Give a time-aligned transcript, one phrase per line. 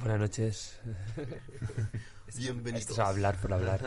[0.00, 0.80] Buenas noches.
[2.36, 3.80] Bienvenidos Esto es hablar por hablar.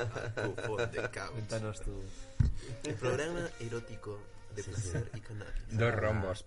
[1.32, 2.04] Cuéntanos tú.
[2.84, 4.20] el programa erótico
[4.55, 5.54] de placer y cannabis.
[5.71, 6.46] Dos rombos.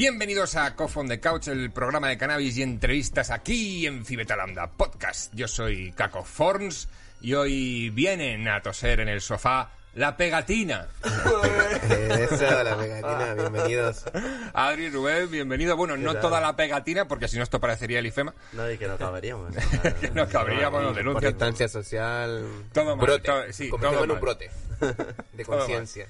[0.00, 4.66] Bienvenidos a Cough on the Couch, el programa de cannabis y entrevistas aquí en Fibetalanda
[4.70, 5.30] Podcast.
[5.34, 6.88] Yo soy Caco Forns
[7.20, 10.88] y hoy vienen a toser en el sofá la pegatina.
[11.02, 14.06] Eso, la pegatina, bienvenidos.
[14.54, 15.76] Adri Rubén, bienvenido.
[15.76, 16.22] Bueno, no tal?
[16.22, 18.32] toda la pegatina, porque si no esto parecería el IFEMA.
[18.54, 19.54] No, y que no caberíamos.
[20.00, 21.32] Que no cabríamos, nos Por denuncian.
[21.32, 22.42] distancia social.
[22.72, 23.26] Todo mal, brote.
[23.28, 24.50] todo- sí, en un brote
[25.34, 26.08] de conciencia.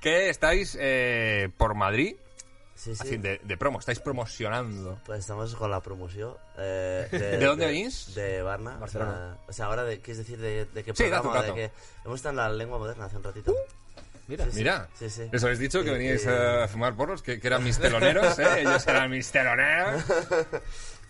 [0.00, 2.14] Que estáis eh, por Madrid
[2.74, 3.16] Sí, sí.
[3.18, 4.98] de, de promo, estáis promocionando.
[5.06, 6.34] Pues estamos con la promoción.
[6.58, 8.14] eh, de, ¿De dónde venís?
[8.14, 8.76] De Varna.
[8.78, 9.38] Barcelona.
[9.46, 11.32] O sea, ahora, de, ¿quieres decir de, de qué Sí, programa?
[11.34, 11.54] dato.
[11.54, 11.70] De que
[12.04, 13.54] hemos estado en la lengua moderna hace un ratito.
[14.26, 14.56] Mira, Sí, sí.
[14.58, 15.28] Mira, Sí, sí.
[15.30, 18.46] les habéis dicho que veníais a fumar porros, que, que eran mis teloneros, ¿eh?
[18.60, 20.02] Ellos eran mis teloneros.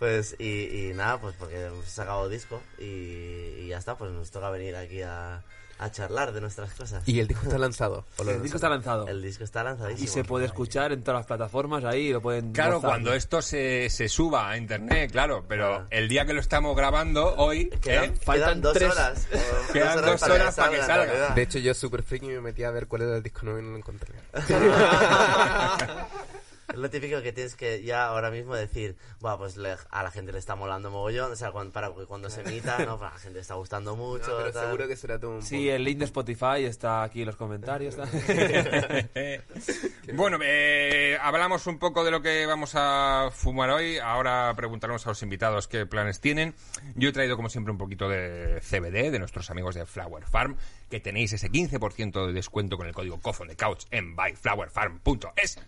[0.00, 4.28] Pues, y, y nada, pues porque hemos sacado disco y, y ya está, pues nos
[4.32, 5.40] toca venir aquí a,
[5.78, 7.02] a charlar de nuestras cosas.
[7.08, 8.04] Y el disco está lanzado.
[8.18, 9.08] ¿o lo el disco está lanzado.
[9.08, 10.04] El disco está lanzadísimo.
[10.04, 12.90] Y se puede escuchar en todas las plataformas ahí, lo pueden Claro, gozar.
[12.90, 15.86] cuando esto se, se suba a internet, claro, pero Ah.
[15.90, 18.12] el día que lo estamos grabando, hoy, Quedan, ¿eh?
[18.22, 19.26] Faltan quedan dos tres- horas.
[19.72, 21.04] Quedan dos horas para que en salga.
[21.06, 21.34] realidad.
[21.34, 23.62] De hecho, yo super friki me metí a ver cuál era el disco nuevo y
[23.62, 24.14] no lo encontré.
[26.72, 30.10] Es lo típico que tienes que ya ahora mismo decir, bueno, pues le- a la
[30.10, 32.98] gente le está molando mogollón, o sea, cuando, para que cuando se emita, ¿no?
[32.98, 34.30] Pues a la gente le está gustando mucho.
[34.30, 34.64] No, pero tal.
[34.66, 37.96] seguro que será todo un Sí, el link de Spotify está aquí en los comentarios.
[40.14, 43.98] bueno, eh, hablamos un poco de lo que vamos a fumar hoy.
[43.98, 46.54] Ahora preguntaremos a los invitados qué planes tienen.
[46.94, 50.56] Yo he traído, como siempre, un poquito de CBD de nuestros amigos de Flower Farm,
[50.90, 55.58] que tenéis ese 15% de descuento con el código COFON de Couch en buyflowerfarm.es.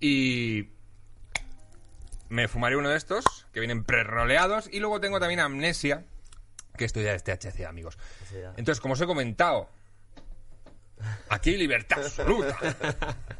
[0.00, 0.70] Y
[2.28, 4.68] me fumaré uno de estos, que vienen preroleados.
[4.72, 6.04] Y luego tengo también amnesia,
[6.76, 7.98] que esto ya es THC, amigos.
[8.56, 9.68] Entonces, como os he comentado,
[11.28, 12.56] aquí libertad absoluta.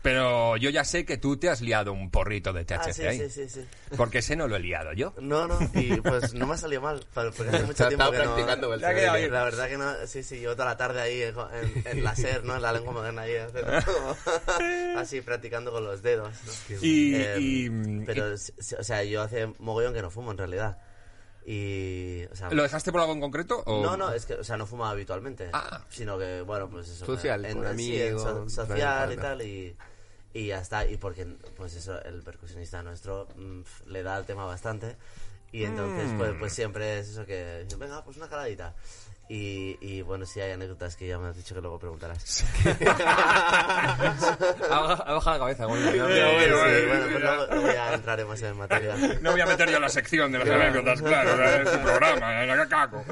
[0.03, 3.03] Pero yo ya sé que tú te has liado un porrito de THC Ah, sí,
[3.07, 3.19] ahí.
[3.19, 3.67] sí, sí, sí.
[3.97, 5.15] Porque ese no lo he liado yo.
[5.21, 8.11] No, no, y pues no me ha salido mal, porque hace mucho tiempo no...
[8.11, 8.81] practicando el.
[8.81, 12.57] La verdad que no, sí, sí, yo toda la tarde ahí en, la SER, ¿no?
[12.57, 13.35] En la lengua moderna ahí,
[14.97, 16.75] así practicando con los dedos, ¿no?
[16.83, 17.71] Y, Eh, y-
[18.05, 18.37] pero, o
[18.85, 20.79] sea, yo hace mogollón que no fumo en realidad.
[21.47, 23.63] Y, o sea, ¿Lo dejaste por algo en concreto?
[23.67, 23.83] O...
[23.83, 25.51] no, no, es que, o sea, no fumaba habitualmente.
[25.53, 25.85] Ah.
[25.91, 27.05] Sino que, bueno, pues eso.
[27.05, 29.77] Social, en, en- sí, en so- amigos, social y tal, y,
[30.33, 30.87] y ya está.
[30.87, 34.97] Y porque, pues eso, el percusionista nuestro mm, le da el tema bastante.
[35.53, 38.75] Y entonces, pues, pues siempre es eso que, venga, pues una caladita.
[39.29, 42.45] Y, y bueno, sí hay anécdotas que ya me has dicho que luego preguntarás.
[44.71, 45.67] Ha ha bajado la cabeza.
[45.67, 46.57] bueno, bueno, no, Sí, bueno,
[46.89, 48.97] bueno, pues luego, luego ya entraremos en materia.
[49.21, 52.49] No voy a meter yo la sección de las anécdotas, claro, en tu programa, en
[52.57, 53.05] la caco.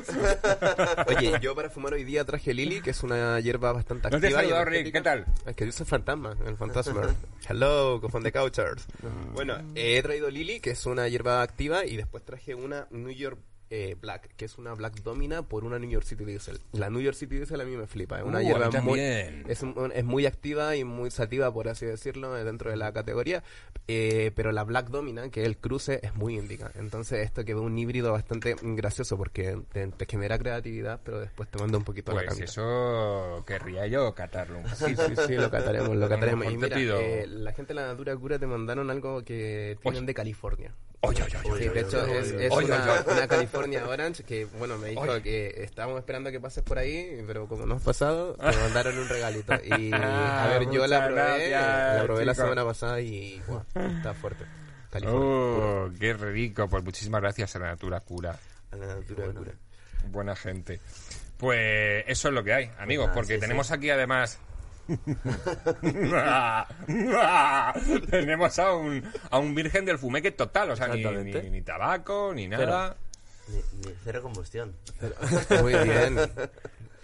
[1.08, 4.28] Oye, yo para fumar hoy día traje Lily, que es una hierba bastante No te
[4.28, 4.64] he activa.
[4.64, 4.98] Rick, energética.
[4.98, 5.26] ¿qué tal?
[5.46, 7.02] Es que yo soy fantasma, el fantasma.
[7.48, 8.86] Hello, cofón de Couchers.
[9.32, 13.10] Bueno, eh, he traído Lily, que es una hierba activa, y después traje una New
[13.10, 13.38] York
[13.74, 16.60] eh, Black, que es una Black Domina por una New York City Diesel.
[16.72, 19.64] La New York City Diesel a mí me flipa, es una Uh, hierba muy, es,
[19.94, 23.42] es muy activa y muy sativa, por así decirlo, eh, dentro de la categoría,
[23.88, 26.70] eh, pero la Black Domina, que es el cruce, es muy índica.
[26.74, 31.58] Entonces esto quedó un híbrido bastante gracioso porque te, te genera creatividad, pero después te
[31.58, 34.60] manda un poquito a la Pues eso querría yo catarlo.
[34.74, 36.52] Sí, sí, sí, lo cataremos, lo cataremos.
[36.52, 40.06] Y mira, eh, la gente de la Natura Cura te mandaron algo que tienen Oye.
[40.06, 40.74] de California.
[41.04, 41.64] Oye, oye, oye.
[41.64, 45.22] Sí, de hecho es, es una, una California Orange que, bueno, me dijo Oye.
[45.22, 49.08] que estábamos esperando que pases por ahí, pero como no has pasado, te mandaron un
[49.08, 49.54] regalito.
[49.64, 52.44] Y, Ah, a ver, yo la probé, gracias, la probé la chicos.
[52.44, 54.44] semana pasada y, guau, está fuerte.
[54.90, 55.26] California.
[55.26, 56.68] Oh, qué rico.
[56.68, 58.36] Pues muchísimas gracias a la Natura Cura.
[58.72, 59.40] A la Natura Bueno.
[59.40, 59.52] Cura.
[60.10, 60.80] Buena gente.
[61.38, 64.38] Pues eso es lo que hay, amigos, nada, porque sí, tenemos aquí además.
[68.10, 72.32] tenemos a un, a un virgen del fumeque total, o sea, ni, ni- ni tabaco,
[72.34, 72.96] ni nada.
[73.48, 74.74] Ni, ni cero combustión.
[75.62, 76.18] Muy bien.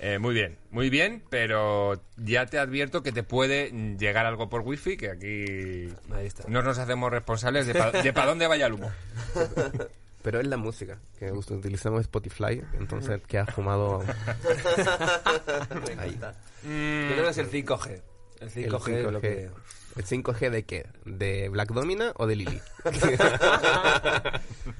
[0.00, 4.60] Eh, muy bien, muy bien, pero ya te advierto que te puede llegar algo por
[4.60, 6.44] wifi, que aquí Ahí está.
[6.46, 8.92] no nos hacemos responsables de para dónde vaya el humo.
[10.22, 14.04] Pero es la música, que utilizamos Spotify, entonces queda fumado
[15.98, 16.16] ahí.
[16.20, 18.02] Yo creo que es el 5G.
[18.40, 19.50] El 5G, es lo que...
[19.98, 20.86] ¿El 5G de qué?
[21.04, 22.60] ¿De Black Domina o de Lily?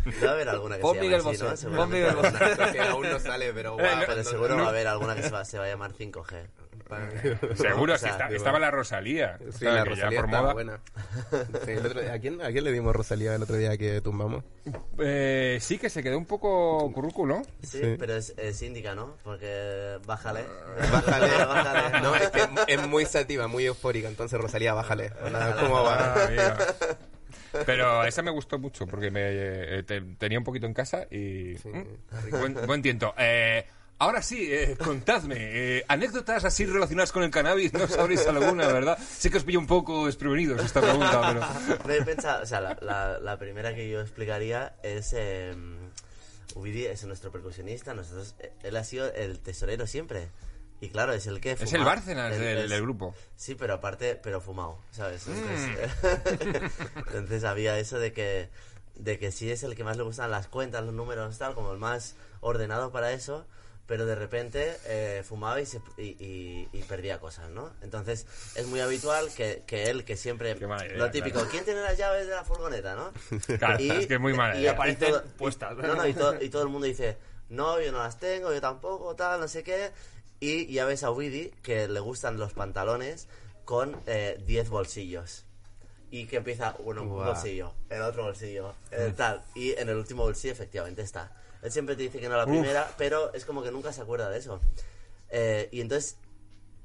[0.05, 1.49] Debe haber alguna que Pon se llame así, Bosé, ¿no?
[1.49, 2.31] pon Seguramente Miguel alguna.
[2.31, 2.57] Bosé.
[2.57, 5.31] Porque aún no sale, pero guau, Pero cuando- seguro va a haber alguna que se
[5.31, 6.47] va, se va a llamar 5G.
[7.57, 9.39] Seguro, O si sea, está- digo- estaba la Rosalía.
[9.57, 10.53] Sí, la Rosalía por está moda.
[10.55, 10.81] buena.
[11.65, 14.01] Sí, el otro día- ¿a, quién, ¿A quién le dimos Rosalía el otro día que
[14.01, 14.45] tumbamos?
[14.99, 17.43] Eh, sí, que se quedó un poco currículo.
[17.63, 17.97] Sí, Sí.
[17.99, 19.15] pero es, es índica, ¿no?
[19.25, 20.45] Porque bájale.
[20.93, 22.01] Bájale, bájale.
[22.01, 25.11] No, es que es muy sativa, muy eufórica, entonces Rosalía, bájale.
[25.61, 26.15] ¿Cómo va?
[26.17, 26.57] Ah.
[27.65, 31.55] Pero esa me gustó mucho porque me eh, te- tenía un poquito en casa y
[31.65, 33.15] mm, buen, buen tiento.
[33.17, 33.65] Eh,
[33.99, 37.73] ahora sí, eh, contadme eh, anécdotas así relacionadas con el cannabis.
[37.73, 38.99] No sabréis alguna, ¿verdad?
[38.99, 41.21] Sé que os pillo un poco desprevenidos esta pregunta,
[41.67, 45.13] pero No he pensado, o sea, la, la, la primera que yo explicaría es.
[45.17, 45.55] Eh,
[46.55, 50.29] Uvidi es nuestro percusionista, nosotros, eh, él ha sido el tesorero siempre.
[50.81, 51.53] Y claro, es el que.
[51.53, 51.85] es el.
[51.85, 53.15] Bárcenas del, del grupo.
[53.37, 55.27] Sí, pero aparte, pero fumado, ¿sabes?
[55.27, 55.33] Mm.
[55.33, 56.73] Entonces,
[57.07, 58.49] entonces había eso de que,
[58.95, 61.73] de que sí es el que más le gustan las cuentas, los números, tal, como
[61.73, 63.45] el más ordenado para eso,
[63.89, 67.73] pero de repente eh, fumaba y, se- y, y- y perdía cosas, ¿no?
[67.83, 71.51] Entonces es muy habitual que, que él, que siempre, Qué mala idea, lo típico, claro.
[71.51, 73.13] ¿quién tiene las llaves de la furgoneta, no?
[73.59, 74.71] Claro, es que es muy mala y- idea.
[74.73, 75.77] y Aparecen todo- y- puestas.
[75.77, 77.17] no, no, y todo, y todo el mundo dice,
[77.49, 79.91] no, yo no las tengo, yo tampoco, tal, no sé qué.
[80.39, 83.27] Y ya ves a Widi que le gustan los pantalones
[83.65, 85.45] con eh, 10 bolsillos.
[86.11, 87.27] Y que empieza, bueno, un Guau.
[87.27, 89.43] bolsillo, el otro bolsillo, el tal.
[89.55, 91.33] Y en el último bolsillo efectivamente está.
[91.63, 94.29] Él siempre te dice que no la primera, pero es como que nunca se acuerda
[94.31, 94.61] de eso.
[95.31, 96.17] Eh, y entonces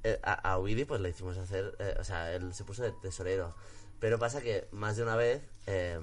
[0.04, 2.92] eh, a, a Willy pues le hicimos hacer, eh, o sea, él se puso de
[2.92, 3.56] tesorero.
[4.00, 6.00] Pero pasa que más de una vez, eh,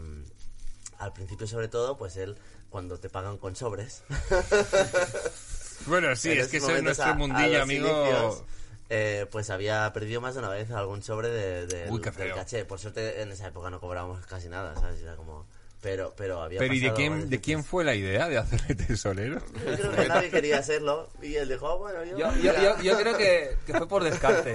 [0.99, 2.37] al principio sobre todo, pues él,
[2.71, 4.03] cuando te pagan con sobres,
[5.87, 7.89] Bueno, sí, es que eso es nuestro a- a mundillo, los amigo.
[7.89, 8.43] inicios,
[8.91, 12.65] eh, pues había perdido más de una vez algún sobre de, de- Uy, del caché.
[12.67, 15.01] Por suerte en esa época no cobrábamos casi nada, ¿sabes?
[15.01, 15.47] Era como...
[15.83, 19.41] Pero, pero había Pero ¿y de quién, de quién fue la idea de hacerle tesorero?
[19.67, 22.19] Yo creo que nadie quería hacerlo y él dijo, "Ah, bueno, yo...
[22.19, 24.53] Yo, yo, yo, yo creo que, que fue por descarte.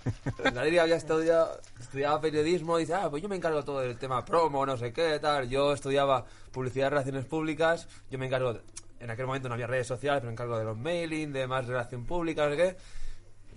[0.54, 4.64] Nadie había estudiado, estudiaba periodismo, dice, ah, pues yo me encargo todo del tema promo,
[4.64, 5.48] no sé qué, tal.
[5.48, 8.60] Yo estudiaba publicidad y relaciones públicas, yo me encargo, de-
[9.00, 11.66] en aquel momento no había redes sociales, pero me encargo de los mailing, de más
[11.66, 12.76] relación pública, no sé qué.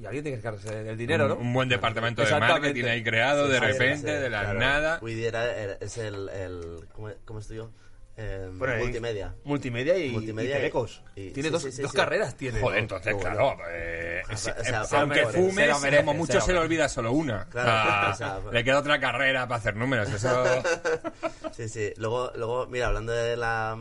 [0.01, 1.35] Y alguien tiene que encargarse del dinero, ¿no?
[1.35, 4.59] Un, un buen departamento de marketing ahí creado de Sí, repente, sí, de la claro.
[4.59, 4.99] nada.
[5.01, 6.27] Widi era, era- es el...
[6.29, 7.71] el ¿Cómo, cómo estudió?
[8.17, 9.33] Eh, Bueno, y- multimedia.
[9.45, 11.01] Multimedia y, Multimedia y y- telecos.
[11.15, 11.97] y- tiene sí, dos, sí, sí, dos sí.
[11.97, 12.59] carreras, tiene.
[12.59, 16.17] Joder, entonces, claro, eh, O sea, eh, se lo aunque se fumes, lo merece, como
[16.17, 17.45] mucho se le olvida solo una.
[17.49, 20.09] Claro, Ah, o sea, le queda otra carrera para hacer números.
[20.11, 20.43] Eso.
[21.51, 21.93] Sí, sí.
[21.97, 23.77] Luego, luego mira, hablando de la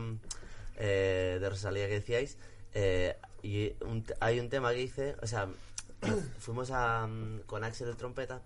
[0.77, 2.37] eh, de Rosalía que decíais,
[2.73, 5.47] eh, y un hay un tema que hice, o sea,
[6.39, 8.41] fuimos a, mm, con Axel el trompeta,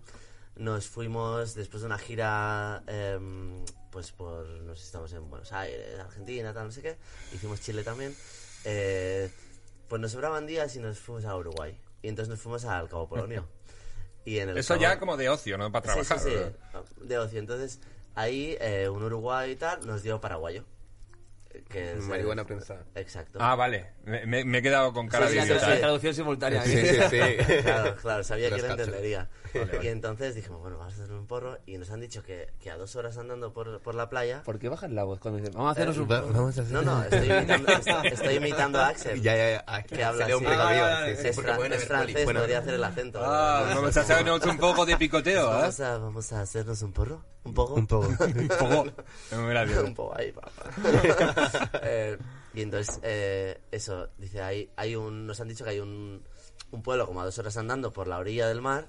[0.56, 5.52] nos fuimos después de una gira, em, pues por, no sé si estamos en Buenos
[5.52, 6.96] Aires, Argentina, tal, no sé qué,
[7.34, 8.14] hicimos Chile también,
[8.64, 9.30] eh,
[9.88, 11.78] pues nos sobraban días y nos fuimos a Uruguay.
[12.02, 13.46] Y entonces nos fuimos al Cabo Polonio.
[14.24, 15.70] Y en el Eso Cabo- ya como de ocio, ¿no?
[15.70, 16.18] Para trabajar.
[16.18, 17.38] Sí, sí, sí, de ocio.
[17.38, 17.78] Entonces,
[18.16, 20.64] ahí eh, un uruguay y tal nos dio paraguayo.
[21.58, 22.84] Eh, Que es, Marihuana eh, prensada.
[22.94, 23.38] Exacto.
[23.40, 23.92] Ah, vale.
[24.04, 25.66] Me, me- he quedado con cara Sí, de sí, idiota.
[25.66, 25.76] sí, ¿eh?
[25.78, 26.62] Traducción simultánea.
[26.62, 27.18] Sí, sí, sí.
[27.62, 29.28] Claro, claro, sabía que lo entendería.
[29.82, 31.58] Y entonces dijimos, bueno, vamos a hacer un porro.
[31.66, 34.42] Y nos han dicho que, que a dos horas andando por, por la playa.
[34.44, 36.10] ¿Por qué bajas la voz cuando dices, vamos a hacernos un...
[36.10, 36.72] Va- Vamos a hacer...
[36.72, 39.20] No, no, estoy imitando, estoy, estoy imitando a Axel.
[39.22, 39.64] Ya, ya, ya.
[39.66, 40.44] Ah, Que habla un así.
[40.44, 43.20] pecado, Ah, sí, sí, es, porque fran- es francés, bueno, podría hacer el acento.
[43.24, 45.54] Ah, vamos a hacernos un poco de picoteo, ¿eh?
[45.60, 47.24] vamos, a, vamos a hacernos un porro.
[47.46, 47.74] Un poco.
[47.74, 48.06] Un poco.
[48.24, 48.84] Un poco.
[49.36, 49.84] Muy gracioso.
[49.86, 50.52] un poco ahí, papá.
[51.82, 52.18] Eh,
[52.54, 56.22] y entonces, eh, eso, dice, hay, hay un, nos han dicho que hay un,
[56.70, 58.88] un pueblo como a dos horas andando por la orilla del mar,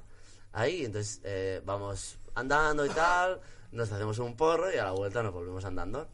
[0.54, 5.22] ahí, entonces eh, vamos andando y tal, nos hacemos un porro y a la vuelta
[5.22, 6.08] nos volvemos andando.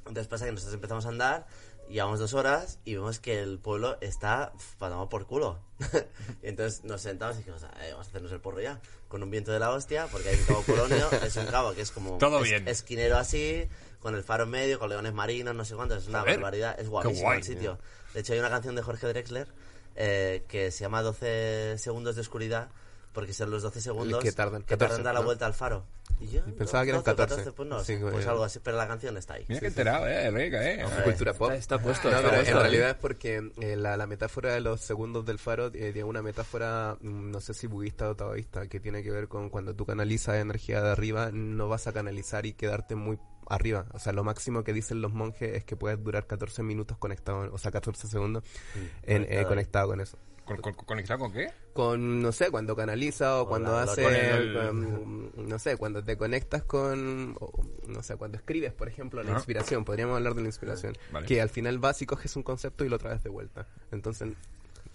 [0.00, 1.46] Entonces pasa que nosotros empezamos a andar,
[1.90, 5.58] llevamos dos horas y vemos que el pueblo está tomar por culo.
[6.42, 9.52] entonces nos sentamos y dijimos, "Eh, vamos a hacernos el porro ya, con un viento
[9.52, 12.38] de la hostia, porque hay un cabo polonio, es un cabo que es como Todo
[12.38, 12.68] es- bien.
[12.68, 13.68] esquinero así,
[14.00, 16.88] con el faro en medio, con leones marinos, no sé cuánto, es una barbaridad, es
[16.88, 17.38] guapísimo guay.
[17.38, 17.78] el sitio.
[18.14, 19.48] De hecho hay una canción de Jorge Drexler
[19.96, 22.70] eh, que se llama 12 segundos de oscuridad,
[23.12, 25.26] porque son los 12 segundos que tardan, que 14, dar la ¿no?
[25.26, 25.84] vuelta al faro.
[26.20, 27.52] Y yo, pensaba que eran 12 o 14.
[27.52, 29.44] pues no, Sí, pues algo así, pero la canción está ahí.
[29.48, 30.30] Mira que enterado, ¿eh?
[30.30, 30.84] Rica, ¿eh?
[31.04, 31.50] Cultura pop.
[31.50, 32.10] Está, está puesto.
[32.10, 35.24] No, está pero puesto, en realidad es porque eh, la, la metáfora de los segundos
[35.24, 39.02] del faro eh, tiene una metáfora, mm, no sé si budista o taoísta, que tiene
[39.02, 42.94] que ver con cuando tú canalizas energía de arriba, no vas a canalizar y quedarte
[42.94, 43.18] muy
[43.50, 43.86] arriba.
[43.92, 47.52] O sea, lo máximo que dicen los monjes es que puedes durar 14 minutos conectado,
[47.52, 48.44] o sea, 14 segundos
[49.02, 50.16] en, eh, conectado con eso.
[50.44, 51.52] ¿Con- con- ¿Conectado con qué?
[51.72, 56.16] Con, no sé, cuando canaliza o cuando la- hace, el- con- no sé, cuando te
[56.16, 57.50] conectas con, o,
[57.86, 61.26] no sé, cuando escribes, por ejemplo, la inspiración, podríamos hablar de la inspiración, Vale.
[61.26, 63.66] que al final vas y coges un concepto y lo traes de vuelta.
[63.92, 64.30] Entonces,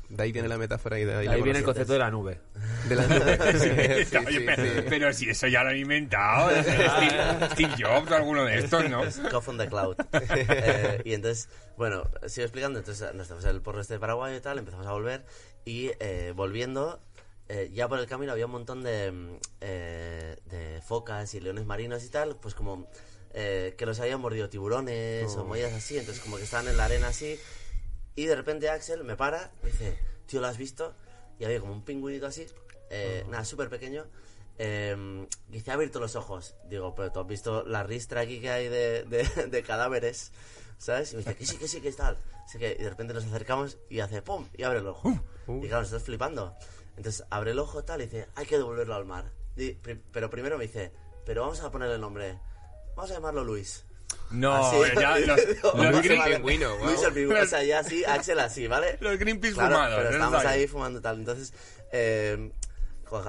[0.09, 2.11] de ahí viene la metáfora y de ahí, Ahí la viene el concepto de la
[2.11, 2.39] nube.
[2.87, 3.37] De la nube.
[4.05, 4.85] Sí, sí, Oye, sí, pero, sí.
[4.89, 8.89] pero si eso ya lo han inventado, es Steve, Steve Jobs o alguno de estos,
[8.89, 9.01] ¿no?
[9.31, 9.95] Cough on the Cloud.
[10.47, 12.79] Eh, y entonces, bueno, sigo explicando.
[12.79, 15.25] Entonces, nos estamos en el porro este de Paraguay y tal, empezamos a volver.
[15.65, 17.01] Y eh, volviendo,
[17.47, 21.65] eh, ya por el camino había un montón de, mm, eh, de focas y leones
[21.65, 22.87] marinos y tal, pues como
[23.33, 25.97] eh, que los habían mordido tiburones o movidas así.
[25.97, 27.37] Entonces, como que estaban en la arena así.
[28.15, 30.93] Y de repente Axel me para y dice, tío, ¿lo has visto?
[31.39, 32.47] Y había como un pingüinito así,
[32.89, 34.05] eh, nada, súper pequeño.
[34.57, 36.55] Eh, dice, ha abierto los ojos.
[36.69, 40.31] Digo, pero tú has visto la ristra aquí que hay de, de- de cadáveres,
[40.77, 41.11] ¿sabes?
[41.11, 42.17] Y me dice, que sí, que sí, que tal.
[42.45, 44.47] Así que y de repente nos acercamos y hace ¡pum!
[44.55, 45.09] y abre el ojo.
[45.61, 46.55] Y claro, nosotros flipando.
[46.95, 49.29] Entonces abre el ojo tal y dice, hay que devolverlo al mar.
[49.57, 49.73] Y
[50.11, 50.91] pero primero me dice,
[51.25, 52.39] pero vamos a ponerle el nombre.
[52.95, 53.83] Vamos a llamarlo Luis.
[54.31, 54.77] No, Así.
[54.99, 56.87] ya los, los, Luis Green- el pingüino, wow.
[56.87, 57.41] Luis el pingüino.
[57.41, 58.97] O sea, ya así, Axel así, ¿vale?
[58.99, 59.95] los Greenpeace Claro, fumados.
[59.97, 61.19] pero estábamos ahí fumando tal.
[61.19, 61.53] Entonces,
[61.91, 62.51] eh,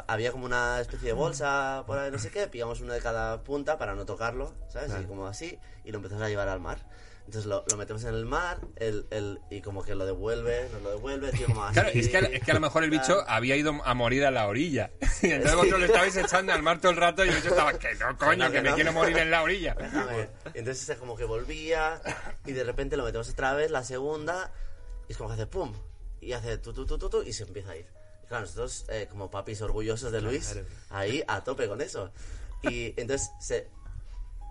[0.08, 3.44] había como una especie de bolsa por ahí, no sé qué, pillamos uno de cada
[3.44, 4.90] punta para no tocarlo, ¿sabes?
[5.00, 6.78] Y como así, y lo empezamos a llevar al mar.
[7.26, 10.80] Entonces lo, lo metemos en el mar el, el, y como que lo devuelve, nos
[10.82, 11.74] lo devuelve, tío, como así.
[11.74, 14.24] Claro, es que, a- es que a lo mejor el bicho había ido a morir
[14.24, 14.90] a la orilla.
[15.22, 17.72] Y entonces vosotros lo estabais echando al mar todo el rato y el bicho estaba,
[17.78, 18.74] que no, coño, no, que que me no.
[18.76, 19.74] quiero morir en la orilla.
[19.78, 20.28] Déjame.
[20.54, 22.00] Y entonces es como que volvía
[22.44, 24.52] y de repente lo metemos otra vez, la segunda,
[25.08, 25.72] y es como que hace pum,
[26.20, 27.86] y hace tu, tu, tu, tu, tu, y se empieza a ir.
[28.22, 30.56] Y claro, nosotros eh, como papis orgullosos de Luis,
[30.90, 32.12] ahí a tope con eso.
[32.62, 33.68] Y entonces se,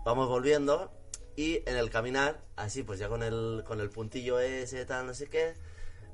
[0.03, 0.91] vamos volviendo
[1.35, 5.13] y en el caminar, así pues ya con el, con el puntillo ese, tal, no
[5.13, 5.53] sé qué,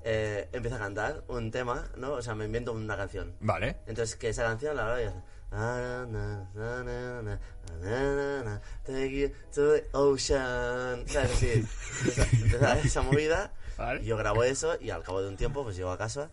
[0.03, 2.13] eh, empieza a cantar un tema, ¿no?
[2.13, 3.35] O sea, me invento una canción.
[3.39, 3.77] Vale.
[3.87, 5.13] Entonces, que esa canción la verdad es...
[5.51, 7.39] "Na, na, na, na, na,
[7.81, 11.05] na, na, na, Take you to the ocean.
[11.07, 11.31] ¿Sabes?
[11.33, 11.65] Así.
[11.99, 13.53] Empieza, empieza esa movida.
[13.77, 14.03] Vale.
[14.03, 16.31] Yo grabo eso y al cabo de un tiempo pues llego a casa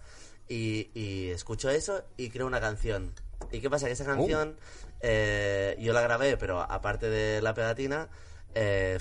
[0.49, 3.13] y, y escucho eso y creo una canción.
[3.51, 3.87] ¿Y qué pasa?
[3.87, 4.57] Que esa canción
[5.01, 8.09] eh, yo la grabé, pero aparte de la pegatina,
[8.55, 8.99] eh,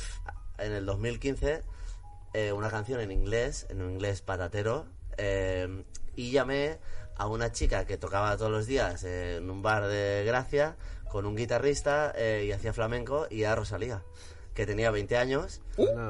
[0.57, 1.61] en el 2015
[2.33, 4.85] eh, una canción en inglés, en un inglés patatero,
[5.17, 5.83] eh,
[6.15, 6.77] y llamé
[7.15, 10.75] a una chica que tocaba todos los días en un bar de Gracia
[11.09, 14.03] con un guitarrista eh, y hacía flamenco y era Rosalía,
[14.53, 15.61] que tenía 20 años.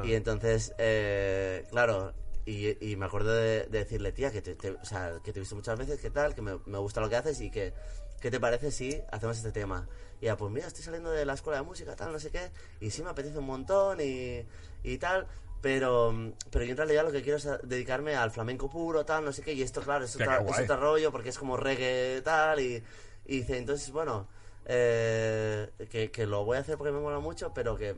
[0.04, 2.14] Y entonces, eh, claro,
[2.46, 5.40] y, y me acuerdo de, de decirle, tía, que te, te- o sea, que te
[5.40, 7.74] he visto muchas veces, que tal, que me, me gusta lo que haces y que,
[8.20, 9.88] ¿qué te parece si hacemos este tema?
[10.22, 12.52] Y ya, pues mira, estoy saliendo de la escuela de música, tal, no sé qué,
[12.82, 14.44] y sí me apetece un montón y,
[14.84, 15.28] y tal,
[15.62, 16.14] pero,
[16.50, 19.44] pero yo en realidad lo que quiero es dedicarme al flamenco puro, tal, no sé
[19.44, 22.84] qué, y esto, claro, es, otra- es otro rollo porque es como reggae, tal, y,
[23.26, 24.28] y dice, entonces, bueno,
[24.66, 27.96] eh, que, que lo voy a hacer porque me mola mucho, pero que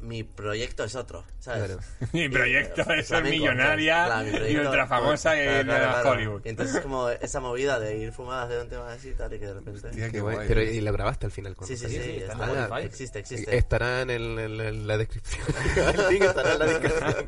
[0.00, 1.64] mi proyecto es otro, ¿sabes?
[1.66, 1.80] Claro.
[2.12, 5.66] Mi proyecto Y, eh, es ser millonaria claro, mi y proyecto- ultra famosa claro, en
[5.66, 6.10] claro, eh, claro.
[6.10, 6.40] Hollywood.
[6.44, 9.38] Y entonces como esa movida de ir fumando a hacer un tema así tal y
[9.38, 9.88] que de repente...
[9.90, 10.38] Tía, Qué guay.
[10.48, 12.86] Pero y lo grabaste al final con Sí, sí, sí, sí, está está- en Spotify.
[12.86, 13.56] existe, existe.
[13.56, 15.44] Estará en, el- en la- en la descripción.
[15.76, 17.26] el link estará en la descripción.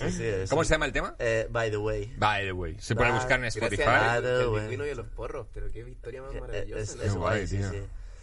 [0.00, 1.14] Sí, sí, es- ¿Cómo se llama el tema?
[1.18, 2.12] Eh, by the way.
[2.16, 2.76] By the way.
[2.80, 3.82] Se puede buscar en Spotify.
[3.82, 4.60] Gracias the el way.
[4.62, 6.80] pingüino y a los porros, pero qué victoria más Eh, maravillosa.
[6.82, 7.68] Es, es Qué guay, tío.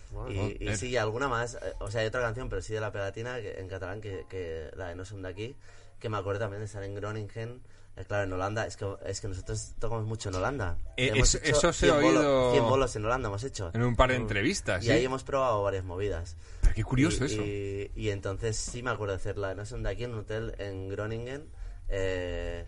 [0.09, 0.15] Sí.
[0.15, 0.29] Wow.
[0.31, 0.77] Y, y Eh.
[0.77, 1.55] sí, alguna más.
[1.55, 4.25] eh, O sea, hay otra canción, pero sí de la pegatina que, en catalán, que,
[4.29, 5.55] que la de No son de aquí,
[5.99, 7.61] que me acuerdo también de estar en Groningen.
[7.97, 10.77] eh, claro, en Holanda, es que, es que nosotros tocamos mucho en Holanda.
[10.95, 13.43] Eh, Hemos eso- hecho eso se ha 100 bolos- oído 100 bolos en Holanda hemos
[13.43, 13.71] hecho.
[13.73, 14.83] En un par de entrevistas.
[14.83, 14.91] Y ¿sí?
[14.93, 16.37] ahí hemos probado varias movidas.
[16.61, 17.41] Pero qué curioso y, eso.
[17.43, 20.55] Y, y entonces sí me acuerdo de hacerla, no son de aquí, en un hotel
[20.59, 21.49] en Groningen,
[21.89, 22.65] eh,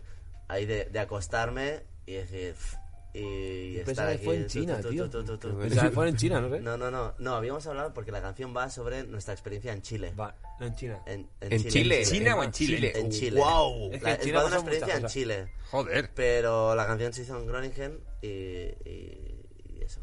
[0.49, 2.53] ahí de, de acostarme y decir...
[2.53, 2.75] "Pff",
[3.13, 5.09] Y, estar Pensaba que aquí, fue en China, tío.
[5.09, 6.61] Pensaba que fue en China, no sé.
[6.61, 10.13] No, no, no, no, habíamos hablado porque la canción va sobre nuestra experiencia en Chile.
[10.17, 10.99] Va, no en China.
[11.05, 12.03] En, En Chile.
[12.05, 12.93] ¿China o en Chile?
[12.95, 13.39] En Chile.
[13.39, 13.91] ¡Wow!
[13.91, 15.05] Es que La- en va una experiencia en.
[15.07, 15.51] Chile.
[15.71, 16.09] Joder.
[16.15, 19.41] Pero la canción se hizo en Groningen y, y,
[19.77, 19.99] y eso.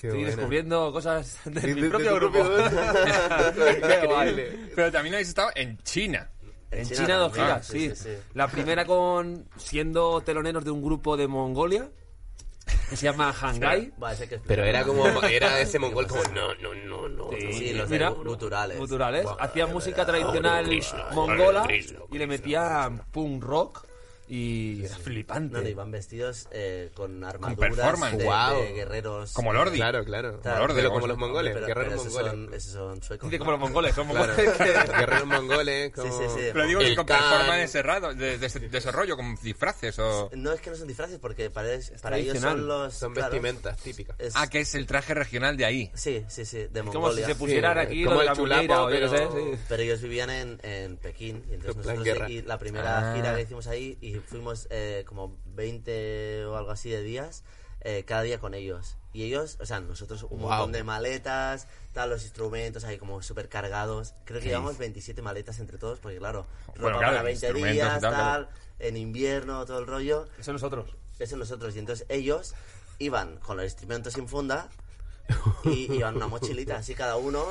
[0.00, 0.36] Qué Estoy buena.
[0.36, 2.38] descubriendo cosas de Sí, mi propio grupo.
[4.74, 6.30] Pero también habéis estado en China.
[6.70, 7.92] En China dos giras, sí.
[8.34, 11.90] La primera con siendo teloneros de un grupo de Mongolia
[12.88, 13.92] que se llama Hangai.
[14.46, 17.30] Pero era como, era ese mongol como, no, no, no, no.
[17.52, 18.78] Sí, los Mira, guturales.
[18.78, 19.26] Guturales.
[19.38, 20.68] Hacían música tradicional
[21.12, 21.66] mongola
[22.10, 23.89] y le metían punk rock
[24.30, 25.54] Y era flipante.
[25.56, 28.16] No, no, iban vestidos eh, con armaduras performance.
[28.18, 28.60] de, Guau.
[28.62, 29.32] de guerreros.
[29.32, 29.76] Como Lordi.
[29.76, 30.40] Claro, claro.
[30.40, 30.58] Claro.
[30.60, 32.32] Lorde, Pero como los mongoles, Pero- guerreros pero esos mongoles.
[32.46, 33.28] son, esos son suecos.
[33.28, 34.32] Dice como los mongoles, son Claro,
[34.98, 36.06] guerreros mongoles, como...
[36.12, 36.50] Sí, sí, sí.
[36.52, 40.30] Pero digo con performance cerrado, de, de, de ese rollo, con disfraces o...
[40.34, 41.68] No es que no son disfraces, porque para,
[42.00, 42.94] para ellos son los.
[42.94, 44.14] Son claro, vestimentas típicas.
[44.20, 45.90] es- Ah, que es el traje regional de ahí.
[45.94, 47.26] Sí, sí, sí, de como si Mongolia.
[47.26, 48.42] se pusieran Sí, aquí como la sé,
[49.26, 49.58] pero- sí.
[49.68, 53.14] Pero ellos vivían en, en Pekín y entonces nosotros la primera Ah.
[53.16, 57.44] gira que hicimos ahí y fuimos eh, como 20 o algo así de días
[57.82, 60.50] eh, cada día con ellos y ellos, o sea, nosotros un Wow.
[60.50, 64.14] montón de maletas, tal, los instrumentos ahí como súper cargados.
[64.24, 67.70] Creo que llevamos 27 maletas entre todos porque claro, ropa Bueno, claro, para 20 instrumentos
[67.70, 68.12] y días, tal, tal,
[68.46, 68.48] claro.
[68.78, 70.28] en invierno, todo el rollo.
[70.38, 70.94] Eso nosotros.
[71.18, 71.74] Eso nosotros.
[71.74, 72.54] Y entonces ellos
[72.98, 74.68] iban con los instrumentos sin funda
[75.64, 77.44] y iban una mochilita así cada uno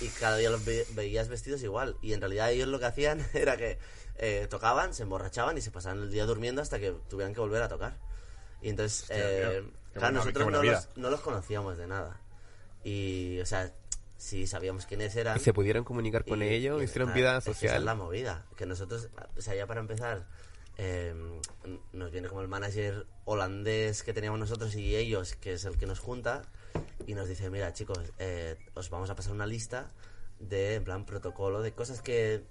[0.00, 1.96] y cada día los ve- veías vestidos igual.
[2.02, 3.78] Y en realidad ellos lo que hacían era que
[4.18, 7.62] eh, tocaban, se emborrachaban y se pasaban el día durmiendo hasta que tuvieran que volver
[7.62, 7.96] a tocar.
[8.62, 9.62] Y entonces, Hostia, eh.
[9.92, 12.20] Qué claro, buena- nosotros no los, no los conocíamos de nada.
[12.84, 13.72] Y, o sea,
[14.16, 15.36] sí sabíamos quiénes eran.
[15.36, 17.76] Y se pudieron comunicar con Y- ellos, y hicieron nada, vida que esa social.
[17.76, 18.46] es la movida.
[18.56, 20.26] Que nosotros, o sea, ya para empezar,
[20.78, 21.14] eh,
[21.92, 25.86] nos viene como el manager holandés que teníamos nosotros y ellos, que es el que
[25.86, 26.42] nos junta,
[27.06, 29.90] y nos dice, mira chicos, eh, os vamos a pasar una lista
[30.38, 32.44] de, en plan, protocolo, de cosas que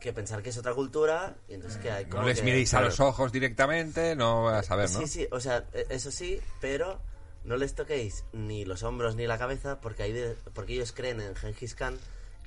[0.00, 2.80] que pensar que es otra cultura y entonces que hay No les que- miréis a
[2.80, 5.00] los ojos directamente, no vas a ver, ¿no?
[5.00, 7.00] Sí, sí, o sea, e- eso sí, pero
[7.44, 11.20] no les toquéis ni los hombros ni la cabeza porque, hay de- porque ellos creen
[11.20, 11.98] en Gengis Khan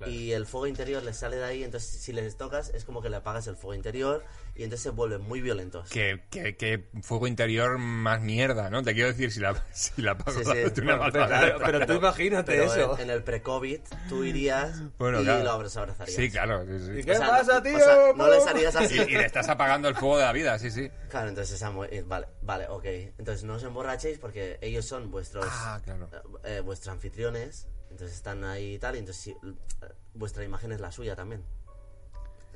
[0.07, 3.09] y el fuego interior les sale de ahí, entonces si les tocas es como que
[3.09, 4.23] le apagas el fuego interior
[4.61, 5.89] y entonces se vuelven muy violentos.
[5.89, 8.83] Que fuego interior más mierda, ¿no?
[8.83, 10.49] Te quiero decir, si la, si la apago Sí, sí.
[10.55, 11.41] dándote una Bueno, Pero, patada.
[11.41, 12.95] pero- pero tú imagínate Pero eso.
[12.97, 15.43] En, en el pre-COVID tú irías Bueno, y claro.
[15.43, 16.11] lo abrazarías.
[16.15, 16.91] Sí, claro, sí, sí.
[16.99, 17.75] ¿Y qué O sea, pasa, tío?
[17.75, 18.95] o sea, no les harías Y, así.
[19.01, 20.91] y le estás apagando el fuego de la vida, sí, sí.
[21.09, 22.85] Claro, entonces eh, vale, vale, ok.
[23.17, 26.07] Entonces no os emborrachéis porque ellos son vuestros Ah, claro.
[26.43, 30.71] eh, eh, vuestros anfitriones, entonces están ahí y tal, y entonces sí, eh, vuestra imagen
[30.71, 31.43] es la suya también.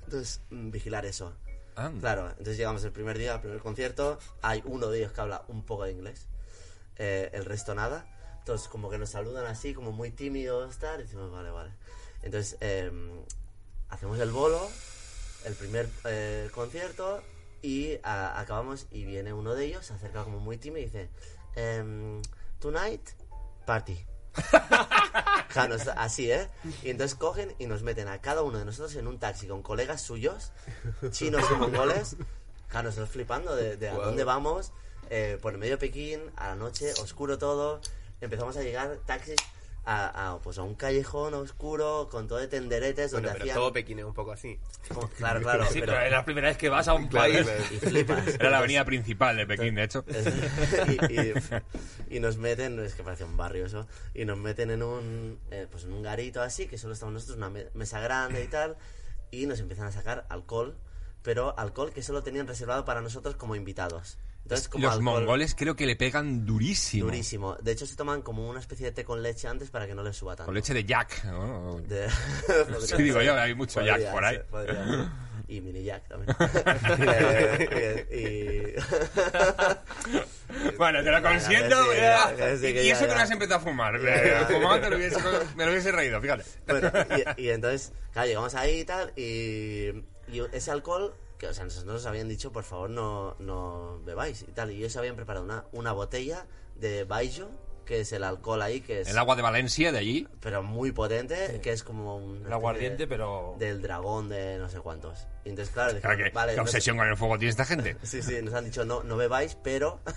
[0.03, 1.35] Entonces, mm, vigilar eso.
[2.00, 5.44] Claro, entonces llegamos el primer día, al primer concierto, hay uno de ellos que habla
[5.50, 6.27] un poco de inglés,
[6.96, 8.08] eh, el resto nada.
[8.39, 11.72] Entonces, como que nos saludan así, como muy tímidos, tal, y decimos, vale, vale.
[12.22, 12.91] Entonces, eh,
[13.89, 14.70] hacemos el bolo,
[15.46, 17.22] el primer eh, concierto,
[17.61, 21.09] y acabamos, y viene uno de ellos, se acerca como muy tímido y dice,
[21.55, 22.22] em,
[22.59, 23.09] Tonight,
[23.66, 24.15] party.
[25.50, 26.50] Claro, así, ¿eh?
[26.83, 29.63] Y entonces cogen y nos meten a cada uno de nosotros en un taxi con
[29.63, 30.51] colegas suyos,
[31.11, 32.17] chinos y mongoles.
[32.67, 34.74] Claro, nosotros flipando de, de a dónde vamos,
[35.09, 37.79] eh, por el medio de Pekín, a la noche, oscuro todo.
[38.19, 39.37] Empezamos a llegar taxis
[39.85, 43.55] a, a, pues a un callejón oscuro con todo de tenderetes donde Bueno, pero hacían...
[43.55, 44.59] todo Pekín es un poco así.
[44.91, 45.93] como- claro, claro, Sí, pero...
[45.93, 47.48] pero es la primera vez que vas a un Claro, país.
[47.71, 48.27] Y flipas.
[48.27, 50.03] Era la avenida principal de Pekín, de hecho.
[51.09, 51.33] y, y-
[52.17, 55.67] y nos meten, es que parece un barrio eso, y nos meten en un, eh,
[55.69, 58.77] pues en un garito así, que solo estamos nosotros, una me- mesa grande y tal,
[59.31, 60.75] y nos empiezan a sacar alcohol,
[61.21, 64.17] pero alcohol que solo tenían reservado para nosotros como invitados.
[64.46, 67.05] Entonces, como Los alcohol mongoles creo que le pegan durísimo.
[67.05, 67.55] durísimo.
[67.64, 70.03] De hecho, se toman como una especie de té con leche antes para que no
[70.03, 70.46] les suba tanto.
[70.46, 71.79] Con leche de Jack, ¿no?
[71.81, 72.08] De-
[72.86, 74.40] Sí, digo yo, hay mucho Podría Jack por ahí.
[74.51, 75.12] podría.
[75.48, 76.36] Y mini Jack también.
[78.10, 81.84] Eh, y- Bueno, te lo consiento.
[81.92, 82.58] Sí, ya.
[82.58, 83.16] sí, y que y ya, eso que ya.
[83.16, 84.00] no has empezado a fumar.
[84.01, 84.46] Ya.
[84.48, 85.18] Fumado te lo hubiese,
[85.55, 86.44] me lo hubiese reído, fíjate.
[86.68, 86.92] Bueno,
[87.38, 89.90] y, y entonces, claro, llegamos ahí y tal, y,
[90.31, 94.43] y ese alcohol, que o sea, nosotros nos habían dicho, por favor, no, no bebáis
[94.43, 96.45] y tal, y ellos habían preparado una, una botella
[96.75, 97.50] de Baijo,
[97.85, 100.27] que es el alcohol ahí, que es, El agua de Valencia de allí.
[100.39, 102.43] pero muy potente, que es como un...
[102.45, 103.55] El aguardiente, pero...
[103.59, 105.27] Del dragón de no sé cuántos.
[105.43, 107.65] Y entonces, claro, Claro, dijimos, que, vale, qué no- obsesión con el fuego tiene esta
[107.65, 107.95] gente.
[108.03, 110.00] Sí, sí, nos han dicho no, no bebáis, pero...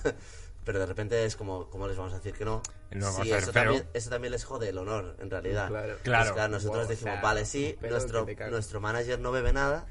[0.64, 2.60] Pero de repente es como, ¿cómo les vamos a decir que no?
[2.90, 5.68] No vamos Sí, a eso, también, eso también les jode el honor, en realidad.
[5.68, 5.96] Claro.
[6.02, 6.34] Claro.
[6.34, 9.86] Pues nosotros Wow, decimos, o sea, vale, sí, nuestro, nuestro manager no bebe nada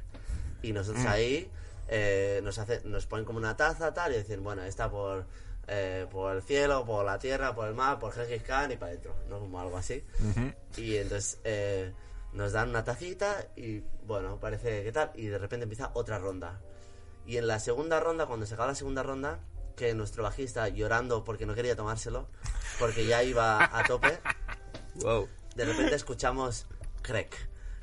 [0.62, 1.08] y nosotros Mm.
[1.08, 1.52] ahí
[1.90, 5.26] eh, nos, hace, nos ponen como una taza tal y decir, bueno, está por,
[5.68, 8.92] eh, por el cielo, por la tierra, por el mar, por Gengis Khan y para
[8.92, 9.40] adentro, ¿no?
[9.40, 10.04] Como algo así.
[10.76, 11.94] Y entonces eh,
[12.34, 16.60] nos dan una tacita y bueno, parece que tal, y de repente empieza otra ronda.
[17.26, 19.40] Y en la segunda ronda, cuando se acaba la segunda ronda,
[19.76, 22.28] que nuestro bajista llorando porque no quería tomárselo,
[22.80, 24.18] porque ya iba a tope,
[24.96, 25.30] Wow.
[25.56, 26.66] de repente escuchamos
[27.02, 27.34] crec,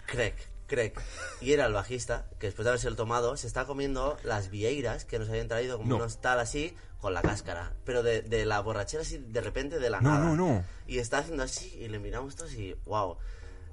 [0.06, 0.34] crec,
[0.66, 1.00] crec.
[1.40, 5.18] Y era el bajista, que después de haberse tomado, se está comiendo las vieiras que
[5.18, 5.96] nos habían traído como No.
[5.96, 7.72] unos tal así, con la cáscara.
[7.84, 10.24] Pero de, de la borrachera así, de repente, de la No, nada.
[10.24, 10.64] no, no.
[10.86, 13.16] Y está haciendo así, y le miramos todos y wow.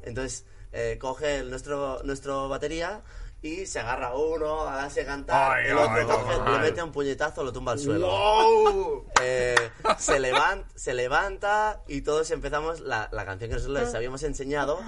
[0.04, 3.02] Entonces, eh, coge el- nuestro, nuestro batería
[3.44, 6.54] y se agarra uno, hace cantar, Ay, el otro ay, coge, ay.
[6.54, 9.06] le mete un puñetazo, lo tumba al suelo.
[9.24, 9.56] Eh,
[10.00, 14.80] se, levanta, se levanta y todos empezamos la, la canción que nosotros les habíamos enseñado,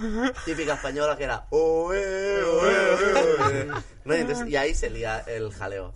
[0.45, 2.95] típica española que era "Oe, oe,
[3.39, 3.65] oe".
[4.05, 4.15] ¿No?
[4.15, 5.93] Y, entonces- y ahí se lía el jaleo.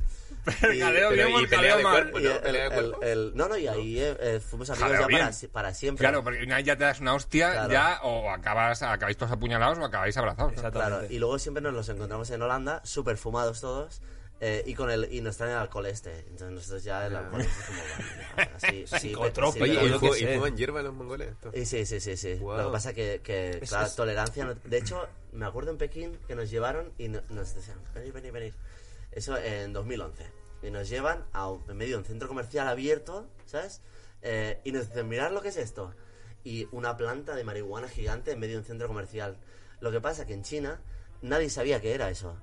[0.52, 1.94] Jaleo bien, el jaleo mal.
[2.12, 2.30] cuerpo, ¿no?
[2.32, 5.48] el- el- el- no, no, y ahí eh, eh, fuimos amigos Jaleo ya para, si-
[5.48, 6.04] para siempre.
[6.04, 7.72] Claro, porque una vez ya te das una hostia, Claro.
[7.72, 10.54] ya o acabas, acabáis todos apuñalados o acabáis abrazados.
[10.72, 14.02] Claro, y luego siempre nos los encontramos en Holanda, súper fumados todos,
[14.40, 16.12] eh, y con el y nos traen el alcohol este.
[16.30, 17.80] Entonces nosotros ya el alcohol este es como...
[18.36, 21.30] bueno, así, sí, Psicotrópico, sí, Oye, pero- ¿y fuman hierba los mongoles?
[21.54, 22.36] Y sí, sí, sí, sí.
[22.36, 22.58] Wow.
[22.58, 24.46] Lo que pasa que, que Es- claro, es- tolerancia...
[24.46, 28.14] no- De hecho, me acuerdo en Pekín que nos llevaron y no- nos decían, venid,
[28.14, 28.54] venid, venid.
[29.12, 30.24] Eso en 2011.
[30.64, 33.82] Y nos llevan a un- en medio de un centro comercial abierto, ¿sabes?
[34.22, 35.94] Eh, y nos dicen, mirad lo que es esto.
[36.44, 39.38] Y una planta de marihuana gigante en medio de un centro comercial.
[39.80, 40.82] Lo que pasa que en China
[41.22, 42.38] nadie sabía qué era eso.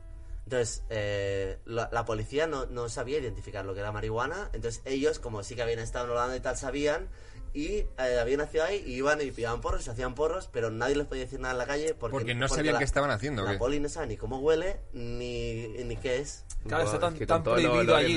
[0.45, 4.51] Entonces, eh, la, la policía no, no sabía identificar lo que era marihuana.
[4.53, 7.09] Entonces, ellos, como sí que habían estado en Holanda y tal, sabían.
[7.55, 7.67] Y
[7.99, 11.07] eh, habían nacido ahí, y iban y pillaban porros, se hacían porros, pero nadie les
[11.07, 13.45] podía decir nada en la calle porque, Porque no sabían la- qué estaban haciendo, ¿o
[13.45, 13.59] La qué?
[13.59, 16.45] poli no sabe ni cómo huele, ni, ni qué es.
[16.67, 18.17] Claro, está tan, es que tan prohibido allí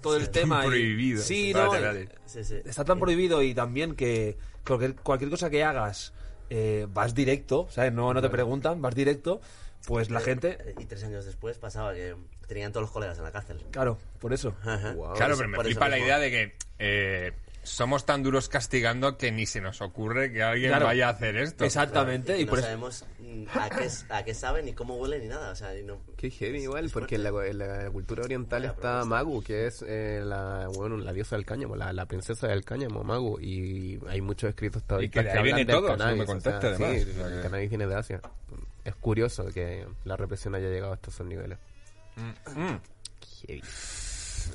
[0.00, 0.64] todo, el tema.
[0.64, 1.22] y- Prohibido.
[1.22, 1.86] Sí, Vale, no.
[1.86, 2.08] vale.
[2.26, 2.56] Sí, sí.
[2.64, 6.12] Está tan prohibido y también que cualquier, cualquier cosa que hagas
[6.50, 7.92] eh, vas directo, ¿sabes?
[7.92, 9.42] No, no te preguntan, vas directo,
[9.86, 10.56] pues la gente...
[10.64, 13.62] Eh, Y tres años después pasaba que tenían todos los colegas en la cárcel.
[13.70, 14.54] Claro, por eso.
[14.62, 16.06] Claro, pero me flipa la mismo.
[16.06, 17.32] idea de que eh,
[17.68, 20.86] somos tan duros castigando que ni se nos ocurre que alguien Claro.
[20.86, 21.64] vaya a hacer esto.
[21.64, 22.66] Exactamente, y, y, no por eso...
[22.68, 25.50] sabemos mm, a qué, a qué sabe ni cómo huele ni nada.
[25.50, 27.50] O sea, y no, Qué heavy igual, es porque en la, fuerte.
[27.50, 29.04] en la cultura oriental Vaya está propuesta.
[29.04, 33.04] Magu, que es eh, la, bueno, la diosa del cáñamo, la, la princesa del cáñamo,
[33.04, 36.66] Magu, y hay muchos escritos Y que ahí viene todo, cannabis, me o sea, contaste,
[36.68, 37.02] además.
[37.02, 38.20] sí, O sea el que- cannabis viene de Asia.
[38.84, 41.58] Es curioso que la represión haya llegado hasta esos niveles.
[42.16, 42.76] Mm.
[43.46, 43.62] Heavy.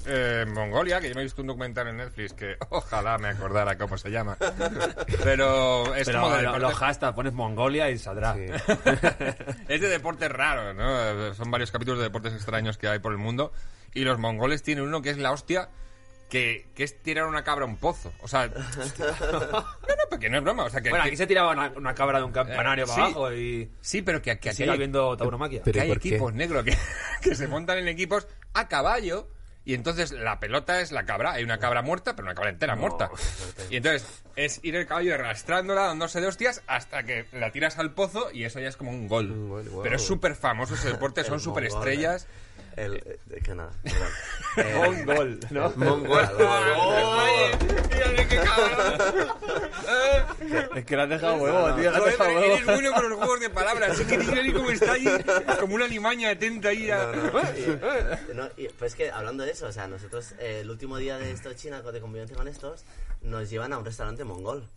[0.05, 3.77] Eh, Mongolia, que yo me he visto un documental en Netflix que ojalá me acordara
[3.77, 4.37] cómo se llama.
[5.23, 8.33] Pero es Pero como de lo- los hashtags, pones Mongolia y saldrá.
[8.35, 8.45] Sí.
[9.67, 11.33] es de deportes raros, ¿no?
[11.33, 13.51] Son varios capítulos de deportes extraños que hay por el mundo.
[13.93, 15.69] Y los mongoles tienen uno que es la hostia,
[16.29, 18.11] que, que es tirar una cabra a un pozo.
[18.21, 18.47] O sea,
[19.31, 19.65] no, no,
[20.09, 20.63] porque no es broma.
[20.63, 22.87] O sea, que, Bueno, que- aquí se tiraba una, una cabra de un campanario Eh,
[22.87, 23.01] para sí.
[23.13, 23.69] abajo y...
[23.81, 25.61] Sí, pero que, que Que aquí siga hay- habiendo tauromaquia.
[25.63, 26.75] Pero que ¿y hay equipos negros que,
[27.21, 29.27] que se montan en equipos a caballo
[29.65, 31.33] y entonces la pelota es la cabra.
[31.33, 33.09] Hay una cabra muerta, pero una cabra entera muerta.
[33.69, 37.91] Y entonces es ir el caballo arrastrándola, dándose de hostias hasta que la tiras al
[37.91, 39.29] pozo y eso ya es como un gol.
[39.29, 39.83] Wow.
[39.83, 42.25] Pero es súper famoso ese deporte, son súper estrellas.
[42.25, 42.52] eh.
[42.75, 44.07] El, eh, que nada, perdón.
[44.57, 45.71] Eh, Un gol, ¿no?
[45.75, 46.29] Mongol.
[48.29, 49.27] qué cabrón!
[50.75, 53.99] Es que le has dejado huevo, tío, has eres bueno con los juegos de palabras.
[53.99, 55.07] Es que ni cómo está ahí,
[55.59, 57.11] como una limaña atenta ahí a...
[58.33, 61.31] No, y- pues que hablando de eso, o sea, nosotros eh, el último día de
[61.31, 62.85] esto de China, de convivencia con estos,
[63.21, 64.67] nos llevan a un restaurante mongol.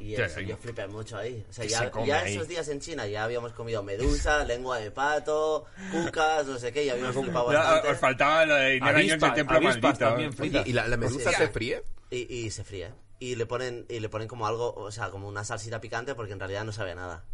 [0.00, 0.46] Y ¿Qué eso, hay?
[0.46, 1.44] yo flipé mucho ahí.
[1.48, 4.78] O sea, ¿Qué ya, se ya esos días en China ya habíamos comido medusa, lengua
[4.78, 7.88] de pato, cucas, no sé qué, ya habíamos flipado Ya, bastante.
[7.88, 9.92] os faltaba lo de Indiana Jones, el Avispas, templo maldito.
[9.98, 10.66] también, Oye, fritas.
[10.66, 11.46] ¿y la, la medusa Hostia.
[11.46, 11.82] se fríe?
[12.10, 12.92] Y, y se fríe.
[13.18, 16.32] Y le ponen y le ponen como algo, o sea, como una salsita picante porque
[16.32, 17.24] en realidad no sabe a nada.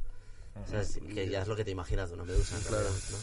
[0.64, 2.90] O sea, es- que ya es lo que te imaginas de una medusa, en realidad,
[2.90, 3.16] ¿no?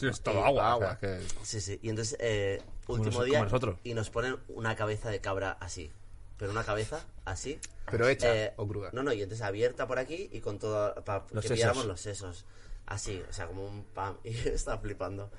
[0.00, 0.70] Sí, es todo Y- agua.
[0.72, 0.86] agua.
[0.86, 1.78] o sea, que- Sí, sí.
[1.82, 5.90] Y entonces, eh, último nos- día, como y nos ponen una cabeza de cabra así.
[6.38, 7.58] Pero una cabeza así.
[7.90, 8.90] ¿Pero hecha Eh, o cruda?
[8.92, 11.56] No, no, y entonces abierta por aquí y con todo, para Los que sesos.
[11.56, 12.44] viéramos los sesos.
[12.86, 14.16] Así, o sea, como un pam.
[14.24, 15.30] Y estaba flipando.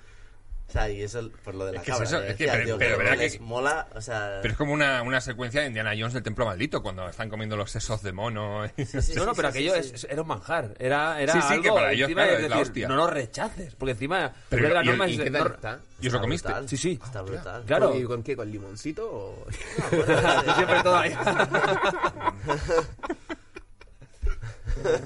[0.70, 2.08] O sea, y eso por lo de la Es que es cabra.
[2.10, 4.38] eso, es que, pero- tío, que- mola, o sea...
[4.44, 7.58] Pero es como una, una secuencia de Indiana Jones del templo maldito, cuando están comiendo
[7.58, 8.68] los sesos de mono.
[8.78, 10.08] Sí, sí, no, no, pero sí, aquello sí, es- sí.
[10.10, 10.76] era un manjar.
[10.78, 12.88] Era, era Sí, sí, que algo, para ellos, encima, claro, es es la decir, hostia.
[12.88, 13.74] no lo rechaces.
[13.76, 15.20] Porque encima, Pero, pero la ¿y el- norma ¿Y es...
[15.22, 15.80] qué no- tal está?
[16.02, 16.48] ¿Y os lo comiste?
[16.48, 16.70] brutal.
[16.70, 17.00] Sí, sí.
[17.04, 17.64] Está brutal.
[17.66, 17.96] Claro.
[17.96, 18.36] ¿Y con qué?
[18.36, 19.48] ¿Con limoncito o...?
[20.56, 21.18] Siempre todo ahí.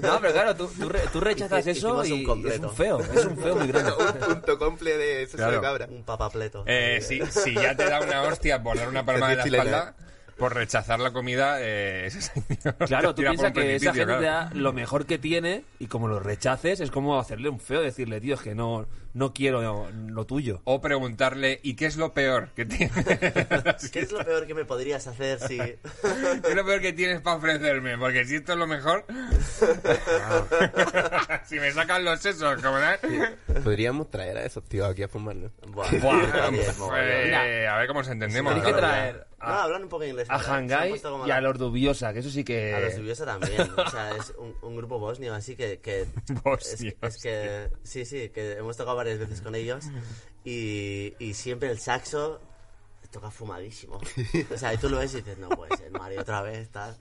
[0.02, 2.68] No, pero claro, tú, tú, re- tú rechazas eso Hicimos un y es completo.
[2.68, 3.00] un feo.
[3.00, 3.92] Es un feo muy grande.
[3.98, 5.52] un punto comple de seso Claro.
[5.52, 5.86] de cabra.
[5.90, 6.64] Un papapleto.
[6.66, 9.94] Eh, si, si ya te da una hostia por dar una palma de la espalda,
[10.36, 14.18] por rechazar la comida, eh, ese señor Claro, te tú piensas que esa gente te
[14.18, 14.22] claro.
[14.22, 18.20] da lo mejor que tiene y como lo rechaces es como hacerle un feo, decirle,
[18.20, 20.60] tío, es que no, no quiero lo tuyo.
[20.64, 22.92] O preguntarle, ¿y qué es lo peor que tienes?
[23.92, 25.58] ¿Qué es lo peor que me podrías hacer si...
[25.58, 25.78] ¿Qué
[26.48, 27.96] es lo peor que tienes para ofrecerme?
[27.96, 29.04] Porque si esto es lo mejor...
[31.44, 32.86] si me sacan los sesos, como no?
[33.62, 35.52] Podríamos traer a esos tíos aquí a fumarnos.
[35.68, 38.54] Buah, Buah, pues, eh, a ver cómo nos entendemos.
[38.54, 39.24] Tenéis que claro.
[39.44, 40.28] Traer No, hablan un poco inglés.
[40.30, 42.74] a Hangai y la- a los Dubiosa, que eso sí que...
[42.74, 43.60] A los Dubiosa también.
[43.76, 45.78] O sea, es un, un grupo bosnio, así que.
[45.80, 46.08] que es,
[46.42, 47.70] Bosnio, es que.
[47.82, 49.84] Sí, sí, que hemos tocado varias veces con ellos.
[50.44, 52.40] Y, y siempre el saxo
[53.10, 54.00] toca fumadísimo.
[54.52, 56.96] O sea, y tú lo ves y dices, no puede ser, Mario, otra vez, tal.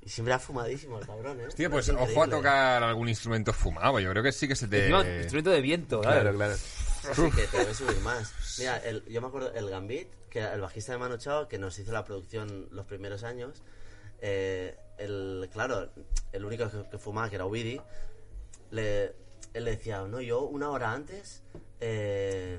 [0.00, 1.46] Y siempre ha fumadísimo el cabrón, ¿eh?
[1.48, 4.00] Hostia, pues Es ojo a tocar algún instrumento fumado.
[4.00, 4.86] Yo creo que sí que se te.
[4.86, 6.32] Encima, instrumento de viento, claro.
[7.14, 8.32] Sí, que te debe subir más.
[8.58, 11.78] Mira, el- yo me acuerdo, el Gambit, que el bajista de Manu Chao, que nos
[11.78, 13.62] hizo la producción los primeros años,
[14.20, 15.90] eh, el, claro,
[16.32, 17.80] el único que, que fumaba, que era Ubidi,
[18.70, 19.14] le,
[19.54, 21.42] él le decía, no, yo una hora antes,
[21.80, 22.58] eh,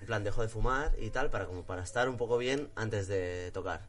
[0.00, 3.08] en plan, dejo de fumar y tal, para, como para estar un poco bien antes
[3.08, 3.88] de tocar.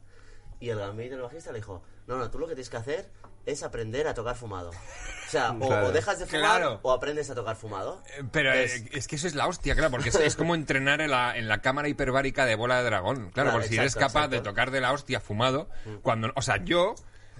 [0.60, 3.08] Y el Gambit, el bajista, le dijo, no, no, tú lo que tienes que hacer
[3.46, 4.70] es aprender a tocar fumado.
[4.70, 5.86] O sea, o, Claro.
[5.86, 6.78] o dejas de fumar Claro.
[6.82, 8.02] o aprendes a tocar fumado.
[8.18, 9.08] Eh, Pero eh, Es- es...
[9.08, 11.58] que eso es la hostia, claro, porque es, es como entrenar en la, en la
[11.62, 13.16] cámara hiperbárica de bola de dragón.
[13.16, 15.68] Claro, Claro, porque si eres exacto, capaz de tocar de la hostia fumado,
[16.02, 16.30] cuando.
[16.36, 16.94] O sea, yo,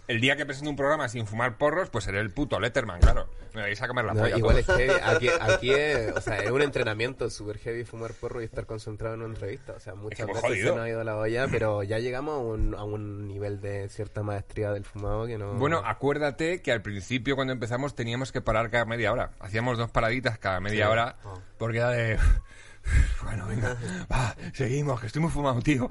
[0.09, 3.29] el día que presento un programa sin fumar porros, pues seré el puto Letterman, claro.
[3.55, 4.37] Me vais a comer la No, polla.
[4.39, 4.81] igual todos.
[4.81, 8.45] es que aquí, aquí es, o sea, es un entrenamiento súper heavy fumar porro y
[8.45, 9.75] estar concentrado en una entrevista.
[9.77, 10.69] O sea, muchas veces jodido.
[10.71, 13.89] se nos ha ido la olla, pero ya llegamos a un, a un nivel de
[13.91, 15.53] cierta maestría del fumado que no...
[15.55, 19.33] Bueno, acuérdate que al principio cuando empezamos teníamos que parar cada media hora.
[19.39, 21.39] Hacíamos dos paraditas cada media hora Oh.
[21.59, 22.19] porque era de...
[23.23, 23.77] Bueno, venga,
[24.11, 25.89] va, seguimos, que estoy muy fumado, tío.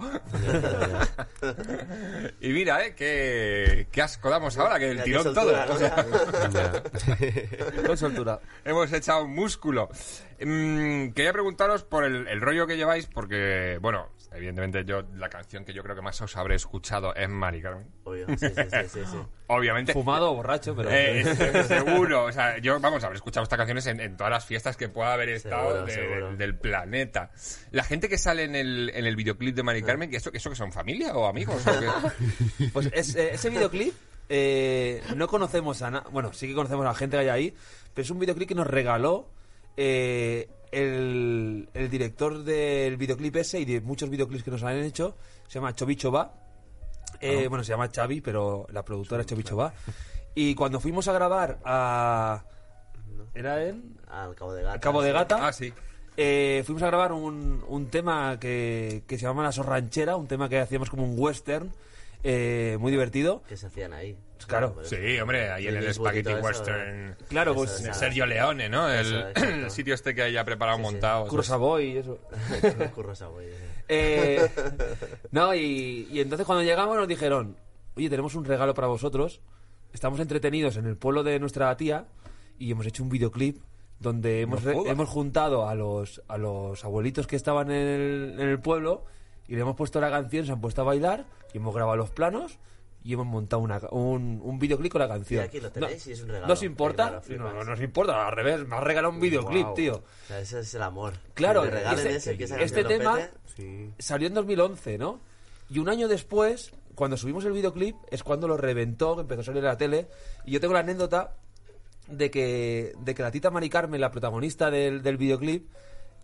[2.42, 2.94] y mira, ¿eh?
[2.96, 5.34] Qué, qué asco damos ahora, que el tirón todo.
[5.36, 5.74] soltura, ¿no?
[5.74, 6.06] O sea,
[6.52, 7.84] Ya.
[7.88, 8.40] Con soltura.
[8.66, 9.90] hemos echado músculo.
[10.44, 15.66] Mm, quería preguntaros por el, el rollo que lleváis, porque, bueno, evidentemente yo, la canción
[15.66, 17.88] que yo creo que más os habré escuchado es Mari Carmen.
[18.04, 19.18] Obvio, sí, sí, sí, sí, sí.
[19.48, 19.92] Obviamente.
[19.94, 20.90] Fumado o borracho, pero...
[20.92, 24.46] Eh, se- seguro, o sea, yo, vamos, habré escuchado estas canciones en, en todas las
[24.46, 26.36] fiestas que pueda haber estado Seguro, de- seguro.
[26.38, 27.32] del planeta.
[27.72, 30.50] La gente que sale en el, en el videoclip de Mari Carmen, ¿que ¿eso, eso
[30.50, 31.66] que son familia o amigos?
[31.68, 32.68] o qué?
[32.74, 33.94] Pues es- eh, ese videoclip
[34.30, 37.54] eh, no conocemos a na- bueno, sí que conocemos a la gente que hay ahí,
[37.94, 39.30] pero es un videoclip que nos regaló
[39.76, 45.16] eh, el, el director del videoclip ese y de muchos videoclips que nos han hecho,
[45.48, 46.34] se llama Chovicho Va.
[47.20, 49.74] Eh, Bueno, se llama Xavi, pero la productora es Chovicho Va.
[50.34, 52.44] Y cuando fuimos a grabar a...
[53.34, 53.98] ¿Era en?
[54.10, 54.80] Al Cabo de Gata.
[54.80, 55.12] Cabo de.
[55.12, 55.48] Gata.
[55.48, 55.72] ah, sí.
[56.18, 60.50] Eh, fuimos a grabar un, un tema que, que se llama La Sorranchera, un tema
[60.50, 61.72] que hacíamos como un western,
[62.24, 63.44] eh, muy divertido.
[63.48, 64.18] Que se hacían ahí.
[64.42, 64.76] Pues claro.
[64.84, 65.24] Sí, eso.
[65.24, 67.16] hombre, ahí en el Spaghetti Western.
[67.30, 68.90] Claro, Eso, pues, Sergio Leone, ¿no?
[68.90, 69.44] El, Eso, exacto.
[69.66, 70.92] el sitio este que haya preparado Sí, sí.
[70.92, 71.28] montado.
[71.28, 72.20] Kurosawa y eso.
[72.96, 73.52] Curro Savoy, sí.
[73.90, 74.50] Eh,
[75.32, 77.58] no, y, y entonces cuando llegamos nos dijeron,
[77.96, 79.42] oye, tenemos un regalo para vosotros.
[79.94, 82.06] Estamos entretenidos en el pueblo de nuestra tía
[82.58, 83.58] y hemos hecho un videoclip
[84.00, 88.48] donde hemos, re- hemos juntado a los, a los abuelitos que estaban en el, en
[88.48, 89.06] el pueblo
[89.48, 92.10] y le hemos puesto la canción, se han puesto a bailar y hemos grabado los
[92.10, 92.58] planos
[93.04, 95.42] y hemos montado una, un, un videoclip con la canción.
[95.44, 96.48] Y aquí lo tenéis y es un regalo.
[96.48, 97.22] ¿No os importa?
[97.30, 99.74] No, no nos importa, al revés, me has regalado un videoclip, Guau.
[99.76, 99.94] tío.
[99.96, 101.14] O sea, ese es el amor.
[101.34, 103.20] Claro, este- ese, que este tema-.
[103.56, 103.92] Sí.
[104.00, 105.20] salió en 2011, ¿no?
[105.70, 109.44] Y un año después, cuando subimos el videoclip, es cuando lo reventó, que empezó a
[109.46, 110.08] salir en la tele.
[110.46, 111.36] Y yo tengo la anécdota
[112.08, 115.70] de que, de que la tita Mari Carmen, la protagonista del, del videoclip,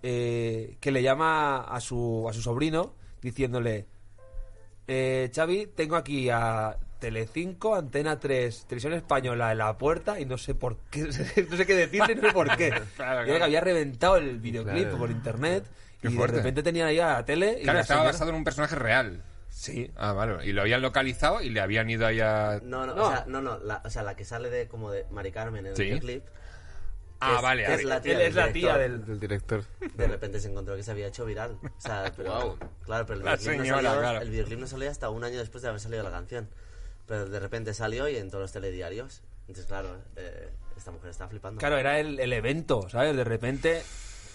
[0.03, 3.87] eh, que le llama a su, a su sobrino diciéndole,
[4.87, 10.37] eh, Xavi, tengo aquí a Telecinco, Antena 3, Televisión Española en la puerta y no
[10.37, 11.01] sé por qué,
[11.49, 12.69] no sé qué decirle, no sé por qué.
[12.95, 13.37] Claro, Y era claro.
[13.37, 14.97] que había reventado el videoclip Claro.
[14.97, 15.65] por internet
[16.01, 16.35] Qué y fuerte.
[16.37, 18.43] de repente tenía ahí a la tele y Claro, la estaba señora- basado en un
[18.43, 19.21] personaje real.
[19.49, 19.89] Sí.
[19.95, 20.45] Ah, vale.
[20.45, 22.59] Y lo habían localizado y le habían ido ahí a...
[22.63, 23.07] No, no, No.
[23.07, 25.65] o sea, no, no, la, o sea, la que sale de como de Mari Carmen
[25.65, 25.89] en Sí.
[25.89, 26.23] el clip.
[27.19, 27.63] Ah, vale.
[27.65, 28.79] que a es la tía Él del es la tía director.
[28.79, 29.05] del...
[29.05, 29.63] Del director.
[29.95, 31.57] De repente se encontró que se había hecho viral.
[31.63, 32.57] O sea, pero, Guau.
[32.85, 34.21] claro, pero el videoclip, señora, no salió, claro.
[34.21, 36.49] el videoclip no salió hasta un año después de haber salido la canción.
[37.07, 39.21] Pero de repente salió y en todos los telediarios.
[39.41, 41.59] Entonces, claro, eh, esta mujer está flipando.
[41.59, 43.15] Claro, era el, el evento, ¿sabes?
[43.15, 43.81] De repente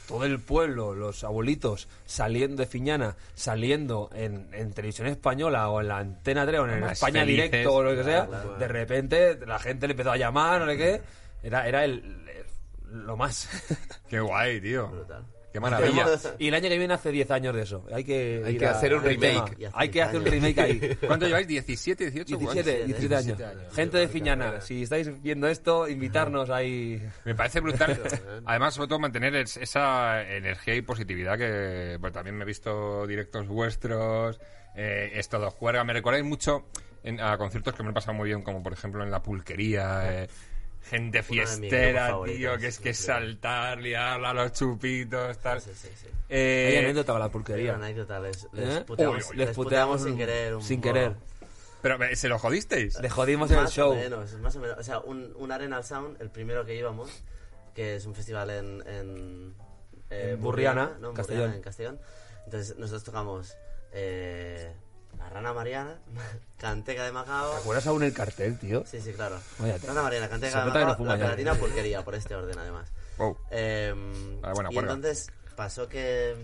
[0.09, 5.89] todo el pueblo, los abuelitos saliendo de Fiñana, saliendo en, en televisión española o en
[5.89, 7.51] la Antena 3 o en Más España felices.
[7.51, 8.59] Directo o lo que sea, Claro, claro.
[8.59, 11.01] de repente la gente le empezó a llamar, no sé qué.
[11.45, 11.93] Era, era el,
[12.29, 12.47] el-
[12.93, 13.49] lo más.
[14.09, 14.89] Qué guay, tío.
[14.89, 15.25] Brutal.
[15.53, 16.07] Qué maravilla.
[16.39, 17.85] y el año que viene hace 10 años de eso.
[17.93, 19.57] Hay que, Hay ir que a- hacer un al remake.
[19.57, 19.71] tema.
[19.75, 20.35] Hay que 10 hacer un años.
[20.35, 20.97] remake ahí.
[21.07, 21.47] ¿Cuánto lleváis?
[21.47, 22.37] ¿17, 18?
[22.39, 23.27] 17, 17 años.
[23.27, 23.75] 17 años.
[23.75, 27.07] Gente de Fiñana, si estáis viendo esto, invitarnos ahí.
[27.27, 28.01] Me parece brutal.
[28.47, 33.07] Además, sobre todo, mantener es- esa energía y positividad que pues, también me he visto
[33.07, 34.41] directos vuestros.
[34.75, 35.85] eh, es todo juerga.
[35.85, 36.65] Me recordáis mucho
[37.03, 40.23] en- a conciertos que me he pasado muy bien, como por ejemplo en La Pulquería.
[40.23, 40.29] eh,
[40.91, 43.05] Gente fiestera, tío, que es sí, que sí.
[43.05, 45.61] saltar, liarla a los chupitos, tal.
[45.61, 46.07] Sí, sí, sí.
[46.29, 47.75] Eh, Hay anécdota con la Una pulquería.
[47.75, 48.49] anécdota, les, ¿Eh?
[48.53, 50.55] les puteamos, Uy, les les puteamos puteamos sin querer.
[50.57, 50.93] un sin poco.
[50.95, 51.13] querer.
[51.83, 53.01] Pero, eh, ¿se lo jodisteis?
[53.01, 53.93] Le jodimos en el Más show.
[53.93, 54.79] o menos, más o menos.
[54.79, 57.11] O sea, un, un Arenal Sound, el primero que íbamos,
[57.75, 58.87] que es un festival en...
[58.87, 59.55] En,
[60.11, 61.11] eh, En Burriana, ¿no?
[61.11, 61.41] En Castellón.
[61.43, 62.01] Burriana, en Castellón.
[62.45, 63.57] Entonces nosotros tocamos
[63.93, 64.73] eh,
[65.23, 65.99] La Rana Mariana,
[66.59, 67.53] Canteca de Macao...
[67.53, 68.85] ¿Te acuerdas aún el cartel, tío?
[68.87, 69.39] Sí, sí, claro.
[69.59, 69.89] Vaya tela.
[69.93, 71.25] Rana Mariana, Canteca de no Macao, fuma La ya.
[71.27, 72.91] Pegatina Pulquería, por este orden además.
[73.19, 73.37] Wow.
[73.51, 73.95] Eh,
[74.43, 76.35] Ah, buena y entonces pasó que,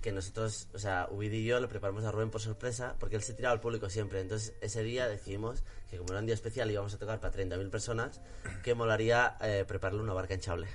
[0.00, 3.22] que nosotros, o sea, Ubid y yo le preparamos a Rubén por sorpresa, porque él
[3.22, 4.20] se tiraba al público siempre.
[4.20, 7.34] Entonces ese día decidimos que como era un día especial y íbamos a tocar para
[7.34, 8.20] 30.000 personas,
[8.62, 10.68] que molaría eh, prepararle una barca hinchable.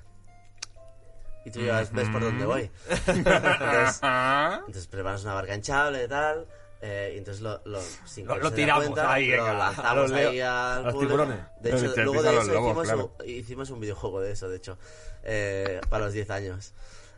[1.46, 2.70] Y tú ya ves por dónde voy.
[3.08, 6.46] entonces, entonces preparas una barca hinchable y tal.
[6.82, 10.12] Eh, y entonces lo, lo, sin Lo- lo tiramos cuenta, ahí, lo a lanzamos los
[10.12, 10.50] leo- ahí al
[10.86, 11.40] a los tiburones.
[11.62, 13.16] De hecho, luego de eso lobos, hicimos, claro.
[13.20, 14.78] un, hicimos un videojuego de eso, de hecho,
[15.24, 16.74] eh, para los 10 años.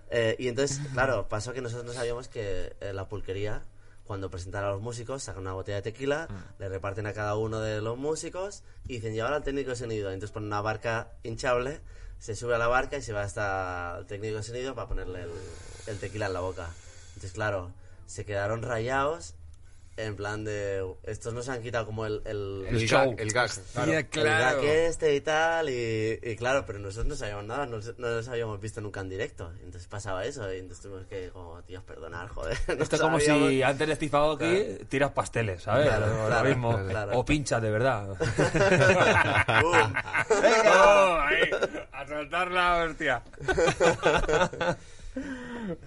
[0.10, 3.62] Eh, y entonces, claro, pasó que nosotros no sabíamos que eh, la pulquería,
[4.04, 6.62] cuando presentan a los músicos, sacan una botella de tequila, Mm.
[6.62, 10.12] le reparten a cada uno de los músicos y dicen, llevar al técnico de sonido.
[10.12, 11.80] Entonces ponen una barca hinchable,
[12.19, 15.24] se sube a la barca y se va hasta el técnico de sonido para ponerle
[15.24, 15.32] el,
[15.88, 16.67] el tequila en la boca.
[17.10, 17.71] Entonces, claro,
[18.06, 19.36] se quedaron rayados.
[19.97, 20.84] En plan de...
[21.04, 22.21] Estos nos han quitado como el...
[22.25, 23.12] el, El show.
[23.12, 23.51] gag, el gag.
[23.89, 24.62] el claro.
[24.62, 28.27] gag este y tal, y, y claro, pero nosotros no sabíamos nada, no, no los
[28.30, 29.51] habíamos visto nunca en directo.
[29.63, 32.58] Entonces pasaba eso, y entonces tuvimos que, como, tíos, perdonar, joder.
[32.77, 35.88] no Esto es como si antes de Steve Aoki tiras pasteles, ¿sabes?
[35.88, 36.80] Claro, claro, mismo.
[36.88, 37.19] claro.
[37.19, 38.08] O pinchas de verdad.
[39.62, 39.93] ¡Bum!
[40.73, 41.49] ¡Oh, ahí!
[41.91, 43.21] A soltar la hostia.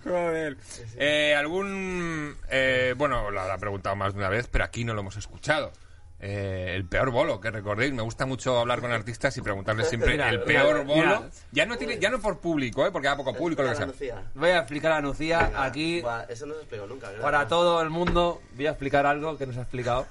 [0.05, 0.57] Joder.
[0.97, 2.37] Eh, ¿Algún.
[2.51, 5.73] eh, bueno, lo habrá preguntado más de una vez, pero aquí no lo hemos escuchado.
[6.21, 10.13] Eh, el peor bolo, que recordéis, me gusta mucho hablar con artistas y preguntarles siempre
[10.13, 11.19] Mira, el mira, peor mira.
[11.19, 11.31] bolo.
[11.53, 12.91] Ya no tiene, ya no por público, ¿eh?
[12.91, 14.23] porque da poco público lo que sea.
[14.35, 17.23] Voy a explicar a Lucía aquí, Buah, eso no se explicó nunca, ¿verdad?
[17.23, 20.07] para todo el mundo, voy a explicar algo que nos ha explicado.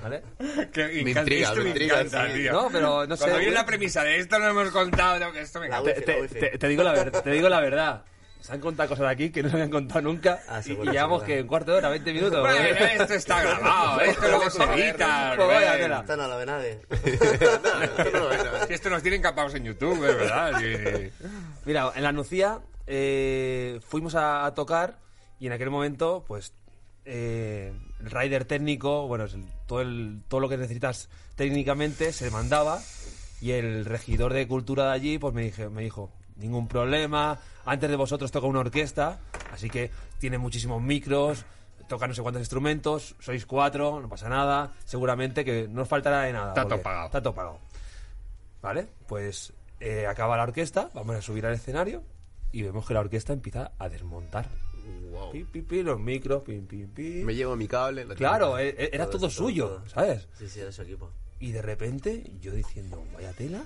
[0.00, 0.22] ¿Vale?
[0.72, 2.34] Que Me intriga, esto me intriga, encanta, sí.
[2.38, 2.52] tío.
[2.52, 3.22] No, pero no sé.
[3.24, 5.92] Cuando viene la premisa de esto no hemos contado, que esto me encanta.
[5.92, 8.04] Te, te- te digo la ver- te digo la verdad.
[8.40, 10.40] Se han contado cosas aquí que no se habían contado nunca.
[10.48, 12.40] Ah, y- seguro, y llevamos que un cuarto de hora, 20 minutos.
[12.40, 15.32] Bueno, esto está grabado, esto luego se edita.
[15.32, 16.80] Esto no lo ve nadie.
[18.66, 20.52] Si esto nos tienen capados en YouTube, es verdad.
[20.60, 21.10] sí.
[21.64, 24.98] Mira, en la Nucía eh, fuimos a, a tocar
[25.38, 26.52] y en aquel momento, pues,
[27.04, 32.30] eh, el rider técnico, bueno, es el- todo, el, todo lo que necesitas técnicamente se
[32.30, 32.80] mandaba
[33.40, 37.90] y el regidor de cultura de allí, pues me, dije, me dijo, ningún problema, antes
[37.90, 39.18] de vosotros toca una orquesta,
[39.52, 41.44] así que tiene muchísimos micros,
[41.88, 46.22] toca no sé cuántos instrumentos, sois cuatro, no pasa nada, seguramente que no os faltará
[46.22, 46.48] de nada.
[46.48, 47.06] Está todo pagado.
[47.06, 47.58] Está todo pagado.
[48.62, 52.02] Vale, pues eh, acaba la orquesta, vamos a subir al escenario
[52.52, 54.48] y vemos que la orquesta empieza a desmontar.
[55.12, 55.32] Wow.
[55.32, 57.24] Pi, pi, pi, los micros, pim, pim, pim.
[57.24, 58.04] Me llevo mi cable.
[58.06, 58.58] lo Claro, tengo.
[58.58, 59.88] eh, eh, era Todo suyo, todo.
[59.88, 60.28] ¿sabes?
[60.38, 61.10] Sí, sí, era su equipo.
[61.40, 63.62] Y de repente yo diciendo, vaya tela,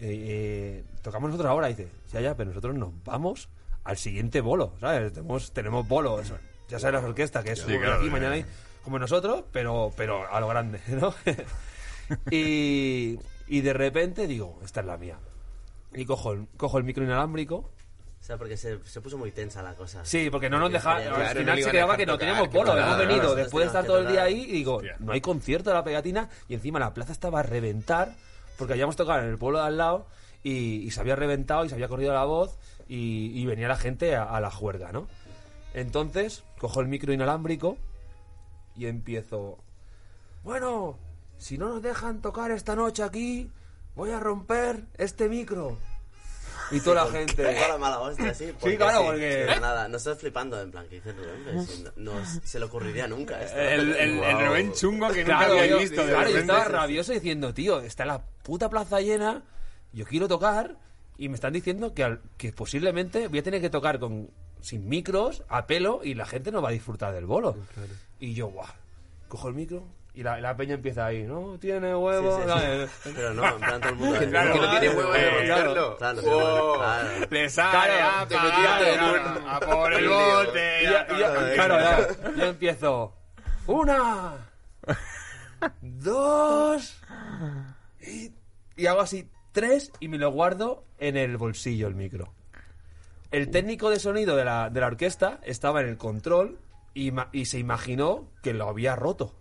[0.00, 3.48] eh, eh, tocamos nosotros ahora, dice, ya, ya, pero nosotros nos vamos
[3.84, 5.12] al siguiente bolo, ¿sabes?
[5.12, 6.32] Tenemos, tenemos bolos,
[6.68, 8.44] ya sabes las orquestas, que es Sí, claro, aquí, mañana ahí,
[8.82, 11.14] como nosotros, pero, pero a lo grande, ¿no?
[12.30, 15.18] y, y de repente digo, esta es la mía.
[15.94, 17.70] Y cojo el, cojo el micro inalámbrico O
[18.20, 20.04] sea, porque se, se puso muy tensa la cosa.
[20.04, 21.02] Sí, porque no nos dejaban.
[21.02, 23.66] Claro, al no final le se quedaba que no teníamos no, Hemos venido después de
[23.68, 24.96] estar todo el día ahí y digo, Hostia.
[24.98, 28.14] no hay concierto de la pegatina y encima la plaza estaba a reventar
[28.56, 30.06] porque habíamos tocado en el pueblo de al lado
[30.42, 34.14] y, se había reventado y se había corrido la voz y, y venía la gente
[34.16, 35.08] a, a la juerga, ¿no?
[35.74, 37.76] Entonces, cojo el micro inalámbrico
[38.76, 39.58] y empiezo.
[40.42, 40.96] Bueno,
[41.38, 43.50] si no nos dejan tocar esta noche aquí,
[43.94, 45.76] voy a romper este micro.
[46.70, 47.34] Y toda la gente.
[47.44, 48.52] Toda la mala hostia, sí.
[48.58, 51.90] porque claro, sí, porque- sí, nada, nosotros flipando, en plan, que dice Rubén, si no,
[51.96, 52.12] no
[52.44, 53.56] se le ocurriría nunca esto.
[53.58, 54.46] El, el, el Wow.
[54.48, 56.00] Rubén chungo que nunca Claro, había yo, visto.
[56.02, 56.52] de claro, yo repente.
[56.52, 59.44] estaba rabioso diciendo, tío, está la puta plaza llena,
[59.92, 60.76] yo quiero tocar
[61.18, 64.88] y me están diciendo que, al- que posiblemente voy a tener que tocar con sin
[64.88, 67.56] micros, a pelo y la gente no va a disfrutar del bolo.
[68.18, 68.66] Y yo, guau,
[69.28, 69.84] cojo el micro
[70.16, 71.58] y la, la peña empieza ahí, ¿no?
[71.60, 72.36] Tiene huevo.
[72.38, 72.48] sí, sí.
[72.48, 72.90] ¿sabes?
[73.14, 74.18] Pero no, en plan todo el mundo.
[74.30, 75.96] Claro, Que no tiene huevo de romperlo.
[75.98, 76.78] Claro.
[77.30, 77.92] Le sale
[78.28, 80.82] Claro, a, a- por el bote.
[80.82, 81.14] Y ya yo- está.
[81.16, 83.12] y yo- claro, ya, yo empiezo.
[83.66, 84.32] Una,
[85.82, 86.96] dos,
[88.00, 88.32] y,
[88.76, 92.32] y hago así tres y me lo guardo en el bolsillo el micro.
[93.32, 96.58] El técnico de sonido de la, de la orquesta estaba en el control
[96.94, 97.12] y
[97.44, 99.34] se imaginó que lo había roto.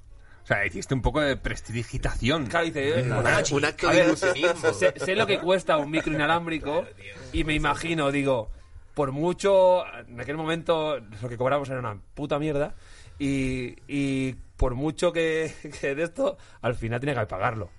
[0.46, 2.46] O sea, hiciste un poco de prestidigitación.
[2.46, 4.74] Claro, dice, eh, Un, bueno, act- un acto de ilusionismo.
[4.74, 6.86] sé, sé lo que cuesta un micro inalámbrico
[7.34, 8.52] y me imagino, digo,
[8.94, 12.76] por mucho, en aquel momento lo que cobramos era una puta mierda
[13.18, 17.72] y, y por mucho que, que de esto, al final tenía que pagarlo.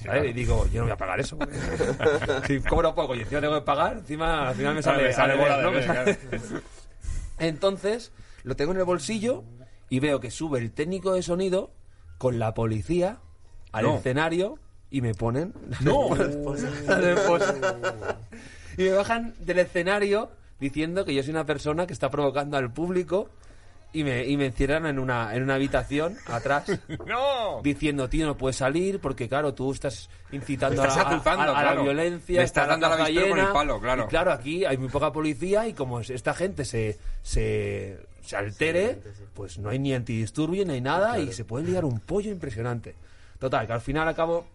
[0.00, 0.24] claro.
[0.24, 1.36] Y digo, yo no voy a pagar eso.
[2.46, 5.32] si cobro poco y encima tengo que pagar, encima al final me sale, me sale
[5.32, 5.72] al bola ¿no?
[5.72, 6.18] Me sale-
[7.38, 8.12] Entonces,
[8.44, 9.42] lo tengo en el bolsillo
[9.90, 11.72] y veo que sube el técnico de sonido
[12.22, 13.16] con la policía
[13.72, 13.96] al No.
[13.96, 14.56] escenario
[14.92, 16.14] y me ponen No.
[16.86, 17.52] la esposa.
[18.78, 22.72] y me bajan del escenario diciendo que yo soy una persona que está provocando al
[22.72, 23.28] público
[23.92, 26.64] y me, y me encierran en una, en una habitación atrás
[27.06, 27.60] ¡No!
[27.64, 31.74] diciendo, tío, no puedes salir porque, claro, tú estás incitando Estás a, la- a- a
[31.74, 32.38] la violencia.
[32.38, 33.52] Le estás está dando a la avispero con el llena".
[33.52, 34.04] palo, claro.
[34.04, 38.36] Y claro, aquí hay muy poca policía y como es- esta gente se, se, se
[38.36, 39.00] altere,
[39.34, 42.94] pues no hay ni antidisturbio ni hay nada y se puede liar un pollo impresionante.
[43.38, 44.46] Total, que al final, al cabo,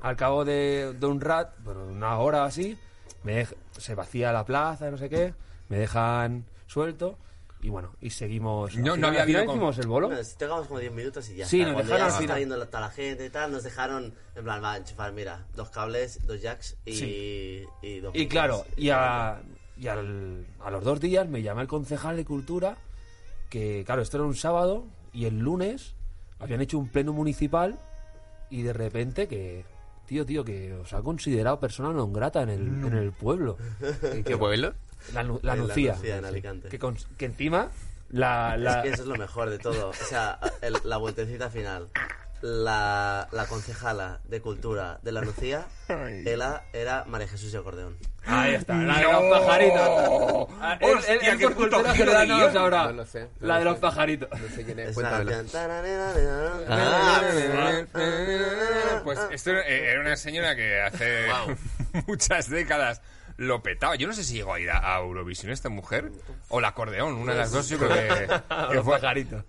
[0.00, 2.78] al cabo de, de un rat, bueno, una hora o así,
[3.24, 3.46] me
[3.76, 5.34] se vacía la plaza, no sé qué,
[5.68, 7.18] me dejan suelto
[7.60, 8.74] y bueno, y seguimos.
[8.76, 10.08] No- no había habido con- hicimos el bolo.
[10.08, 11.72] Bueno, si tocamos como 10 minutos y ya Sí, está.
[11.72, 12.38] nos dejaron ya al final.
[12.40, 15.70] yendo la- toda la gente y tal, nos dejaron, en plan, va, enchufar, mira, dos
[15.70, 17.64] cables, dos jacks y, Sí.
[17.82, 19.40] y dos Y claro, y, a,
[19.76, 22.76] y al- a los dos días me llama el concejal de cultura
[23.52, 25.92] que, claro, esto era un sábado y el lunes
[26.40, 27.76] habían hecho un pleno municipal
[28.48, 29.64] y de repente que,
[30.08, 33.60] tío, tío, que os ha considerado persona non grata en el, en el pueblo.
[34.02, 34.72] ¿En qué pueblo?
[35.12, 35.94] La, la la Nucía.
[36.00, 36.68] Nucía, en Alicante.
[36.72, 37.68] Que, que encima
[38.08, 38.56] la...
[38.56, 39.90] la- Es que eso es lo mejor de todo.
[39.92, 41.88] O sea, el- la vueltecita final.
[42.42, 47.96] La, la concejala de cultura de la Lucía, ella era María Jesús y Acordeón.
[48.26, 50.48] Ahí está, la de los pajaritos.
[50.60, 52.52] Ah, él- él- él por cultura de general no lo guion.
[52.52, 52.84] sabrá.
[52.86, 53.80] No lo sé, no La lo de los sé.
[53.80, 54.28] pajaritos.
[54.40, 54.94] No sé quién es.
[54.94, 55.30] Cuéntamelo.
[55.30, 55.62] canción.
[59.04, 61.26] Pues esto eh, era una señora que hace
[62.06, 63.02] muchas décadas
[63.36, 63.96] lo petaba.
[63.96, 66.10] Yo no sé si llegó a ir a, a Eurovisión esta mujer
[66.48, 68.26] o la acordeón, una de las dos yo creo que,
[68.82, 69.00] fue.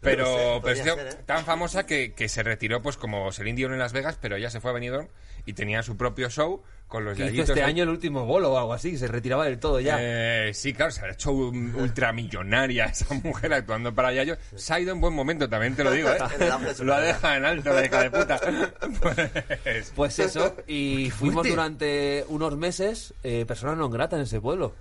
[0.02, 1.24] Pero, No sé, pero es ser, ¿eh?
[1.26, 4.50] tan famosa que, que se retiró pues como Celine Dion en Las Vegas, pero ella
[4.50, 5.08] se fue a Benidorm
[5.46, 6.64] y tenía su propio show
[6.94, 9.58] con los hizo yayitos este año el último bolo o algo así, se retiraba del
[9.58, 9.98] todo ya.
[10.00, 14.38] Eh, sí, claro, se ha hecho un- ultramillonaria esa mujer actuando para Yayo.
[14.56, 16.18] Se ha ido en buen momento, también te lo digo, ¿eh?
[16.38, 18.40] De Lo dejado en alto, la hija de puta.
[19.02, 24.76] Pues, Pues eso, y fuimos durante unos meses eh, personas non grata en ese pueblo.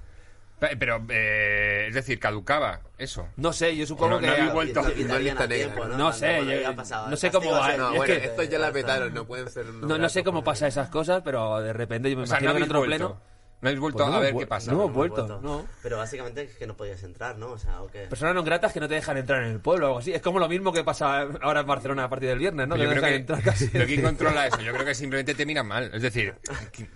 [0.63, 3.27] Pe- Pero, eh, es decir, caducaba eso.
[3.37, 4.27] No sé, yo supongo No, que...
[4.29, 4.81] no habéis vuelto.
[4.83, 5.49] No lista negra.
[5.49, 6.73] tiempo, No Cuando- sé, yo-
[7.11, 9.67] no sé cómo va, No, Es bueno, que- estos ya la petaron, no pueden ser.
[9.67, 12.45] No, no sé cómo pasa esas cosas, pero de repente yo me O sea, no
[12.45, 12.97] imagino que en otro vuelto.
[13.09, 13.32] pleno...
[13.63, 14.73] No habéis vuelto Pues no a ver qué pasa.
[14.73, 15.65] no hemos vuelto, no.
[15.85, 17.53] Pero básicamente es que no podías entrar, ¿no?
[17.53, 18.01] O sea, ¿o qué?
[18.11, 20.11] Personas non gratas que no te dejan entrar en el pueblo o algo así.
[20.13, 22.75] Es como lo mismo que pasa ahora en Barcelona a partir del viernes, ¿no?
[22.75, 23.71] Pero yo no creo que entrar casi.
[23.71, 25.91] lo que controla eso, yo creo que simplemente te miran mal.
[25.95, 26.35] Es decir,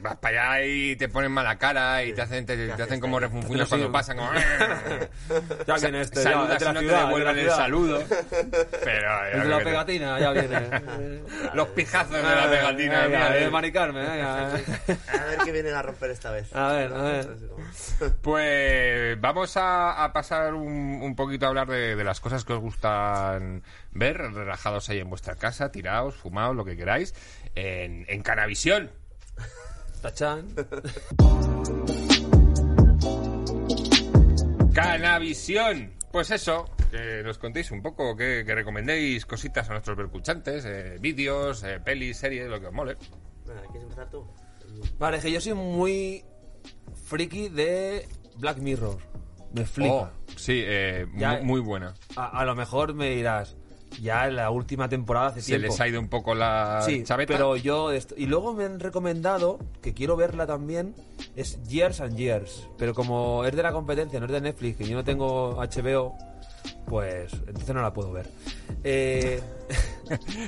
[0.01, 3.21] vas para allá y te ponen mala cara y te hacen, te, te hacen como
[3.21, 4.17] refunfuños cuando pasan.
[4.19, 4.31] Como,
[5.67, 7.51] Ya viene este, ya, saludas de la y no te ciudad, de la devuelven el
[7.51, 8.03] saludo.
[8.83, 11.23] Pero ya El de la te- pegatina, ya viene.
[11.55, 13.09] los pijazos de la pegatina.
[13.09, 13.51] De eh.
[13.51, 14.47] Mari Carmen, venga.
[14.49, 16.49] A ver qué vienen a romper esta vez.
[16.57, 17.37] A ver, a ver.
[18.23, 22.55] Pues vamos a, a pasar un, un poquito a hablar de, de las cosas que
[22.55, 27.15] os gustan ver, relajados ahí en vuestra casa, tirados, fumados, lo que queráis,
[27.55, 28.91] en, en Canavisión.
[30.01, 30.47] Tachán.
[34.73, 35.93] Canavisión.
[36.11, 40.97] Pues eso, que nos contéis un poco, que, que recomendéis cositas a nuestros percuchantes, eh,
[41.01, 42.97] vídeos, eh, pelis, series, lo que os mole.
[43.45, 44.27] ¿Quieres empezar tú?
[44.99, 46.25] Vale, que yo soy muy
[47.07, 48.99] friki de Black Mirror.
[49.53, 49.95] Me flipa.
[49.95, 51.95] Oh, sí, eh, Ya- mu- muy buena.
[52.17, 53.57] A, a lo mejor me dirás,
[54.03, 55.69] ya en la última temporada hace Se tiempo.
[55.69, 57.33] les ha ido un poco la Sí, chaveta.
[57.33, 57.91] pero yo...
[58.17, 60.95] Y luego me han recomendado, que quiero verla también,
[61.37, 62.69] es Years and Years.
[62.77, 66.15] Pero como es de la competencia, no es de Netflix, que yo no tengo HBO,
[66.87, 68.29] pues entonces no la puedo ver.
[68.85, 69.41] Eh,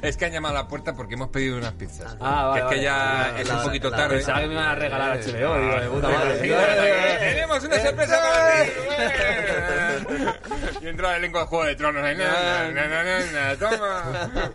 [0.02, 2.16] Es que han llamado a la puerta porque hemos pedido unas pizzas.
[2.20, 2.82] Ah, vale, que es que vale.
[2.82, 4.16] ya La- es la- un poquito la- tarde.
[4.16, 6.40] pensaba que me iban a regalar HBO, digo, de puta madre.
[6.42, 8.70] Eh, Tenemos una sorpresa para ti.
[10.82, 12.04] Y entra el elenco de Juego de Tronos.
[12.04, 14.30] ahí, na, na, na, na, na, Toma.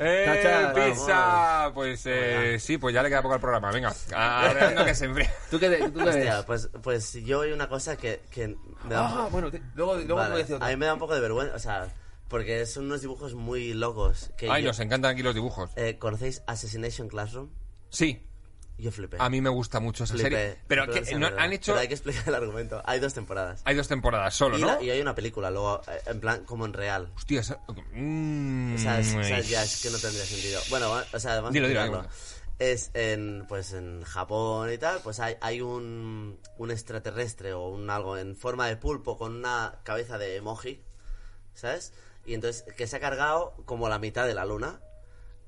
[0.00, 1.72] Eh, pizza.
[1.74, 3.72] Pues eh, sí, pues ya le queda poco al programa.
[3.72, 5.28] Venga, arreglando que se enfría.
[5.50, 6.44] ¿Tú qué, tú qué Hostia, ves?
[6.44, 8.46] pues, pues yo hay una cosa que, que
[8.84, 9.08] me da...
[9.08, 10.68] Ah, bueno, te- luego, luego Vale, me voy a decir otra.
[10.68, 11.88] a mí me da un poco de vergüenza, o sea,
[12.28, 14.30] porque son unos dibujos muy locos.
[14.36, 15.70] Que Ay, yo- nos encantan aquí los dibujos.
[15.76, 17.48] eh, ¿Conocéis Assassination Classroom?
[17.90, 18.24] Sí.
[18.80, 19.16] Yo flipé.
[19.18, 20.30] A mí me gusta mucho esa Flipé.
[20.30, 20.58] serie.
[20.68, 21.72] Pero Flipé que no- han hecho...
[21.72, 22.80] Pero hay que explicar el argumento.
[22.84, 23.60] Hay dos temporadas.
[23.64, 24.68] Hay dos temporadas solo, y, ¿no?
[24.68, 27.10] la- y hay una película, luego, eh, en plan, como en real.
[27.16, 27.58] Hostia, esa-
[27.92, 30.60] mm, O sea, es, o sea, ya es que no tendría sentido.
[30.70, 32.10] Bueno, va- o sea, además Dilo, dilo, explicarlo.
[32.60, 37.90] es en pues en Japón y tal, pues hay, hay un, un extraterrestre o un
[37.90, 40.80] algo en forma de pulpo con una cabeza de emoji,
[41.52, 41.92] ¿sabes?
[42.28, 44.82] Y entonces que se ha cargado como la mitad de la luna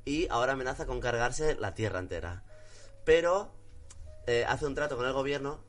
[0.07, 2.43] y ahora amenaza con cargarse la Tierra entera.
[3.05, 3.53] Pero
[4.27, 5.63] eh, hace un trato con el gobierno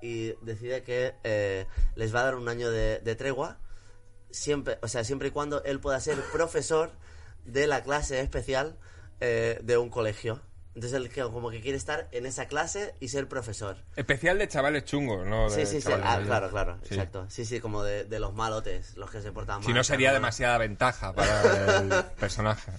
[0.00, 1.66] y decide que eh,
[1.96, 3.58] les va a dar un año de, tregua
[4.30, 6.92] siempre, o sea, siempre y cuando él pueda ser profesor
[7.44, 8.78] de la clase especial
[9.18, 10.42] eh, de un colegio.
[10.76, 13.78] Entonces él que- como que quiere estar en esa clase y ser profesor.
[13.96, 15.48] Especial de chavales chungos, ¿no?
[15.48, 15.90] Sí, De sí, sí.
[15.90, 16.94] Ah, claro, claro, Sí.
[16.94, 17.26] exacto.
[17.30, 19.64] Sí, sí, como de, de los malotes, los que se portan mal.
[19.66, 21.88] Si no sería demasiada ventaja para el
[22.20, 22.70] personaje.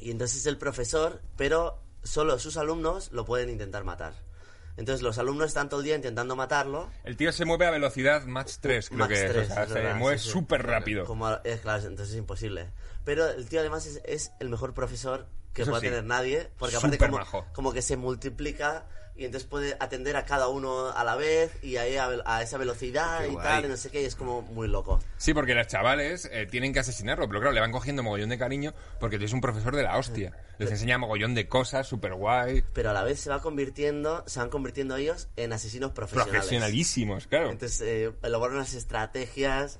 [0.00, 4.14] Y entonces es el profesor, pero solo sus alumnos lo pueden intentar matar.
[4.76, 6.88] Entonces los alumnos están todo el día intentando matarlo.
[7.04, 9.30] El tío se mueve a velocidad Mach 3, creo Max que es.
[9.30, 10.30] o 3, sea, es se verdad, mueve sí, sí.
[10.30, 11.04] súper rápido.
[11.04, 12.70] Como, es claro, entonces es imposible.
[13.04, 15.88] Pero el tío además es, es el mejor profesor que Eso pueda sí.
[15.88, 17.20] tener nadie, porque aparte como,
[17.52, 21.76] como que se multiplica y entonces puede atender a cada uno a la vez y
[21.76, 23.44] ahí a, esa velocidad Qué y guay.
[23.46, 25.00] tal, y no sé qué, y es como muy loco.
[25.18, 28.38] Sí, porque los chavales eh, tienen que asesinarlo, pero claro, le van cogiendo mogollón de
[28.38, 30.32] cariño porque es un profesor de la hostia.
[30.58, 34.40] Les enseña mogollón de cosas, súper guay, Pero a la vez se va convirtiendo, se
[34.40, 36.32] van convirtiendo ellos en asesinos profesionales.
[36.32, 37.50] profesionalísimos, claro.
[37.50, 39.78] Entonces eh, elaboran unas estrategias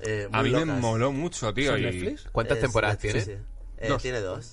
[0.00, 1.70] eh, muy A mí me moló mucho, tío.
[1.70, 2.28] ¿Son y- Netflix?
[2.32, 3.40] ¿Cuántas Es temporadas Netflix, tiene?
[3.40, 3.46] sí.
[3.78, 4.02] Eh, Dos.
[4.02, 4.52] Tiene dos.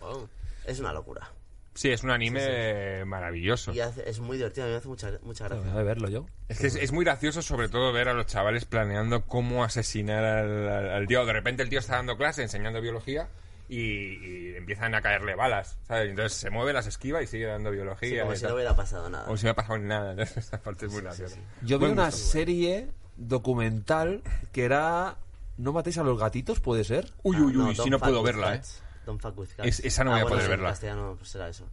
[0.00, 0.28] Wow.
[0.64, 1.30] Es una locura.
[1.76, 3.72] Sí, es un anime maravilloso.
[3.72, 5.70] Y hace- es muy divertido, a mí me hace mucha, mucha gracia.
[5.72, 6.26] Voy a verlo yo.
[6.48, 10.24] Es que es, es muy gracioso, sobre todo, ver a los chavales planeando cómo asesinar
[10.24, 11.24] al, al- al tío.
[11.24, 13.28] De repente el tío está dando clase, enseñando biología,
[13.68, 16.08] y, y empiezan a caerle balas, ¿sabes?
[16.10, 18.20] Entonces se mueve, las esquiva y sigue dando Sí, biología.
[18.22, 18.50] como y si tal.
[18.50, 19.24] no hubiera pasado nada.
[19.24, 20.10] Como si no ha pasado nada.
[20.12, 21.36] Entonces, esta parte es muy graciosa.
[21.62, 22.16] Yo vi una gusto.
[22.20, 24.22] serie documental
[24.52, 25.16] que era
[25.58, 27.10] No matéis a los gatitos, ¿puede ser?
[27.22, 28.56] Uy, uy, uy, Ah, si no puedo verla, ¿eh?
[28.58, 28.82] Cats.
[29.06, 29.66] Don't fuck with cats.
[29.68, 30.68] Es- esa no voy a bueno, poder sí, verla.
[30.70, 31.64] Castellano pues será eso.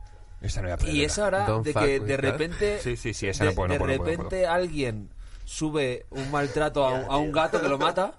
[0.42, 1.12] Esa no voy a poder Y verla.
[1.14, 2.22] es ahora Don't de fuck que with de that.
[2.24, 4.48] repente Sí, sí, sí, esa de, no puedo, no de puedo, no puedo, no repente
[4.48, 5.10] alguien
[5.46, 8.14] sube un maltrato a, un- a un gato que lo mata,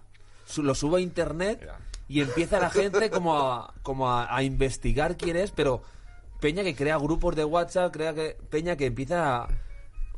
[0.44, 1.78] su- lo sube a internet Ya.
[2.08, 5.82] y empieza la gente como a, como a, a investigar quién es, pero
[6.40, 9.48] Peña que crea grupos de WhatsApp, crea que Peña que empieza a-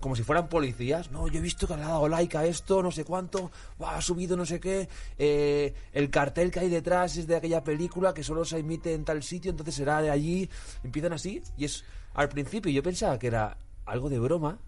[0.00, 1.10] como si fueran policías.
[1.10, 3.96] No, yo he visto que le ha dado like a esto, no sé cuánto, Buah,
[3.96, 4.88] ha subido no sé qué.
[5.18, 9.04] eh, el cartel que hay detrás es de aquella película que solo se emite en
[9.04, 10.48] tal sitio, entonces será de allí.
[10.84, 11.84] Empiezan así y es
[12.14, 14.58] al principio yo pensaba que era algo de broma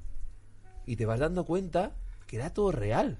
[0.87, 1.93] y te vas dando cuenta
[2.26, 3.18] que era todo real.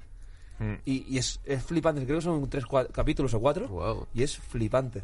[0.59, 0.75] Mm.
[0.85, 3.69] Y, y es, es flipante, creo que son tres cua- capítulos o cuatro.
[3.69, 4.07] Wow.
[4.15, 5.03] Y es flipante.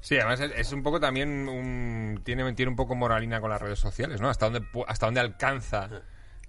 [0.00, 3.62] Sí, además es, es un poco también un, tiene, tiene un poco moralina con las
[3.62, 4.28] redes sociales, ¿no?
[4.28, 5.88] Hasta dónde hasta dónde alcanza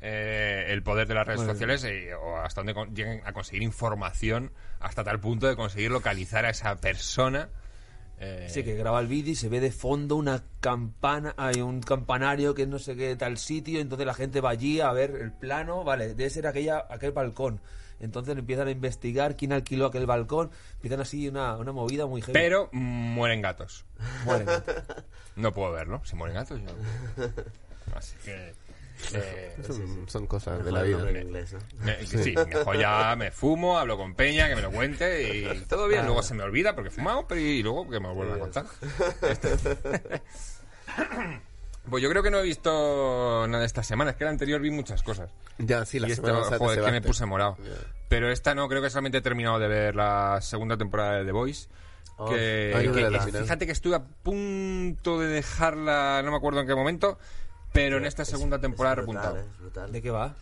[0.07, 1.53] eh, el poder de las redes Bueno.
[1.53, 5.89] sociales eh, o hasta dónde con- llegan a conseguir información hasta tal punto de conseguir
[5.89, 7.49] localizar a esa persona.
[8.19, 11.81] eh, Sí, que graba el vídeo y se ve de fondo una campana, hay un
[11.81, 15.31] campanario que no sé qué tal sitio, entonces la gente va allí a ver el
[15.31, 17.59] plano, vale, debe ser aquella, aquel balcón.
[17.99, 22.33] Entonces empiezan a investigar quién alquiló aquel balcón, empiezan así una, una movida muy heavy.
[22.33, 23.85] Pero mueren gatos.
[24.25, 24.47] Mueren.
[25.37, 26.01] No puedo verlo.
[26.05, 27.23] Si mueren gatos, yo.
[27.95, 28.53] Así que.
[29.13, 31.09] Eh, Son, son cosas de la vida.
[31.09, 31.59] en inglés, ¿no?
[31.85, 35.87] me- sí, mejor ya me fumo, hablo con Peña, que me lo cuente y todo
[35.87, 36.05] bien.
[36.05, 38.39] Luego se me olvida porque he fumado, pero y luego que me lo vuelvan a
[38.39, 38.65] contar.
[41.89, 44.09] Pues yo creo que no he visto nada esta semana.
[44.11, 45.29] Es que la anterior vi muchas cosas.
[45.59, 47.57] Ya, sí, la y esta, semana joder, que me puse morado.
[48.09, 51.31] Pero esta no, creo que solamente he terminado de ver la segunda temporada de The
[51.31, 51.67] Voice.
[52.17, 52.25] Oh.
[52.29, 57.19] que, que- fíjate que estuve a punto de dejarla, no me acuerdo en qué momento,
[57.75, 59.37] pero en esta Es- segunda es temporada repuntado.
[59.37, 59.91] eh.
[59.91, 60.33] ¿De qué va?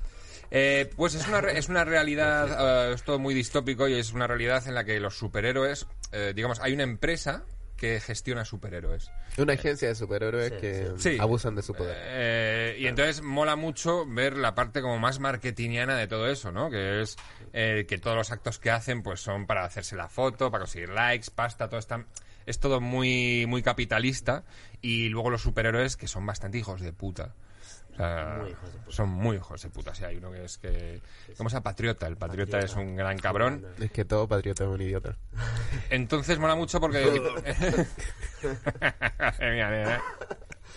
[0.51, 4.13] Eh, pues es una, re- es una realidad, eh, es todo muy distópico y es
[4.13, 7.43] una realidad en la que los superhéroes, eh, digamos, hay una empresa
[7.75, 9.09] que gestiona superhéroes.
[9.37, 11.17] Una agencia de superhéroes Sí, que sí.
[11.19, 11.97] abusan de su poder.
[12.01, 16.69] Eh, y entonces mola mucho ver la parte como más marketingiana de todo eso, ¿no?
[16.69, 17.17] Que es
[17.51, 20.89] eh, que todos los actos que hacen pues son para hacerse la foto, para conseguir
[20.89, 22.05] likes, pasta, todo está...
[22.45, 24.43] Es todo muy, muy capitalista
[24.81, 27.33] y luego los superhéroes que son bastante hijos de puta.
[27.93, 28.91] O sea, Muy hijos de puta.
[28.95, 29.91] Son muy hijos de puta.
[29.91, 30.99] O sea, hay uno que es que...
[31.37, 31.63] ¿Cómo se llama?
[31.63, 32.07] Patriota.
[32.07, 32.65] El Patriota, Patriota.
[32.65, 33.65] es un gran cabrón.
[33.79, 35.15] Es que todo patriota es un idiota.
[35.91, 37.03] Entonces mola mucho porque.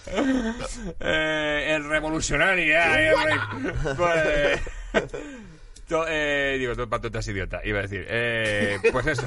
[1.01, 2.77] Eh, el revolucionario.
[2.79, 3.13] eh.
[3.97, 4.61] Pues,
[5.89, 8.07] to- eh, digo, todo patriotas idiota, iba a decir.
[8.09, 9.27] Eh, pues eso.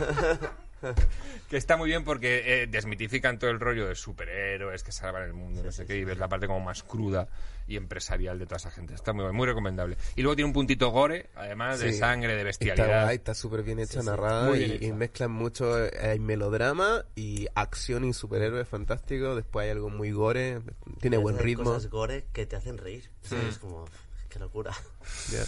[1.50, 5.34] que está muy bien porque eh, desmitifican todo el rollo de superhéroes que salvan el
[5.34, 7.28] mundo, no sé qué, y ves la parte como más cruda
[7.68, 8.96] y empresarial de toda esa gente.
[8.96, 9.96] Está muy, muy recomendable.
[10.16, 12.00] Y luego tiene un puntito gore, además de Sí.
[12.00, 13.12] sangre, de bestialidad.
[13.14, 14.86] está súper bien hecha, narrada y, bien hecha.
[14.86, 20.12] y mezclan mucho, eh, hay melodrama y acción y superhéroes fantástico, después hay algo muy
[20.12, 20.62] gore,
[21.00, 21.66] tiene buen Hay ritmo.
[21.66, 23.10] cosas gore que te hacen reír.
[23.50, 23.86] Es como,
[24.30, 24.72] qué locura.
[25.32, 25.44] ya.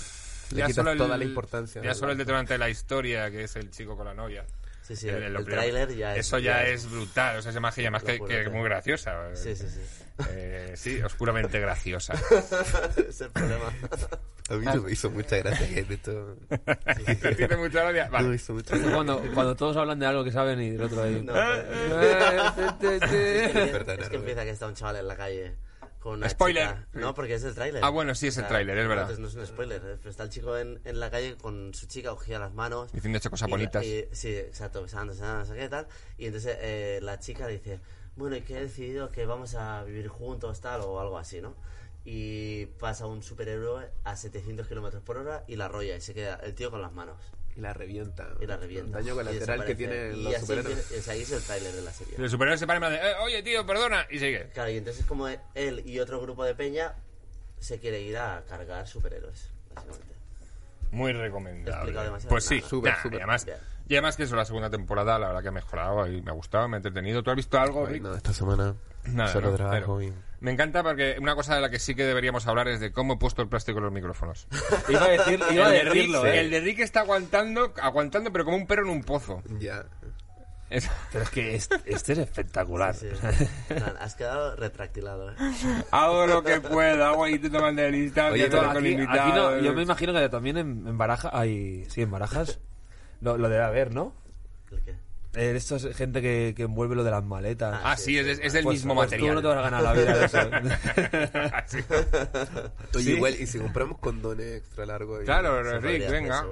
[0.52, 1.82] Le Ya quitas solo el- toda la importancia.
[1.82, 4.46] Ya solo el detonante de la historia, que es el chico con la novia.
[4.82, 6.26] Sí, sí, El- el, el- el tráiler ya es...
[6.28, 9.36] Eso ya es brutal, o sea, es imagen además que, que muy graciosa.
[9.36, 9.80] Sí, sí, sí.
[10.30, 12.14] Eh, sí, oscuramente graciosa.
[13.08, 13.72] es el problema.
[14.50, 16.36] A mí no me hizo mucha gracia que de hecho...
[17.38, 18.06] Tiene mucha gracia.
[18.06, 18.36] No me Vale.
[18.36, 18.96] hizo mucha Es gracia.
[18.96, 21.22] cuando, cuando todos hablan de algo que saben y del otro ahí.
[21.24, 22.38] No, Eh,
[22.80, 23.46] te, te, te.
[23.46, 25.56] Es que, es que empieza que está un chaval en la calle
[26.02, 26.68] con una Spoiler.
[26.68, 26.88] chica.
[26.94, 27.82] No, porque es el tráiler.
[27.84, 29.10] Ah, bueno, sí, es el tráiler, es verdad.
[29.10, 29.82] Entonces no es un spoiler.
[29.86, 32.92] eh, Pero está el chico en, en la calle con su chica cogida las manos.
[32.92, 33.86] Diciendo hecho cosas y- bonitas.
[33.86, 35.88] y- sí, exacto, besándose, no sé qué tal.
[36.18, 37.80] Y entonces eh, la chica le dice,
[38.16, 41.56] bueno, y que he decidido que vamos a vivir juntos, tal, o algo así, ¿no?
[42.04, 46.36] Y pasa un superhéroe a 700 kilómetros por hora y la arrolla y se queda
[46.44, 47.18] el tío con las manos.
[47.56, 48.28] Y la revienta.
[48.40, 49.00] Y la revienta.
[49.00, 50.86] El daño Y colateral que tienen Y los así superhéroes.
[50.86, 52.16] sea, ahí es el tráiler de la serie.
[52.18, 54.50] Y el superhéroe se para y me dice, eh, oye, tío, perdona, y sigue.
[54.54, 56.96] Claro, y entonces como él y otro grupo de peña
[57.60, 60.16] se quiere ir a cargar superhéroes, básicamente.
[60.92, 61.72] Muy He recomendable.
[61.78, 62.30] explicado demasiado.
[62.30, 62.62] Pues sí.
[62.62, 63.14] Súper, Nah, súper.
[63.20, 63.48] Y además,
[63.88, 66.34] y además que eso, la segunda temporada, la verdad que ha mejorado y me ha
[66.34, 67.22] gustado, me ha entretenido.
[67.24, 68.04] ¿Tú has visto algo, Ay, Rick?
[68.04, 68.76] no, esta semana
[69.06, 70.14] Nada, solo no, trabajo y...
[70.40, 73.14] Me encanta porque una cosa de la que sí que deberíamos hablar es de cómo
[73.14, 74.48] he puesto el plástico en los micrófonos.
[74.90, 76.40] Iba a, decir, iba a el, de Rick, decirlo, ¿eh?
[76.40, 79.44] el de Rick está aguantando, aguantando, pero como un perro en un pozo.
[79.60, 79.86] Ya.
[80.72, 82.96] Es- Pero es que este, este es espectacular.
[82.96, 83.46] Sí, sí.
[83.68, 85.36] Plan, has quedado retractilado, ¿eh?
[85.92, 89.20] hago lo que pueda, hago ahí intento mantener distancia Oye, todo pero aquí, invitados.
[89.22, 92.60] aquí no, yo me imagino que también en, en Baraja hay, sí, en Barajas
[93.20, 94.16] lo, lo debe haber, ¿no?
[94.72, 94.96] ¿El qué?
[95.34, 97.80] Eh, esto es gente que, que envuelve lo de las maletas.
[97.84, 99.30] Ah, sí, es, es del Pues- mismo pues material.
[99.30, 100.40] Tú no te vas a ganar la vida de eso.
[101.68, 101.78] Sí.
[102.96, 103.12] Oye, ¿Sí?
[103.14, 105.24] igual, y si compramos condones extra largos...
[105.24, 106.46] Claro, Rick, venga.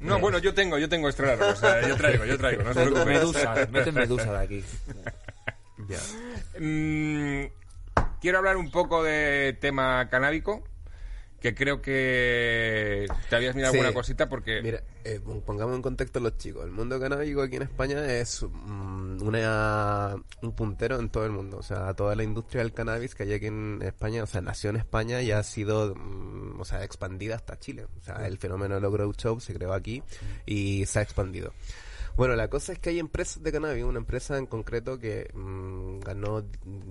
[0.00, 2.72] No, bueno, yo tengo, yo tengo extra largo, o sea, yo traigo, yo traigo, no
[2.74, 3.08] se preocupen.
[3.08, 4.64] Medusa, mete Medusa de aquí.
[5.88, 5.98] Ya.
[6.58, 7.46] Mm,
[8.20, 10.62] quiero hablar un poco de tema canábico,
[11.42, 13.78] que creo que te habías mirado Sí.
[13.80, 14.62] alguna cosita porque...
[14.62, 16.64] Mira, eh, pongamos en contexto los chicos.
[16.64, 21.58] El mundo canábico aquí en España es mm, una, un puntero en todo el mundo.
[21.58, 24.70] O sea, toda la industria del cannabis que hay aquí en España, o sea, nació
[24.70, 27.86] en España y ha sido, mm, o sea, expandida hasta Chile.
[27.98, 30.02] O sea, el fenómeno de los grow shops se creó aquí
[30.46, 31.52] y se ha expandido.
[32.14, 36.00] Bueno, la cosa es que hay empresas de cannabis, una empresa en concreto que mm,
[36.00, 36.44] ganó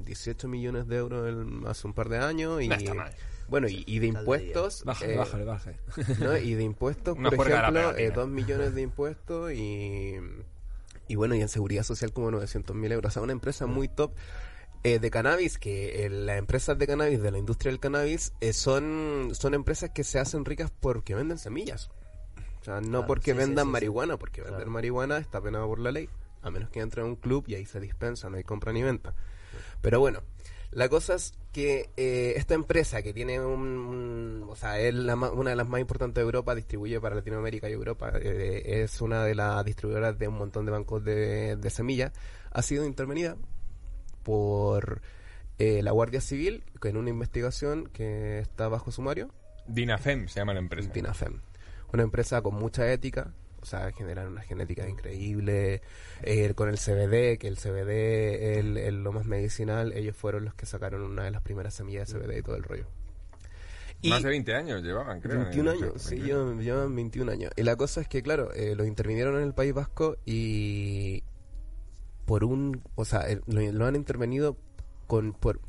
[0.03, 3.13] 18 millones de euros el- hace un par de años y No está mal.
[3.47, 5.77] Bueno y, y de impuestos Bájale, eh, bájale, bájale.
[6.19, 6.37] ¿no?
[6.37, 10.15] Y de impuestos, Una por ejemplo, eh, 2 millones de impuestos y,
[11.07, 13.11] y bueno, y en seguridad social como 900 mil euros.
[13.11, 14.13] O sea, una empresa muy top
[14.83, 18.51] eh, de cannabis, que eh, las empresas de cannabis, de la industria del cannabis, eh,
[18.51, 21.91] son, son empresas que se hacen ricas porque venden semillas.
[22.61, 23.73] O sea, no Claro, porque sí, vendan sí, sí.
[23.73, 26.09] marihuana, porque vender marihuana está penado por la ley.
[26.41, 28.81] A menos que entre a un club y ahí se dispensa, no hay compra ni
[28.81, 29.13] venta.
[29.81, 30.21] Pero bueno,
[30.71, 35.15] la cosa es que eh, esta empresa que tiene un, un- o sea, es la
[35.15, 39.23] una de las más importantes de Europa, distribuye para Latinoamérica y Europa, eh, es una
[39.25, 42.11] de las distribuidoras de un montón de bancos de, de semillas,
[42.51, 43.35] ha sido intervenida
[44.23, 45.01] por
[45.59, 49.29] eh, la Guardia Civil en una investigación que está bajo sumario,
[49.67, 50.89] Dinafem se llama la empresa.
[50.91, 51.41] Dinafem.
[51.93, 55.81] Una empresa con mucha ética, o sea, generan una genética increíble,
[56.23, 60.45] eh, con el CBD, que el CBD es el- el lo más medicinal, ellos fueron
[60.45, 62.85] los que sacaron una de las primeras semillas de CBD y todo el rollo.
[64.03, 65.39] Y Más de 20 años llevaban, creo.
[65.41, 67.51] 21 en- años, sí, llevan, llevan 21 años.
[67.55, 71.23] Y la cosa es que, claro, eh, los intervinieron en el País Vasco y
[72.25, 74.57] por un, o sea, el- lo, lo han intervenido
[75.05, 75.59] con, por,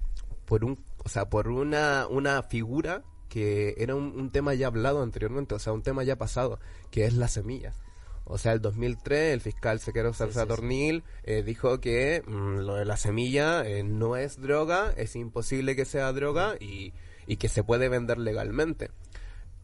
[0.47, 3.03] por un, o sea, por una, una figura
[3.33, 6.61] que era un, un tema ya hablado anteriormente, o sea, un tema ya pasado,
[6.91, 7.72] que es la semilla.
[8.24, 10.49] O sea, el 2003 el fiscal Sequero Salsa sí, sí.
[10.49, 15.74] Tornil eh, dijo que mm, lo de la semilla eh, no es droga, es imposible
[15.76, 16.93] que sea droga y,
[17.26, 18.91] y que se puede vender legalmente.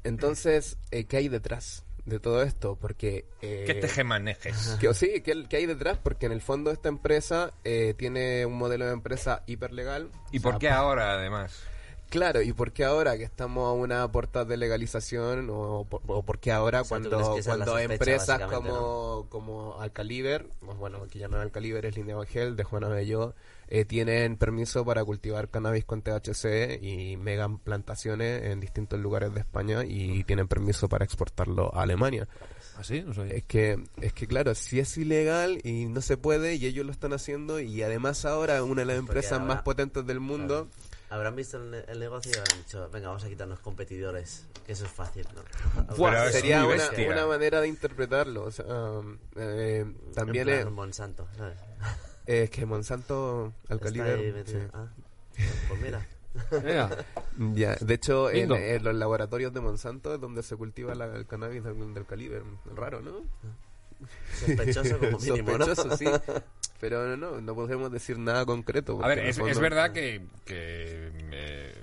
[0.03, 2.77] Entonces, eh, ¿qué hay detrás de todo esto?
[2.81, 3.27] Porque...
[3.43, 4.79] eh, ¿Qué tejemanejes?
[4.81, 5.99] que, o sí, ¿qué, qué hay detrás?
[6.03, 7.53] Porque en el fondo esta empresa
[7.99, 10.11] tiene un modelo de empresa hiperlegal.
[10.33, 11.63] ¿Y O por qué ahora, además?
[12.11, 16.23] Claro, ¿y por qué ahora que estamos a una puerta de legalización o, por- o
[16.23, 20.47] por qué ahora O sea, ¿tú cuando, que cuando sospecha, empresas como, como Alcaliber,
[20.79, 23.35] bueno, aquí ya no es Alcaliber, es Línea Evangel de Juana Bello,
[23.69, 29.41] eh, tienen permiso para cultivar cannabis con THC y megan plantaciones en distintos lugares de
[29.41, 32.27] España y tienen permiso para exportarlo a Alemania.
[32.79, 33.03] ¿Así?
[33.03, 33.35] No sabía.
[33.35, 36.93] Es que, es que claro, si es ilegal y no se puede y ellos lo
[36.93, 40.69] están haciendo y además ahora una de las empresas ahora- más potentes del mundo...
[41.11, 44.73] Habrán visto el, ne- el negocio y habrán dicho, venga, vamos a quitarnos competidores, que
[44.73, 45.97] eso es fácil, ¿no?
[45.97, 48.45] Buah, sería una, una manera de interpretarlo.
[48.45, 51.57] o sea, um, eh, también plan es, Monsanto, ¿sabes?
[52.27, 53.55] es que Monsanto,
[54.35, 54.61] metido.
[54.61, 54.67] sí.
[54.75, 54.89] Ah,
[55.69, 56.07] pues mira.
[57.55, 58.49] Ya, de hecho, en,
[58.85, 62.43] los laboratorios de Monsanto es donde se cultiva la- el cannabis del, del caliber.
[62.75, 63.23] Raro, ¿no?
[64.39, 65.65] Sospechoso como mínimo, ¿no?
[65.75, 66.07] Sospechoso, sí.
[66.81, 69.03] Pero no, no podemos decir nada concreto.
[69.05, 71.75] A ver, es, fondo- es verdad que, que, eh,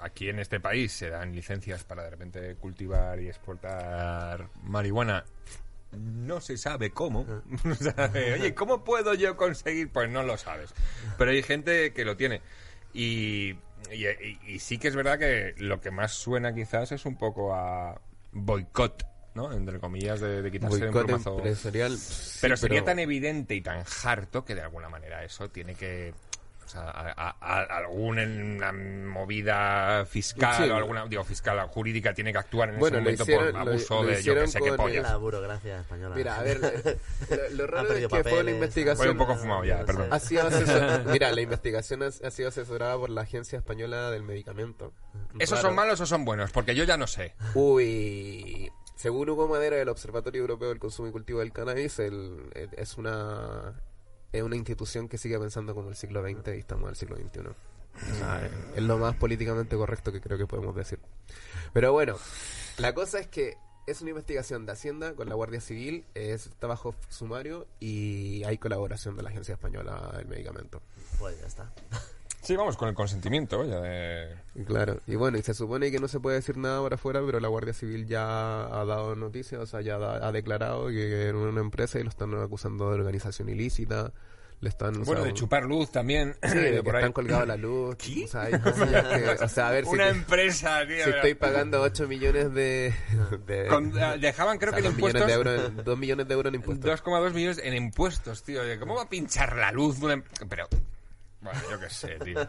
[0.00, 5.24] aquí en este país se dan licencias para de repente cultivar y exportar marihuana.
[5.92, 7.26] No se sabe cómo.
[7.64, 9.90] No sabe, Oye, ¿cómo puedo yo conseguir?
[9.90, 10.74] Pues no lo sabes.
[11.18, 12.42] Pero hay gente que lo tiene.
[12.92, 13.56] Y,
[13.90, 17.16] y, y- y sí que es verdad que lo que más suena quizás es un
[17.16, 17.98] poco a
[18.32, 19.52] boicot, ¿no?
[19.52, 21.36] Entre comillas, de, de quitarse un plumazo.
[21.38, 21.96] empresarial.
[21.98, 26.14] sí, Pero sería tan evidente y tan harto que de alguna manera eso tiene que.
[26.64, 30.70] O sea, a, a- a- alguna movida fiscal Sí.
[30.70, 31.04] o alguna.
[31.06, 34.22] Digo, fiscal, jurídica tiene que actuar en Bueno, ese momento hicieron- por abuso lo de
[34.22, 35.02] yo que sé qué pollas.
[35.02, 36.14] La burocracia española.
[36.14, 36.60] Mira, a ver,
[37.50, 39.06] lo, lo raro es que fue una papeles, investigación...
[39.06, 40.08] Voy un poco fumado ya, no perdón.
[40.12, 44.92] Ha sido asesor- Mira, la investigación ha, sido asesorada por la Agencia Española del Medicamento.
[45.38, 46.52] ¿Esos son malos o son buenos?
[46.52, 47.34] Porque yo ya no sé.
[47.54, 48.70] Uy,
[49.02, 52.96] según Hugo Madera del Observatorio Europeo del Consumo y Cultivo del Cannabis, el- el- es
[52.96, 53.74] una
[54.32, 57.16] es una institución que sigue pensando como el siglo XX y estamos en el siglo
[57.16, 57.40] XXI.
[57.50, 60.98] O sea, es lo más políticamente correcto que creo que podemos decir.
[61.74, 62.16] Pero bueno,
[62.78, 66.66] la cosa es que es una investigación de Hacienda con la Guardia Civil, es, está
[66.66, 70.80] bajo sumario y hay colaboración de la Agencia Española del Medicamento.
[71.18, 71.70] Pues ya está.
[72.42, 74.64] Sí, vamos, con el consentimiento, oye, de...
[74.66, 77.38] Claro, y bueno, y se supone que no se puede decir nada para afuera, pero
[77.38, 81.38] la Guardia Civil ya ha dado noticias, o sea, ya da- ha declarado que era
[81.38, 84.12] una empresa y lo están acusando de organización ilícita,
[84.60, 84.96] le están...
[85.02, 86.34] o Bueno, sea, de chupar luz también.
[86.42, 87.00] Sí, de que por ahí.
[87.02, 89.06] están colgados a la luz, o sea, hay cosillas
[89.38, 91.04] que, o sea, a ver si, Una empresa, tío.
[91.04, 92.92] si estoy pagando 8 millones de...
[93.46, 95.26] de con- eh, dejaban, creo o sea, que en dos millones impuestos...
[95.26, 96.90] de euros, en- dos millones de euros en impuestos.
[97.04, 98.62] 2,2 millones en impuestos, tío.
[98.80, 100.00] ¿Cómo va a pinchar la luz?
[100.02, 100.66] una em- Pero,
[101.42, 102.48] bueno, yo qué sé, tío.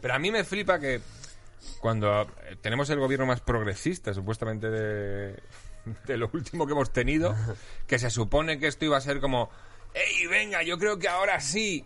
[0.00, 1.00] Pero a mí me flipa que
[1.80, 2.26] cuando
[2.60, 5.42] tenemos el gobierno más progresista, supuestamente de,
[6.06, 7.34] de lo último que hemos tenido,
[7.86, 9.50] que se supone que esto iba a ser como,
[9.94, 11.84] ¡Ey, venga, yo creo que ahora sí!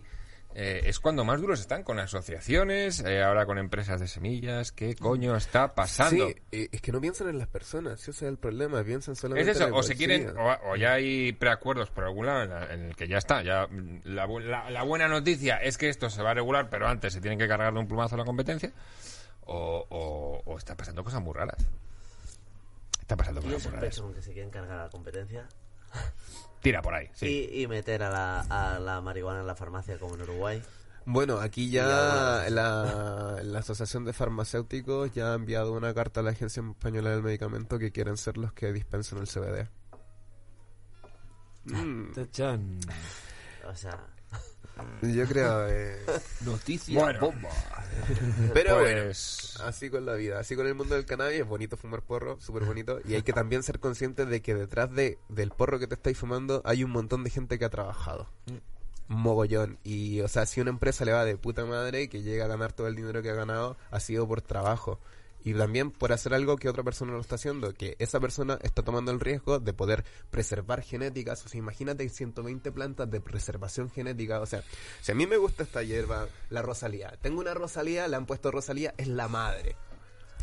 [0.55, 4.71] Eh, es cuando más duros están con asociaciones, eh, ahora con empresas de semillas.
[4.71, 6.27] ¿Qué coño está pasando?
[6.29, 9.49] Sí, y- es que no piensan en las personas, ese es el problema, piensan solamente
[9.51, 12.49] Es eso, en o se quieren, o, o ya hay preacuerdos por algún lado en,
[12.51, 13.41] la- en el que ya está.
[13.41, 16.69] Ya mm, la, bu- la- la buena noticia es que esto se va a regular,
[16.69, 18.71] pero antes se tienen que cargar de un plumazo la competencia.
[19.45, 21.57] O, o- o está pasando cosas muy raras.
[23.01, 24.01] Está pasando cosas muy raras.
[24.15, 25.47] que se quieren cargar a la competencia
[26.63, 27.49] Tira por ahí, sí.
[27.51, 30.63] y, y meter a la, a la marihuana en la farmacia como en Uruguay.
[31.05, 36.31] Bueno, aquí ya la, la Asociación de Farmacéuticos ya ha enviado una carta a la
[36.31, 39.67] Agencia Española del Medicamento que quieren ser los que dispensen el CBD.
[41.65, 42.79] Mm, Tachan.
[43.69, 44.07] O sea,
[45.01, 45.67] yo creo...
[45.69, 45.97] eh,
[46.45, 47.19] Noticia Bueno.
[47.19, 47.49] bomba.
[48.53, 51.77] pero Pues- bueno, así con la vida, así con el mundo del cannabis, es bonito
[51.77, 55.51] fumar porro, súper bonito, y hay que también ser conscientes de que detrás de, del
[55.51, 58.27] porro que te estáis fumando hay un montón de gente que ha trabajado.
[59.07, 59.77] Mogollón.
[59.83, 62.47] Y, o sea, si una empresa le va de puta madre y que llega a
[62.47, 64.99] ganar todo el dinero que ha ganado, ha sido por trabajo.
[65.45, 68.81] Y también por hacer algo que otra persona lo está haciendo, que esa persona está
[68.81, 71.45] tomando el riesgo de poder preservar genéticas.
[71.45, 74.39] O sea, imagínate 120 plantas de preservación genética.
[74.39, 74.63] O sea,
[75.01, 78.51] si a mí me gusta esta hierba, la Rosalía, tengo una Rosalía, le han puesto
[78.51, 79.75] Rosalía, es la madre.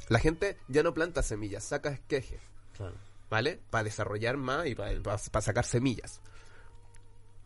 [0.08, 2.40] La gente ya no planta semillas, saca esquejes.
[2.76, 2.94] claro.
[3.30, 3.60] ¿vale?
[3.70, 6.20] Para desarrollar más y para, sacar semillas.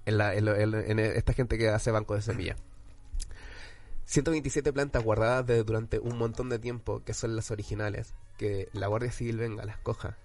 [0.07, 2.59] En, la, en, lo- en- en esta gente que hace banco de semillas.
[4.07, 8.87] 127 plantas guardadas de- durante un montón de tiempo, que son las originales, que la
[8.89, 10.17] Guardia Civil venga, las coja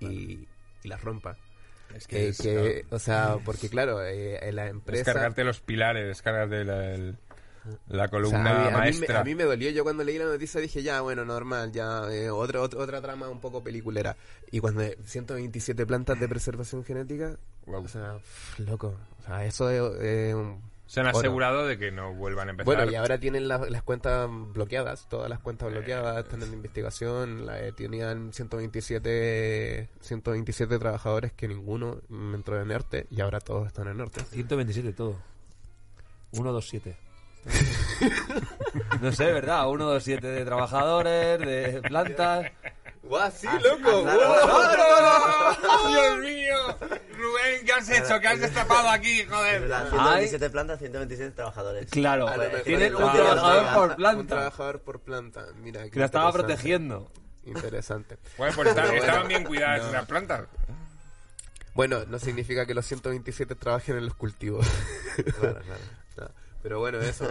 [0.00, 0.46] y,
[0.82, 1.36] y las rompa.
[1.94, 5.04] Es Que, es, que, o sea, porque claro, eh, en la claro, empresa...
[5.04, 7.16] descargarte los pilares, descargarte la, el-
[7.88, 9.20] la O sea, columna a, mí, a mí me, maestra.
[9.20, 9.70] a mí me dolió.
[9.70, 13.28] Yo cuando leí la noticia dije, ya, bueno, normal, ya, eh, otra, otra, otra trama
[13.30, 14.16] un poco peliculera.
[14.50, 17.84] Y cuando 127 plantas de preservación genética, Guau.
[17.84, 18.94] o sea, pff, loco.
[19.20, 22.66] O sea, eso es, eh, un- Se han asegurado de que no vuelvan a empezar.
[22.76, 27.46] Bueno, y ahora tienen la- las cuentas bloqueadas, todas las cuentas bloqueadas, están en investigación,
[27.46, 32.00] la, eh, tenían 127, 127 trabajadores que ninguno
[32.34, 34.20] entró en ERTE y ahora todos están en ERTE.
[34.24, 35.16] 127 todo.
[36.32, 36.96] 127.
[39.00, 39.64] no sé, ¿verdad?
[39.66, 42.50] 127 de trabajadores, de plantas.
[43.08, 44.04] ¡Guau, sí, Ah, loco!
[44.08, 45.74] ah, claro.
[45.84, 46.56] ¡Oh, Dios mío!
[47.16, 48.20] Rubén, ¿qué has hecho?
[48.20, 49.60] ¿Qué has destapado aquí, joder?
[49.62, 51.90] verdad, 127 plantas, 127 trabajadores.
[51.90, 54.34] Claro, es un trabajador por Un planta.
[54.34, 55.88] trabajador por planta, mira.
[55.90, 56.54] Que la estaba interesante.
[56.54, 57.12] protegiendo.
[57.46, 58.18] Interesante.
[58.38, 60.46] Bueno, pues estaban, bien cuidadas las plantas.
[61.74, 64.66] Bueno, no significa que los 127 trabajen en los cultivos.
[65.38, 65.80] Claro, claro.
[66.16, 66.30] No,
[66.62, 67.26] Pero bueno, eso,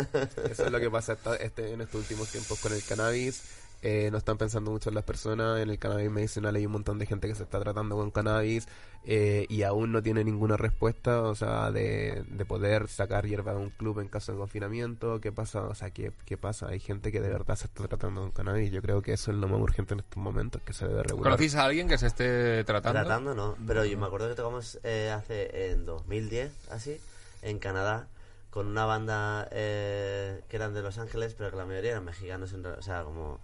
[0.49, 3.41] eso es lo que pasa esta- este, en estos últimos tiempos con el cannabis.
[3.85, 5.59] Eh, no están pensando mucho en las personas.
[5.59, 8.65] En el cannabis medicinal hay un montón de gente que se está tratando con cannabis
[9.03, 13.59] eh, y aún no tiene ninguna respuesta, o sea, de, de poder sacar hierba de
[13.59, 15.19] un club en caso de confinamiento.
[15.19, 15.63] ¿Qué pasa?
[15.63, 16.69] O sea, ¿qué, ¿qué pasa?
[16.69, 18.71] Hay gente que de verdad se está tratando con cannabis.
[18.71, 21.31] Yo creo que eso es lo más urgente en estos momentos, que se debe regular.
[21.31, 23.01] ¿Conocéis a alguien que se esté tratando?
[23.01, 23.57] Tratando, ¿no?
[23.67, 27.01] Pero yo me acuerdo que tocamos eh, hace en 2010, así,
[27.41, 28.07] en Canadá,
[28.53, 32.53] con una banda eh, que eran de Los Ángeles, pero que la mayoría eran mexicanos,
[32.53, 33.39] en o sea, como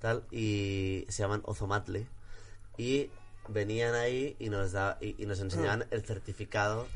[0.00, 2.06] tal, y se llaman Ozomatli.
[2.78, 3.10] Y
[3.48, 6.86] venían ahí y nos, da, y, y nos enseñaban el certificado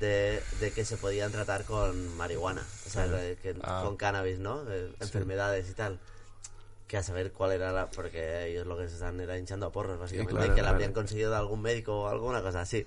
[0.00, 3.06] de, de que se podían tratar con marihuana, o sea,
[3.40, 3.82] que- Ah.
[3.84, 4.64] con cannabis, ¿no?
[4.64, 6.00] De enfermedades y tal.
[6.88, 7.88] Que a saber cuál era la.
[7.88, 10.32] Porque ellos lo que se están era hinchando a porros, básicamente.
[10.34, 10.74] claro, y que la claro.
[10.76, 12.84] habían conseguido de algún médico o alguna cosa así.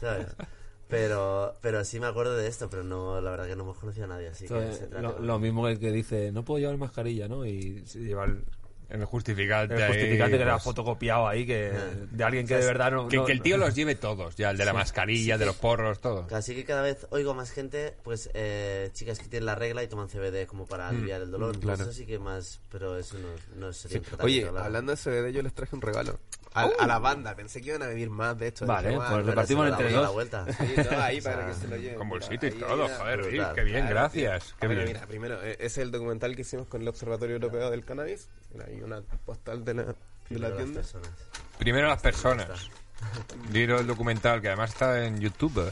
[0.00, 0.28] ¿Sabes?
[0.90, 4.04] Pero, pero sí me acuerdo de esto, pero no, la verdad que no hemos conocido
[4.06, 4.46] a nadie así.
[4.46, 7.46] Que se trate lo, lo mismo que el que dice, no puedo llevar mascarilla, ¿no?
[7.46, 8.44] Y se lleva el,
[8.88, 9.74] En el justificante.
[9.76, 11.90] el ahí, justificante que era pues, fotocopiado ahí, que Ah.
[12.10, 13.06] de alguien que de verdad no...
[13.08, 15.54] que, no- que el tío los lleve todos, ya, el de la mascarilla, de los
[15.56, 16.26] porros, todo.
[16.32, 19.86] Así que cada vez oigo más gente, pues eh, chicas que tienen la regla y
[19.86, 21.50] toman CBD como para aliviar el dolor.
[21.56, 21.82] mm, Pues claro.
[21.84, 23.28] eso sí que más, pero eso no,
[23.66, 24.04] no sería Sí.
[24.20, 26.18] Oye, hablando de CBD, yo les traje un regalo.
[26.52, 28.66] A, a la banda, pensé que iban a venir más, de hecho.
[28.66, 30.02] Vale, Dije, pues "Bueno, repartimos entre dos.
[30.02, 30.46] la vuelta.
[30.52, 31.94] Sí, no, ahí O sea, para que se lo lleven.
[31.98, 33.54] Con bolsito y todo, joder, Rick, brutal.
[33.54, 33.94] qué bien, Claro.
[33.94, 34.54] gracias.
[34.60, 34.94] Qué Bueno, bien.
[34.94, 38.28] mira, primero, ese es el documental que hicimos con el Observatorio Europeo del Cannabis.
[38.52, 39.94] Mira, hay una postal de la, de
[40.28, 40.80] Primero la las tienda.
[40.80, 41.10] personas.
[41.58, 42.48] Primero las personas.
[43.50, 45.70] Vieron el documental, que además está en YouTube.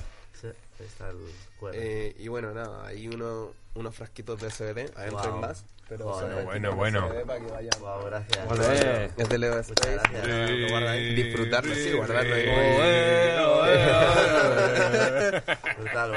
[0.80, 1.16] Ahí está el
[1.58, 1.70] QR.
[1.74, 5.34] Eh, y bueno, nada, hay uno, unos frasquitos de CBD, adentro Wow.
[5.34, 5.64] hay más.
[5.88, 6.04] Pero
[6.44, 7.08] Bueno, bueno.
[7.08, 7.70] CBD para que vayan.
[7.80, 8.46] Wow, gracias.
[8.46, 9.10] Joder.
[9.16, 9.92] Es de Leo Muchas Space.
[10.12, 10.50] gracias.
[10.50, 11.16] Lo guardáis.
[11.16, 12.44] Disfrutarlo, sí, guardarlo ahí.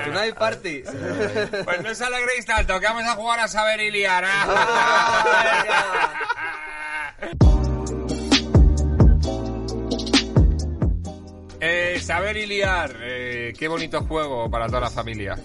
[0.06, 0.84] Tonight party.
[1.64, 4.26] Pues no os alegréis tanto, que vamos a jugar a saber y liar.
[11.64, 15.38] Eh, saber y liar, eh, qué bonito juego para toda la familia.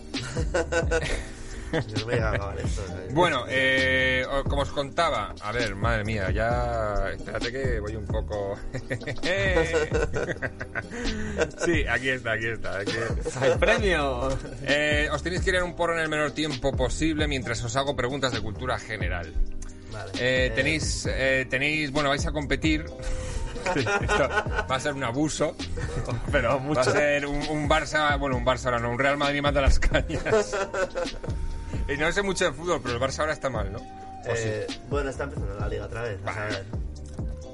[1.73, 2.83] Yo no me llega a acabar esto.
[2.87, 3.13] ¿sabes?
[3.13, 7.11] Bueno, eh, como os contaba, a ver, madre mía, ya.
[7.15, 8.59] Espérate que voy un poco.
[11.65, 12.79] sí, aquí está, aquí está.
[12.79, 12.93] aquí-
[13.41, 14.29] ¡Hay premio!
[14.63, 17.77] Eh, os tenéis que ir en un porro en el menor tiempo posible mientras os
[17.77, 19.33] hago preguntas de cultura general.
[19.93, 20.13] Vale.
[20.19, 22.85] Eh, Eh, tenéis, eh, tenéis, bueno, vais a competir.
[23.75, 24.29] Esto
[24.71, 25.55] va a ser un abuso,
[26.33, 29.41] Pero va a ser un, un Barça, bueno, un Barça ahora no, un Real Madrid
[29.43, 30.55] manda las cañas.
[31.89, 33.79] Y no sé mucho de fútbol, pero el Barça ahora está mal, ¿no?
[34.27, 36.19] eh, Bueno, está empezando la liga otra vez.
[36.27, 36.49] a.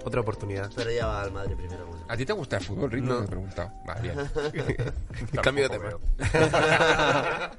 [0.05, 0.71] Otra oportunidad.
[0.75, 1.87] Pero ya va al Madrid primero.
[1.87, 2.03] pues.
[2.09, 3.05] ¿A ti te gusta el fútbol, Rick?
[3.05, 3.71] No me he preguntado.
[3.87, 4.17] Vale, bien.
[5.43, 5.91] Cambio de tema.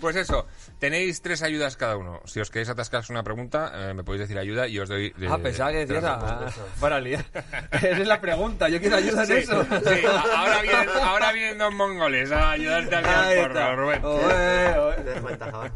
[0.00, 0.46] Pues eso,
[0.78, 2.20] tenéis tres ayudas cada uno.
[2.26, 5.06] Si os queréis atascar una pregunta, eh, me podéis decir ayuda y os doy...
[5.18, 7.24] eh, Ah, pensaba que decías a- para liar.
[7.72, 9.64] Esa es la pregunta, yo quiero ayuda en Sí, eso.
[9.64, 13.74] sí, ahora vienen, ahora vienen dos mongoles a ayudarte a liar Ahí porro, está.
[13.74, 15.38] Rubén.
[15.38, 15.72] Java.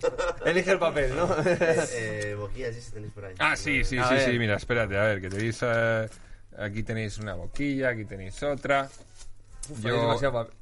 [0.46, 1.28] Elige el papel, ¿no?
[1.44, 3.34] Eh, eh, boquillas, sí, si tenéis por ahí.
[3.38, 4.24] Ah, sí, sí, A sí, ver.
[4.30, 5.58] sí, mira, espérate, a ver, que tenéis...
[5.62, 6.08] eh,
[6.58, 8.88] aquí tenéis una boquilla, aquí tenéis otra.
[8.88, 10.54] Hay Yo demasiado papel.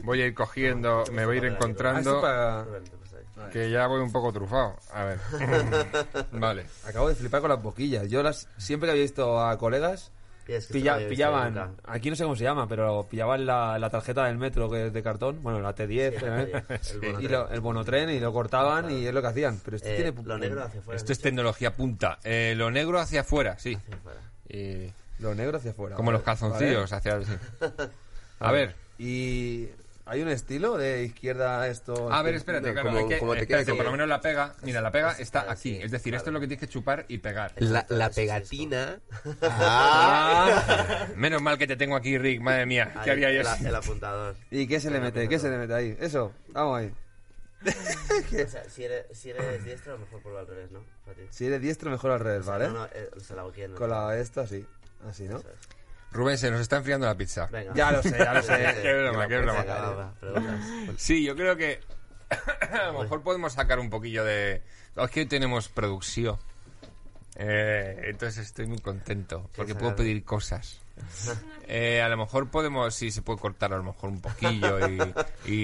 [0.00, 3.50] Voy a ir cogiendo, me voy a ir Ah, encontrando, ahí.
[3.52, 4.76] que ya voy un poco trufado.
[4.92, 5.18] A ver.
[6.32, 6.66] Vale.
[6.86, 8.08] Acabo de flipar con las boquillas.
[8.08, 10.10] Yo las siempre que había visto a colegas
[10.46, 14.26] es que pilla- pillaban, aquí no sé cómo se llama, pero pillaban la, la tarjeta
[14.26, 15.88] del metro que es de cartón, bueno, la T10,
[16.80, 17.16] Sí, ¿eh?
[17.16, 19.60] el y lo- el bonotren y lo cortaban y es lo que hacían.
[19.64, 20.96] Pero esto Eh, tiene lo negro hacia afuera.
[20.96, 22.18] Esto es tecnología punta.
[22.22, 23.74] Eh, lo negro hacia afuera, sí.
[23.74, 24.20] Hacia afuera.
[25.18, 25.96] Lo negro hacia afuera.
[25.96, 26.38] como los Vale.
[26.38, 27.22] calzoncillos hacia...
[27.22, 27.32] sí.
[28.40, 28.74] A ver.
[28.98, 29.66] Y
[30.08, 32.12] hay un estilo de izquierda a esto.
[32.12, 34.20] A ver, espérate, No, claro, como- hay que, como te espérate, por lo menos la
[34.20, 35.74] pega, mira, la pega está aquí.
[35.76, 37.52] sí, Es decir, esto es lo que tienes que chupar y pegar.
[37.56, 39.00] La, la pegatina.
[39.42, 42.92] Ah, Menos mal que te tengo aquí, Rick, madre mía.
[43.04, 44.36] ¿Qué Ahí, haría yo el, apuntador.
[44.50, 45.28] ¿Y qué se le mete?
[45.28, 45.96] ¿Qué se le mete ahí?
[46.00, 46.92] Eso, vamos ahí.
[48.46, 50.84] O sea, si eres, si eres diestro, mejor por al revés, ¿no?
[51.30, 52.68] Si eres diestro, mejor al revés, ¿vale?
[52.68, 54.64] No, no, eh, se la hago aquí en el- Con la esta, así.
[55.08, 55.38] Así, ¿no?
[55.38, 55.75] Eso es.
[56.16, 57.46] Rubén, se nos está enfriando la pizza.
[57.46, 57.72] Venga.
[57.74, 58.56] Ya lo sé, ya lo Sí, sé.
[58.74, 58.78] sí.
[58.82, 60.14] Qué broma, qué broma.
[60.96, 61.80] Sí, yo creo que
[62.72, 64.62] a lo mejor podemos sacar un poquillo de...
[64.96, 66.38] Es que hoy tenemos producción.
[67.36, 70.80] Eh, entonces estoy muy contento porque puedo pedir cosas.
[71.68, 75.00] Eh, a lo mejor podemos, sí, se puede cortar a lo mejor un poquillo y,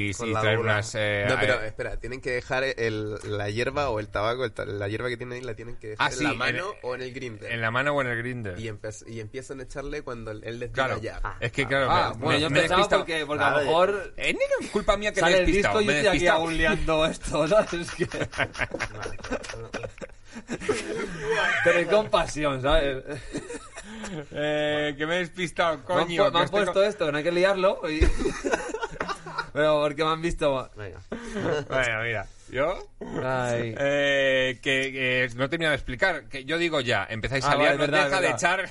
[0.08, 0.72] y sí, traer bola.
[0.72, 0.92] unas...
[0.96, 4.50] eh, No, pero eh, espera, tienen que dejar el, la hierba o el tabaco, el
[4.50, 6.38] ta- la hierba que tienen ahí la tienen que dejar Ah, en sí, la en-
[6.38, 7.52] mano o en el grinder.
[7.52, 8.58] en la mano o en el grinder.
[8.58, 11.20] y, empe- y empiezan a echarle cuando él les diga Claro, ya.
[11.22, 11.36] Ah.
[11.38, 13.02] es que claro, Ah, me- bueno, me- yo me he pensaba despistado.
[13.04, 15.46] porque, porque a lo mejor Eh, no, no, culpa mía que me he sale el
[15.46, 15.78] despistado.
[15.78, 17.90] disco yo estoy aquí aún liando esto, ¿sabes?
[17.92, 18.06] Que...
[18.06, 19.88] Vale.
[21.62, 23.04] Pero con pasión, ¿sabes?
[24.32, 26.30] Eh, que me he despistado, Me han, coño.
[26.30, 27.80] me han estoy puesto con- esto, que no hay que liarlo.
[27.90, 28.00] Y...
[29.52, 30.70] Pero porque me han visto...
[30.76, 31.00] Venga.
[31.68, 32.78] Bueno, mira, yo...
[33.24, 33.74] Ay.
[33.84, 36.24] Eh, que eh, no he terminado de explicar.
[36.28, 38.70] Que yo digo ya, empezáis Ah, a liar, vale, no verdad, deja de echar.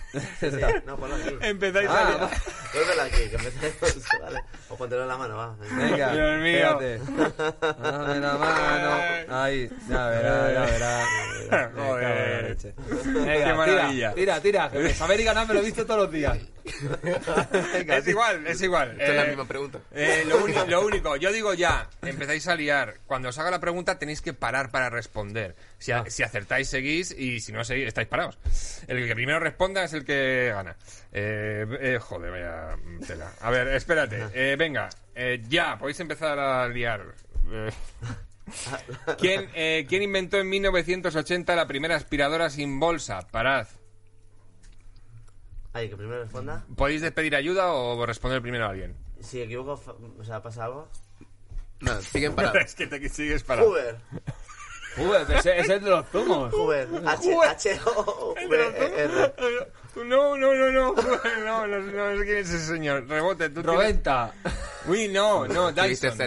[0.86, 1.36] No, ponlo aquí.
[1.42, 2.30] empezáis a Ah, liar.
[2.74, 4.40] Vuélvelo aquí, que empecemos, ¿vale?
[4.70, 5.56] O póntelo en la mano, va.
[5.60, 5.90] venga.
[5.90, 6.80] Venga, Dios mío.
[7.82, 9.36] Dame la mano.
[9.44, 11.02] Ahí, ya verá, ya verá.
[11.44, 12.58] En la Joder.
[12.58, 14.14] Qué maravilla.
[14.14, 14.88] tira, tira, tira.
[14.88, 16.38] Que saber y ganar me lo he visto todos los días.
[17.88, 18.92] Es igual, es igual.
[18.92, 19.80] Esta es la Eh, misma pregunta.
[19.94, 22.96] eh, lo, lo único, yo digo ya, empezáis a liar.
[23.08, 25.56] Cuando os haga la pregunta tenéis que parar para responder.
[25.80, 28.38] Si, a- si acertáis, seguís y si no seguís, estáis parados.
[28.88, 30.76] El que primero responda es el que gana.
[31.12, 33.32] Eh, eh, joder, vaya tela.
[33.42, 34.28] A ver, espérate.
[34.34, 34.90] Eh, venga,
[35.50, 37.04] ya, podéis empezar a liar.
[39.20, 39.50] ¿Quién,
[39.88, 43.28] ¿Quién inventó en 1980 la primera aspiradora sin bolsa?
[43.30, 43.68] Parad.
[45.74, 46.66] Ahí, que primero responda.
[46.76, 48.96] ¿Podéis despedir ayuda o responder primero a alguien?
[49.22, 49.82] Si equivoco,
[50.20, 50.88] o sea, pasa algo.
[51.80, 52.62] No, siguen parados.
[52.66, 53.70] es que te sigues parado.
[53.70, 53.98] Huber.
[54.98, 56.54] Uy, ese es el de los zumos.
[56.54, 56.88] Huber.
[57.06, 57.36] H,
[58.48, 59.34] V, E, R.
[59.96, 60.94] No, no, no, no,
[61.46, 63.08] no, no, no sé quién es ese señor.
[63.08, 64.34] Rebote, tú Roventa.
[64.88, 65.72] Uy, no, no.
[65.72, 66.18] Dyson.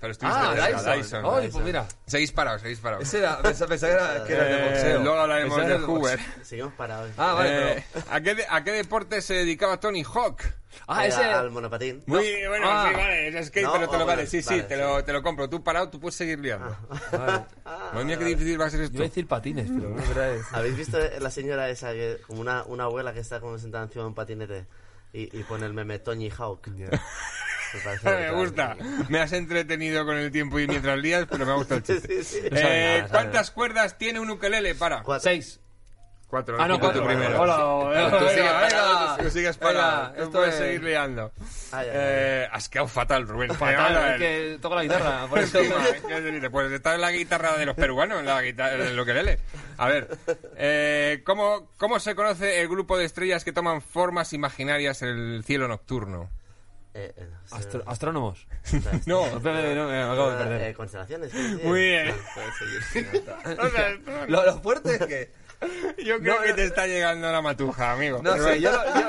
[0.00, 0.92] Pero estuviste Ah, Dyson.
[0.98, 1.24] Dyson.
[1.26, 1.86] Ay, pues mira.
[2.06, 3.04] Seguís parados, seguís parados.
[3.06, 5.02] Ese era, pensaba, pensaba que era, que era de Eh, boxeo.
[5.02, 6.20] luego hablaremos de era Hoover.
[6.42, 7.10] Seguimos parados.
[7.18, 10.42] Ah, vale, Eh, ¿a, qué de- ¿A qué deporte se dedicaba Tony Hawk?
[10.86, 11.22] Ah, Eh, ese...
[11.22, 12.02] Al monopatín.
[12.06, 12.86] Muy bueno, Ah.
[12.88, 14.80] sí, vale, es skate, No, pero te lo oh, vale, sí, sí, vale, te, sí.
[14.80, 15.50] Lo, te lo compro.
[15.50, 16.74] Tú parado, tú puedes seguir liando.
[17.12, 17.44] Vale.
[17.92, 18.96] Madre mía, qué difícil va a ser Yo esto.
[18.96, 20.38] iba a decir patines, pero no es verdad.
[20.52, 24.04] ¿Habéis visto la señora esa, que como una, una abuela que está como sentada encima
[24.04, 24.66] de un patinete
[25.12, 26.68] y, y pone el meme Tony Hawk?
[28.04, 28.76] Me, gusta.
[29.08, 31.92] Me has entretenido con el tiempo y mientras lías, pero me ha gustado el Sí,
[31.94, 32.24] chiste.
[32.24, 32.48] sí, sí.
[32.48, 34.74] Sabe Eh, nada, sabe ¿Cuántas cuerdas tiene un ukelele?
[34.74, 35.02] Para.
[35.02, 35.22] Cuatro.
[35.30, 35.60] Seis.
[36.26, 36.58] Cuatro.
[36.60, 37.04] Ah, no, cuatro.
[37.04, 37.40] primero.
[37.40, 37.56] Hola,
[38.20, 39.16] Tú sigues venga.
[39.20, 39.58] tú sigues
[40.16, 41.32] esto puedes es- seguir liando.
[41.72, 41.90] Ay, ay, ay.
[41.92, 43.52] Eh, has quedado fatal, Rubén.
[43.52, 45.26] Fatal, Eh, es que toco la guitarra.
[45.26, 45.58] Por eso...
[46.52, 49.40] Pues está en la guitarra de los peruanos, en la guitarra en lo que lele.
[49.76, 50.06] A ver,
[50.56, 55.42] eh, ¿cómo, ¿cómo se conoce el grupo de estrellas que toman formas imaginarias en el
[55.44, 56.30] cielo nocturno?
[57.00, 57.56] Eh, eh, no.
[57.56, 58.46] Astro- astrónomos.
[59.06, 60.74] No, Espérate, no, me acabo de Eh, perder.
[60.74, 61.32] constelaciones.
[61.32, 61.60] ¿qué decir?
[61.64, 62.14] muy bien.
[62.34, 63.24] Puedes seguir.
[63.58, 65.32] O sea, esto- Lo, lo fuerte es que...
[66.04, 66.54] yo creo No, que no.
[66.56, 68.20] te está llegando la matuja, amigo.
[68.22, 69.00] No sé, yo, lo- yo,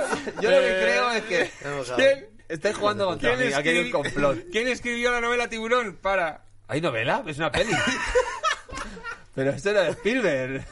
[0.41, 1.51] yo lo que Eh, creo es que...
[1.95, 4.37] ¿Quién, Estáis jugando contra quién, mí, aquí hay un complot.
[4.51, 5.95] ¿Quién escribió la novela Tiburón?
[5.95, 6.43] Para.
[6.67, 7.23] ¿Hay novela?
[7.25, 7.71] Es una peli.
[9.33, 10.65] Pero esto era de Spielberg.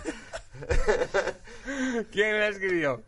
[2.11, 3.01] ¿Quién la escribió?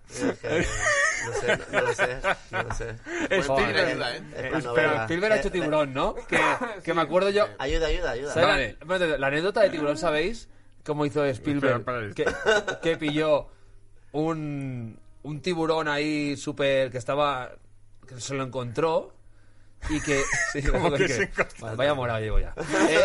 [1.26, 2.18] No sé, no, lo sé,
[2.52, 2.96] no lo sé.
[3.30, 3.88] Spielberg.
[3.90, 4.22] ayuda, ¿eh?
[4.36, 5.04] Es la Pero novela.
[5.04, 6.16] Spielberg ha hecho eh, tiburón, ¿no?
[6.28, 6.40] Que,
[6.84, 7.48] que me acuerdo yo...
[7.60, 8.34] Ayuda, ayuda, ayuda.
[8.34, 8.64] ¿Sabes Vale.
[8.64, 10.50] la, espérate, la anécdota de tiburón, sabéis?
[10.86, 11.80] Cómo hizo Spielberg.
[11.80, 13.48] Espera, Que, que pilló
[14.14, 16.90] un, un tiburón ahí súper...
[16.92, 17.52] que estaba...
[18.08, 19.14] que se lo encontró
[19.90, 20.22] y que...
[20.54, 21.48] sí, ¿Cómo que que- se encontró?
[21.60, 22.54] Vale, vaya morado llevo ya.
[22.90, 23.00] Eh,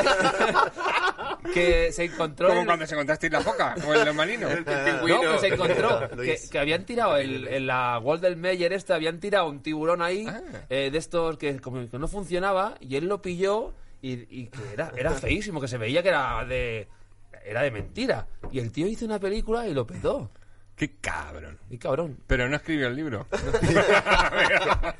[1.53, 2.49] que se encontró...
[2.49, 4.49] Como cuando se encontraste la foca o el marino.
[4.49, 6.09] No, que se encontró
[6.51, 10.41] que, habían tirado el- en la Golden Meyer este, habían tirado un tiburón ahí Ah.
[10.69, 13.73] eh, de estos que como que no funcionaba y él lo pilló
[14.03, 16.89] y, y que era, era feísimo, que se veía que era de
[17.45, 18.27] era de mentira.
[18.51, 20.31] Y el tío hizo una película y lo petó.
[20.77, 21.59] Qué cabrón.
[21.71, 22.19] Y cabrón.
[22.27, 23.27] Pero no escribió el libro.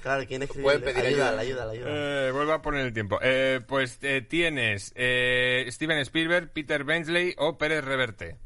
[0.03, 0.65] Claro, ¿quién escribió?
[0.65, 1.65] Pueden pedir ayuda, ayuda.
[1.65, 2.29] ayuda, ayuda.
[2.29, 3.19] Eh, vuelvo a poner el tiempo.
[3.23, 8.37] Eh, pues eh, tienes eh, Steven Spielberg, Peter Bensley o Pérez Reverte.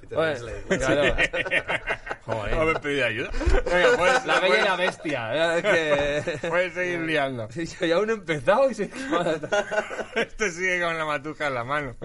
[0.00, 0.54] Peter Oye, Beasley.
[0.78, 1.16] claro.
[2.24, 2.54] Joder.
[2.54, 3.30] ¿Haber pedido ayuda?
[3.66, 5.56] Venga, puedes, La bella y puedes- la bestia.
[5.58, 6.48] Es que...
[6.48, 7.48] puedes seguir liando.
[7.50, 8.84] Sí, yo aún he empezado y se...
[10.14, 11.96] Este sigue con la matuja en la mano.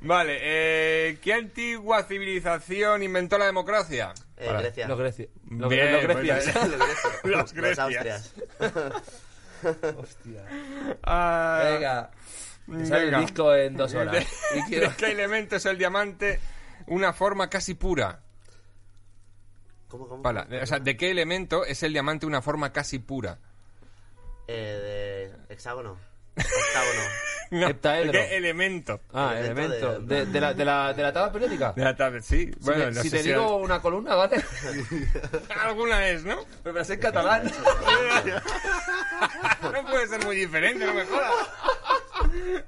[0.00, 4.12] Vale, eh, ¿qué antigua civilización inventó la democracia?
[4.36, 4.86] Eh, Grecia.
[4.86, 5.26] Los Grecia.
[5.50, 6.44] Los, Bien, los grecias.
[6.52, 6.68] pues,
[7.24, 7.78] Los Los Grecias.
[7.80, 8.34] Austrias.
[9.96, 10.44] Hostia.
[11.02, 12.10] Ah, Venga.
[12.66, 14.12] Me sale el disco en dos horas.
[14.12, 14.26] ¿De,
[14.58, 14.90] Y quiero...
[14.90, 16.38] de qué elemento es el diamante
[16.88, 18.20] una forma casi pura?
[19.88, 20.22] ¿Cómo, cómo?
[20.22, 23.38] Para, o sea, ¿de qué elemento es el diamante una forma casi pura?
[24.46, 25.96] Eh, de hexágono.
[26.36, 27.00] Octágono.
[27.50, 28.12] No, Heptaedro.
[28.12, 29.00] ¿De qué elemento?
[29.10, 30.00] Ah, Elemento elemento.
[30.00, 31.72] de- De, de la, de, la, de la tabla periódica.
[31.72, 32.44] De la tablet, sí.
[32.44, 34.44] Si, Bueno, me- no si sé te si digo una columna, ¿vale?
[35.62, 36.44] alguna es, ¿no?
[36.62, 37.50] Pero es en catalán.
[39.62, 41.32] no puede ser muy diferente, no me jodas.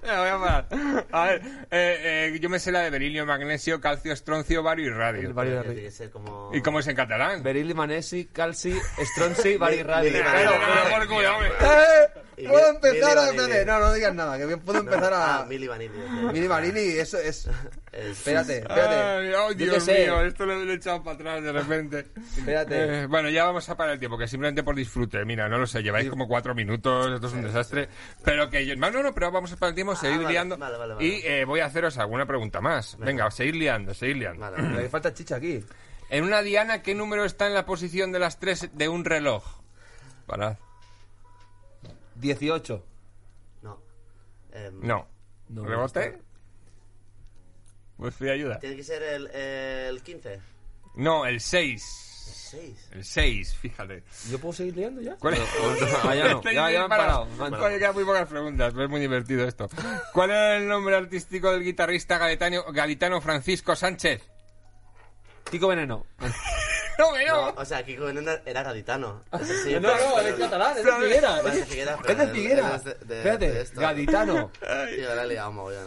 [0.02, 1.06] A parar.
[1.12, 4.90] A ver, eh, eh, yo me sé la de berilio, magnesio, calcio, estroncio, bario y
[4.90, 5.20] radio.
[5.28, 6.50] El bario de Tiene Ri- que ser como...
[6.54, 7.42] ¿Y cómo es en catalán?
[7.42, 8.74] Berili, manesi, calci,
[9.14, 10.10] stronci, bari, radio.
[10.12, 10.52] Claro,
[11.58, 12.08] Claro,
[12.48, 13.22] Puedo empezar a...
[13.26, 13.42] Mili Vanilli.
[13.58, 15.44] espérate, No, no digas nada, que bien puedo empezar Ah, a...
[15.46, 15.98] Mili Vanilli.
[16.32, 17.48] Mini Marini, eso es...
[17.92, 18.94] Es- Espérate, espérate.
[18.94, 22.06] Ay, oh, Dios mío, esto lo he echado para atrás de repente.
[22.38, 23.02] Espérate.
[23.02, 25.24] Eh, bueno, ya vamos a parar el tiempo, que simplemente por disfrute.
[25.24, 27.88] Mira, no lo sé, lleváis como cuatro minutos, esto es un desastre.
[28.24, 28.76] Pero que yo.
[28.76, 30.56] No, no, no, pero vamos a parar el tiempo, seguir vale, liando.
[30.56, 31.04] vale, vale, vale.
[31.04, 32.96] Y eh, voy a haceros alguna pregunta más.
[32.96, 34.40] Venga, seguir liando, seguir liando.
[34.40, 34.82] Vale, Pero vale.
[34.84, 35.64] que falta chicha aquí.
[36.10, 39.42] En una diana, ¿qué número está en la posición de las tres de un reloj?
[40.26, 40.54] Parad.
[42.20, 42.86] 18.
[43.62, 43.82] No.
[44.52, 45.06] Em, No.
[45.48, 46.20] No, ¿Rebote?
[47.96, 48.58] Pues fui ayuda.
[48.60, 50.40] Tiene que ser el, el 15.
[50.94, 51.82] No, el 6.
[52.50, 52.88] 6.
[52.92, 54.02] El 6, fíjate.
[54.30, 55.16] ¿Yo puedo seguir liando ya?
[55.16, 55.40] ¿Cuál es?
[56.02, 56.42] Ah, ya no.
[56.42, 57.28] Ya, ya me han parado.
[57.78, 59.68] Quedan muy pocas preguntas, pero es muy divertido esto.
[60.12, 64.22] ¿Cuál es el nombre artístico del guitarrista gaditano, gaditano Francisco Sánchez?
[65.50, 66.06] Kiko Veneno.
[67.00, 67.48] No, que no.
[67.56, 69.22] O sea, Kiko Veneno era gaditano.
[69.32, 71.40] Eso sí, No, pero- no, pero- es catalán, es de Figuera.
[71.40, 72.74] Es Figuera, es pero de Figuera.
[72.76, 73.80] es de- de- Espérate, esto.
[73.80, 74.50] gaditano.
[74.94, 75.10] Tío.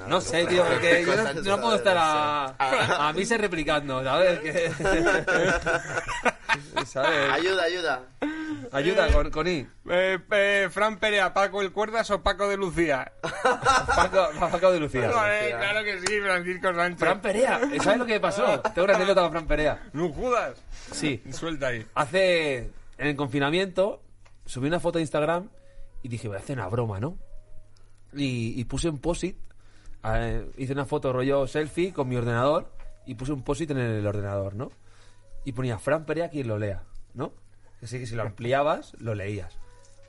[0.07, 1.05] No sé, tío, porque
[1.43, 4.39] yo no, puedo estar a, a mí se replicando, ¿sabes?
[4.39, 4.71] Que-
[6.85, 7.31] ¿Sabes?
[7.31, 8.01] Ayuda, ayuda.
[8.71, 9.67] Ayuda con, con I.
[9.89, 13.11] Eh, eh, Fran Perea, Paco el Cuerdas o Paco de Lucía.
[13.95, 15.09] Paco, Paco de Lucía.
[15.11, 16.99] Joder, claro que sí, Francisco Sánchez.
[16.99, 18.59] Fran Perea, ¿sabes lo que pasó?
[18.61, 19.83] Tengo una anécdota con Fran Perea.
[19.93, 20.53] No jodas.
[20.91, 21.85] Sí, Suelta ahí.
[21.95, 22.69] hace.
[22.97, 24.01] En el confinamiento,
[24.45, 25.49] subí una foto a Instagram
[26.03, 27.17] y dije, voy a hacer una broma, ¿no?
[28.13, 29.35] Y, y puse un post-it.
[30.05, 32.71] eh, hice una foto rollo selfie con mi ordenador
[33.05, 34.71] y puse un post-it en el ordenador, ¿no?
[35.45, 36.83] Y ponía Fran Perea quien lo lea,
[37.15, 37.33] ¿no?
[37.81, 39.57] Así que si lo ampliabas, lo leías.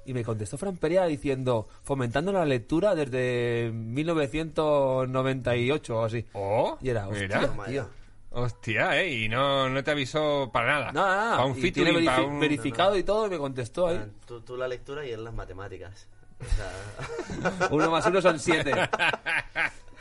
[0.07, 6.27] Y me contestó Fran Perea diciendo, fomentando la lectura desde 1998 o así.
[6.35, 7.41] Oh, Y era, mira.
[7.41, 7.89] hostia, tío.
[8.37, 10.93] Hostia, eh, y no, no te avisó para nada.
[10.93, 11.31] No, no, no.
[11.37, 12.41] Para un y tiene verifi- para un...
[12.41, 14.01] verificado y todo, y me contestó ahí.
[14.03, 16.09] Ah, Tú, tú la lectura y él las matemáticas.
[16.41, 18.73] O sea, Uno más uno son siete.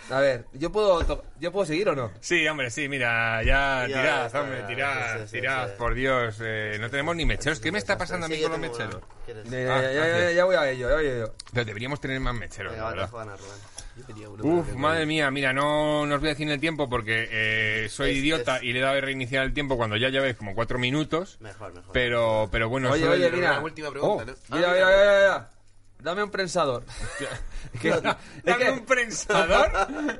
[0.10, 1.02] A ver, ¿yo puedo,
[1.40, 2.12] ¿yo puedo seguir o no?
[2.20, 5.74] Sí, hombre, sí, mira, ya Ya, tirad, está, hombre, tirad, sí, sí, tirad, sí.
[5.78, 6.38] por Dios.
[6.42, 7.62] eh, no tenemos ni mecheros.
[7.62, 8.98] ¿Qué me está pasando a mí con los mecheros?
[9.26, 9.50] ¿Quieres?
[9.50, 10.36] Ya, ya, Ah, ya, ya, gracias.
[10.36, 11.34] ya voy a ello, ya voy a ello.
[11.54, 13.10] Pero deberíamos tener más mecheros, Venga, la verdad.
[13.12, 13.30] Rubén.
[13.96, 16.90] Yo tenía uno, Uf, madre mía, mira, no, no os voy a decir el tiempo
[16.90, 19.98] porque eh, soy Es- idiota es- y le he dado a reiniciar el tiempo cuando
[19.98, 21.38] ya llevéis como cuatro minutos.
[21.42, 21.92] Mejor, mejor.
[21.94, 23.52] Pero, pero bueno, Oye, soy- oye, mira.
[23.52, 24.26] una última pregunta, Oh.
[24.50, 24.56] ¿no?
[24.58, 25.50] Mira, mira, mira, mira, mira.
[26.00, 26.84] Dame un prensador.
[27.74, 29.72] Es que, es Dame que- un prensador.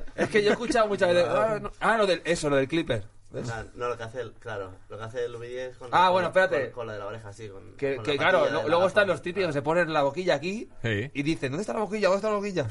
[0.16, 1.26] es que yo he escuchado muchas veces.
[1.28, 3.04] Ah, no- ah, lo del, eso, lo del clipper.
[3.34, 3.50] ¿Ves?
[3.50, 6.04] Ah, no, lo que hace el, claro, lo que hace el VD es con, Ah,
[6.04, 6.62] con- bueno, espérate.
[6.70, 8.78] Con, con la de la oreja, sí, con, Que, con que la claro, lo- luego
[8.80, 8.86] gafa.
[8.88, 11.10] están los típicos que se ponen la boquilla aquí Sí.
[11.12, 12.08] y dicen, ¿dónde está la boquilla?
[12.08, 12.66] ¿Dónde está la boquilla?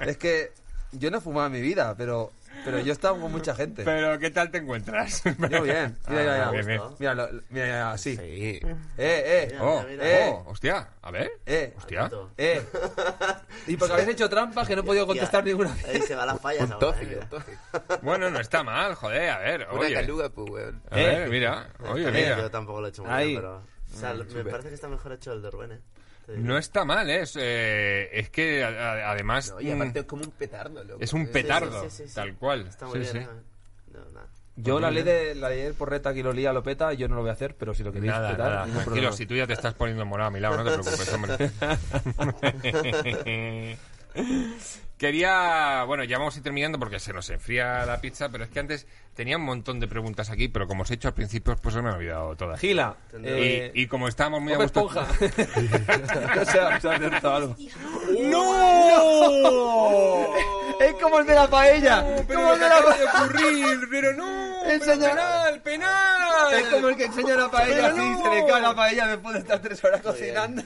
[0.06, 0.52] es que
[0.92, 2.32] yo no he fumado en mi vida, pero,
[2.64, 3.84] pero yo he estado con mucha gente.
[3.84, 5.22] Pero, ¿qué tal te encuentras?
[5.24, 5.96] Yo bien.
[6.08, 6.82] Mira, mira, Ah, mira.
[6.98, 8.16] Mira, lo- mira, mira, así.
[8.16, 8.22] Sí.
[8.22, 8.60] Eh,
[8.98, 10.28] eh, Mira, Oh, mira, mira.
[10.30, 11.30] oh, hostia, a ver.
[11.46, 12.10] eh, Hostia.
[12.36, 12.62] Eh.
[13.66, 16.06] Y porque habéis hecho trampas que no he podido contestar Hostia, ninguna Ahí vez.
[16.06, 17.98] se va las fallas Un ahora, eh, un.
[18.02, 19.94] Bueno, no está mal, joder, a ver, Una oye.
[19.94, 20.82] caluga, pues, weón.
[20.90, 21.28] A ver, Eh.
[21.28, 22.38] mira, oye, Eh, mira.
[22.38, 23.28] Yo tampoco lo he hecho muy Ahí.
[23.28, 23.56] bien, pero...
[23.90, 25.80] O sea, me parece que está mejor hecho el de Rubén, eh.
[26.36, 27.22] No está mal, ¿eh?
[27.22, 30.84] es, eh, es que a- a- además No, y mm, aparte es como un petardo,
[30.84, 31.00] loco.
[31.02, 32.14] es un petardo, sí, sí, sí, sí.
[32.14, 32.66] tal cual.
[32.68, 33.18] Está muy Sí, bien, sí.
[33.18, 33.26] eh.
[33.94, 34.26] No, nada.
[34.56, 37.14] Yo la ley de la ley del porreta que lo lía lo peta, yo no
[37.14, 39.12] lo voy a hacer, pero si lo queréis Nada, petar, nada, tranquilo, problema.
[39.12, 41.50] si tú ya te estás poniendo morado a mi lado, no te preocupes, hombre.
[44.98, 48.50] Quería, bueno, ya vamos a ir terminando porque se nos enfría la pizza, pero es
[48.50, 51.54] que antes tenía un montón de preguntas aquí, pero como os he hecho al principio,
[51.56, 52.58] pues se me han olvidado todas.
[52.60, 52.96] Gila.
[53.22, 54.88] Eh, Y, y como estábamos muy a gusto...
[58.20, 58.42] No.
[59.32, 60.26] ¡No!
[60.80, 62.04] Es como el de la paella.
[62.32, 64.60] como el de la ocurrir, pero no.
[64.62, 66.54] pero Enseña- penal, penal.
[66.54, 68.22] Es como el que enseña la paella así, Pero no.
[68.22, 70.62] se le cae la paella después de estar tres horas cocinando.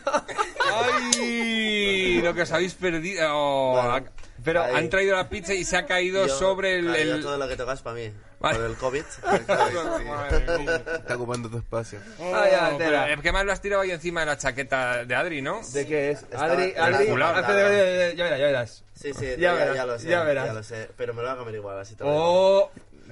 [0.70, 3.26] Ay, lo que os habéis perdido.
[3.32, 4.06] Oh, Bueno,
[4.44, 4.74] Pero Ahí.
[4.76, 6.86] han traído la pizza y se ha caído Yo- sobre el...
[6.86, 8.12] claro, yo el- todo lo que tocas para mí.
[8.40, 8.58] Vale.
[8.58, 9.04] Por el COVID.
[9.48, 10.82] Madre mía.
[10.96, 12.00] Está ocupando tu espacio.
[12.20, 15.04] Ah, ya, Oh, pero es que más lo has tirado ahí encima de la chaqueta
[15.04, 15.60] de Adri, ¿no?
[15.72, 16.22] ¿De qué es?
[16.22, 18.84] Estaba- Adri, estaba Adri, espera, ya verás, ya verás.
[18.94, 20.08] Sí, sí, Ya ya, verás, ya lo sé.
[20.08, 20.54] ya verás.
[20.54, 20.90] lo sé.
[20.96, 22.22] Pero me lo voy a comer igual, así te lo digo.
[22.24, 22.70] Oh,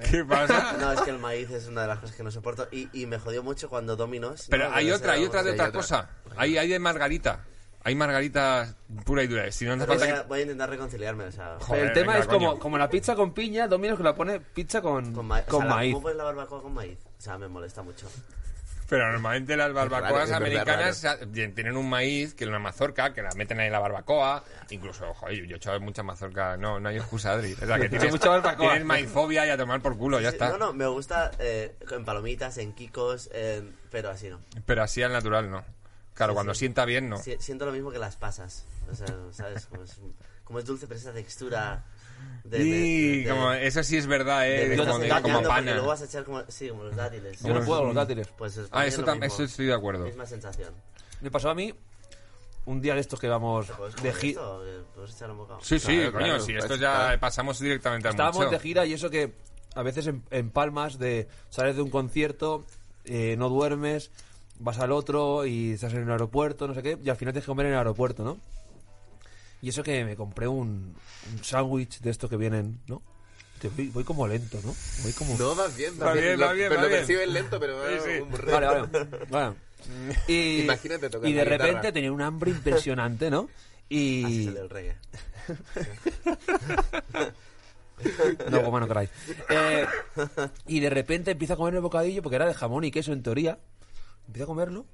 [0.09, 0.73] ¿Qué pasa?
[0.79, 2.67] No, es que el maíz es una de las cosas que no soporto.
[2.71, 4.47] Y, y me jodió mucho cuando Dominos.
[4.49, 4.75] Pero ¿no?
[4.75, 5.79] hay otra, hay otra de otra hay otra.
[5.81, 6.09] cosa.
[6.37, 7.45] Hay, hay de margarita.
[7.83, 8.75] Hay margarita
[9.05, 9.51] pura y dura.
[9.51, 10.27] Si no hace Voy falta a, que...
[10.27, 11.57] voy a intentar reconciliarme, o sea.
[11.61, 12.59] Joder, el tema venga, es como, coño.
[12.59, 15.65] como la pizza con piña, Domino's que la pone pizza con, Con, ma- con o
[15.67, 15.93] sea, maíz.
[15.93, 16.97] ¿Cómo pones la barbacoa con maíz?
[17.17, 18.07] O sea, me molesta mucho.
[18.87, 23.57] Pero normalmente las barbacoas americanas tienen un maíz, que es una mazorca, que la meten
[23.61, 24.43] ahí en la barbacoa.
[24.69, 26.57] Incluso, joder, yo he hecho mucha mazorca.
[26.57, 27.53] No, no hay excusa, Adri.
[27.53, 28.67] Es la que tienes, mucha barbacoa.
[28.71, 30.49] tienes maizfobia y a tomar por culo, ya Sí, está.
[30.49, 33.29] No, no, me gusta eh, en palomitas, en kikos,
[33.89, 34.39] pero así no.
[34.65, 35.63] Pero así al natural, no.
[36.13, 36.59] Claro, Sí, cuando sí.
[36.59, 37.17] sienta bien, no.
[37.17, 38.65] Si- siento lo mismo que las pasas.
[38.91, 39.65] O sea, ¿sabes?
[39.65, 39.97] Como es,
[40.43, 41.83] como es dulce, pero esa textura.
[42.43, 44.69] De, de- Y de- como, eso sí es verdad, de- eh.
[44.69, 45.71] de- de como, de- como pana.
[45.73, 47.41] Luego vas a echar como, sí, como los dátiles.
[47.41, 48.27] Yo no puedo con los dátiles.
[48.37, 50.05] Pues es Ah, eso, es eso estoy de acuerdo.
[50.05, 50.73] Misma sensación.
[51.21, 51.73] Me pasó a mí
[52.65, 54.41] un día de estos que vamos ¿Te puedes de gira.
[55.61, 57.19] Sí, sí, Claro, coño, claro, si pues esto ya está.
[57.19, 58.51] pasamos directamente al Estábamos museo.
[58.51, 59.33] de gira y eso que
[59.75, 62.65] a veces en, en palmas de sales de un concierto,
[63.05, 64.11] eh, no duermes,
[64.61, 67.45] vas al otro y estás en el aeropuerto, no sé qué, y al final tienes
[67.45, 68.37] que comer en el aeropuerto, ¿no?
[69.61, 70.95] Y eso que me compré un,
[71.31, 73.01] un sándwich de estos que vienen, ¿no?
[73.59, 74.73] Te voy, voy como lento, ¿no?
[75.03, 75.37] Voy como...
[75.37, 77.77] No, vas bien, Va vas bien, Lo- va bien, pero va lo percibes lento, pero
[77.77, 78.19] va Sí, sí.
[78.21, 78.87] un Vale, vale.
[79.29, 79.55] Vale.
[80.27, 81.65] Y, Imagínate tocar y de guitarra.
[81.65, 83.41] repente tenía un hambre impresionante, ¿no?
[83.43, 84.45] Así Y...
[84.45, 84.95] sale el reggae.
[88.49, 89.09] No, goma no queráis.
[89.49, 89.85] Eh,
[90.67, 93.21] y de repente empieza a comer el bocadillo, porque era de jamón y queso en
[93.21, 93.59] teoría.
[94.31, 94.85] Empieza a comerlo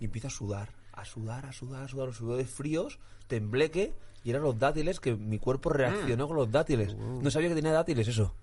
[0.00, 2.98] y empieza a sudar, a sudar, a sudar, a sudar, a sudar de fríos,
[3.28, 3.94] tembleque,
[4.24, 6.96] y eran los dátiles que mi cuerpo reaccionó con los dátiles.
[6.96, 8.34] No sabía que tenía dátiles eso.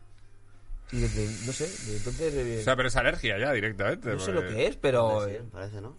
[0.93, 2.33] Y desde, no sé, desde entonces...
[2.35, 4.13] eh, O sea, pero es alergia ya directamente.
[4.13, 5.27] no sé lo que es, pero...
[5.27, 5.97] Sí, parece, ¿no?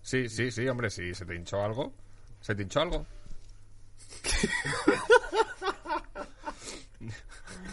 [0.00, 1.92] Sí, sí, sí, hombre, si se te hinchó algo.
[2.40, 3.04] ¿Se te hinchó algo?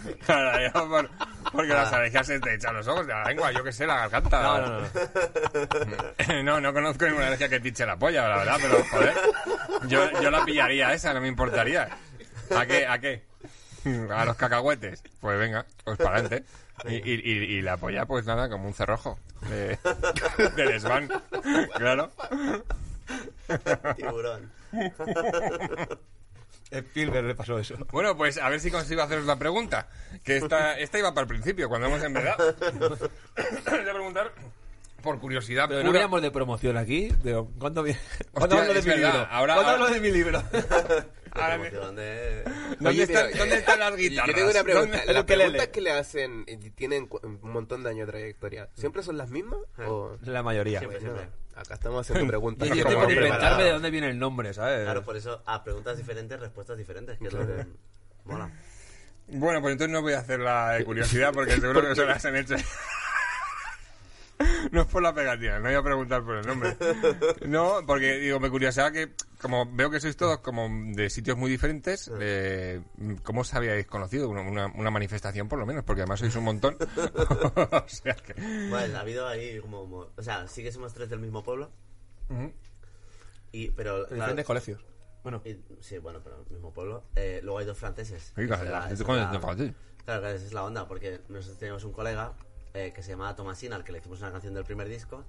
[0.26, 1.10] Claro, ya, por-
[1.52, 3.98] porque las alergias se te echan los ojos de la lengua, yo que sé, la
[4.08, 4.42] garganta.
[4.42, 4.88] No, no, no.
[6.44, 9.14] No, no conozco ninguna alergia que te hinche la polla, la verdad, pero joder.
[9.88, 11.90] Yo, yo la pillaría esa, no me importaría.
[12.56, 12.88] ¿A qué?
[12.88, 13.24] ¿A qué?
[14.12, 15.04] A los cacahuetes.
[15.20, 16.44] Pues venga, pues para adelante.
[16.86, 19.20] Y, y, y- y la polla, pues nada, como un cerrojo.
[19.50, 19.78] De,
[20.56, 21.10] de desván.
[21.78, 22.12] Claro.
[23.96, 24.52] Tiburón.
[26.80, 27.76] Spielberg le pasó eso.
[27.92, 29.88] Bueno, pues a ver si consigo haceros la pregunta.
[30.24, 32.56] Que esta, esta iba para el principio, cuando hemos empezado.
[32.80, 34.32] Voy a preguntar,
[35.02, 37.10] por curiosidad Pero no de promoción aquí.
[37.60, 37.96] ¿Cuándo, vi-
[38.32, 39.28] ¿cuándo Hostia, hablo de mi verdad, libro?
[39.32, 40.44] ahora- ¿Cuándo ahora- hablo de mi libro?
[41.36, 42.44] Ahora- ¿Dónde,
[42.86, 44.36] Oye, están, ¿Dónde eh, están las Yo guitarras?
[44.36, 44.98] tengo una pregunta.
[44.98, 49.02] ¿Dónde- Las preguntas que le hacen y tienen un montón de años de trayectoria, ¿siempre
[49.04, 49.60] son las mismas?
[49.88, 50.80] ¿O La mayoría.
[50.80, 51.28] Siempre, siempre.
[51.56, 52.68] acá estamos haciendo preguntas?
[52.70, 53.12] Yo, yo por preparado.
[53.26, 54.84] inventarme de dónde viene el nombre, ¿sabes?
[54.84, 57.66] Claro, por eso a preguntas diferentes, respuestas diferentes, que es lo que
[58.26, 58.52] mola.
[59.28, 62.24] Bueno, pues entonces no voy a hacer la de curiosidad porque seguro que se las
[62.26, 62.56] han hecho.
[64.72, 66.76] No es por la pegatina, no voy a preguntar por el nombre.
[67.46, 71.52] No, porque digo, me curiosidad que, como veo que sois todos como de sitios muy
[71.52, 72.82] diferentes, eh,
[73.24, 74.30] ¿cómo os habíais conocido?
[74.30, 76.78] Una, una- una manifestación por lo menos, porque además sois un montón.
[77.56, 78.34] o sea que...
[78.70, 79.86] Bueno, ha habido ahí como...
[79.86, 81.70] mo- O sea, sí que somos tres del mismo pueblo,
[83.52, 84.00] y, pero...
[84.02, 84.86] De claro, diferentes colegios.
[85.24, 87.04] Bueno, y- sí, bueno, pero el mismo pueblo.
[87.16, 88.34] Eh, luego hay dos franceses.
[88.38, 89.74] Oiga, Esa es la- ¿tú esa es la-?
[90.06, 92.34] Claro, claro, esa es la onda, porque nosotros teníamos un colega
[92.74, 95.24] eh, que se llamaba Tomasina, al que le hicimos una canción del primer disco,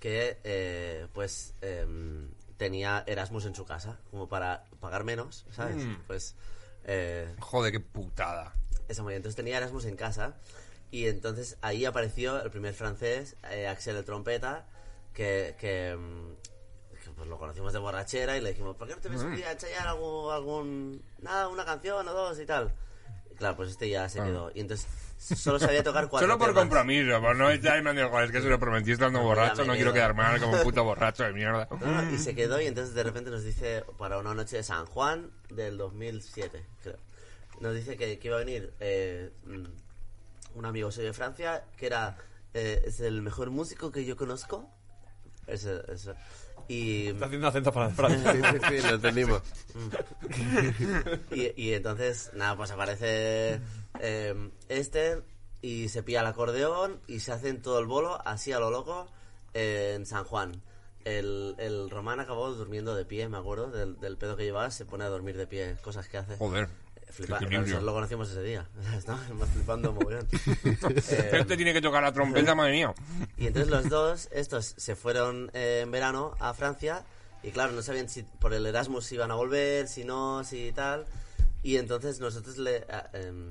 [0.00, 5.76] que eh, pues em, tenía Erasmus en su casa, como para pagar menos, ¿sabes?
[5.76, 5.96] Mm.
[6.06, 6.34] Pues
[6.84, 8.52] eh, Joder, qué putada.
[8.88, 10.34] esa muy Entonces tenía Erasmus en casa
[10.90, 14.66] y entonces ahí apareció el primer francés, eh, Axel el trompeta,
[15.14, 15.54] que,
[15.98, 19.22] mm, que, pues lo conocimos de borrachera y le dijimos, ¿por qué no te ves
[19.22, 22.74] un día a ensayar algún, algún, nada, una canción o dos y tal?
[23.30, 24.24] Y claro, pues este ya se Ah.
[24.24, 24.50] quedó.
[24.54, 24.86] Y entonces
[25.22, 26.62] solo sabía tocar cuatro Solo por temas.
[26.62, 29.62] compromiso, por no echarme a joder, es que se lo prometí estando No, borracho, ya
[29.62, 31.68] me no quiero quedar mal como un puto borracho de mierda.
[31.80, 34.86] No, y se quedó y entonces de repente nos dice, para una noche de San
[34.86, 36.96] Juan del 2007, creo,
[37.60, 41.86] nos dice que, que iba a venir eh, mm, un amigo suyo de Francia, que
[41.86, 42.16] era
[42.54, 44.68] eh, es el mejor músico que yo conozco.
[45.46, 46.14] Eso, eso.
[46.68, 48.32] Y, está haciendo acento para Francia.
[48.32, 49.42] Sí, sí, sí, lo entendimos.
[51.30, 53.60] y, y entonces, nada, pues aparece
[54.00, 55.22] eh, este
[55.60, 59.06] y se pilla el acordeón y se hacen todo el bolo, así a lo loco,
[59.54, 60.60] eh, en San Juan.
[61.04, 64.84] El, el Román acabó durmiendo de pie, me acuerdo, del, del pedo que llevaba, se
[64.84, 66.36] pone a dormir de pie, cosas que hace.
[66.36, 66.68] Joder.
[67.10, 67.60] Flipa, equilibrio.
[67.60, 68.66] nosotros lo conocimos ese día.
[68.96, 70.26] Estábamos flipando mogollón.
[70.64, 72.94] Eh, Este tiene que tocar la trompeta, madre mía.
[73.36, 77.04] y entonces los dos, estos, se fueron eh, en verano a Francia
[77.42, 81.04] y claro, no sabían si por el Erasmus iban a volver, si no, si tal.
[81.62, 82.86] Y entonces nosotros le...
[83.12, 83.50] em,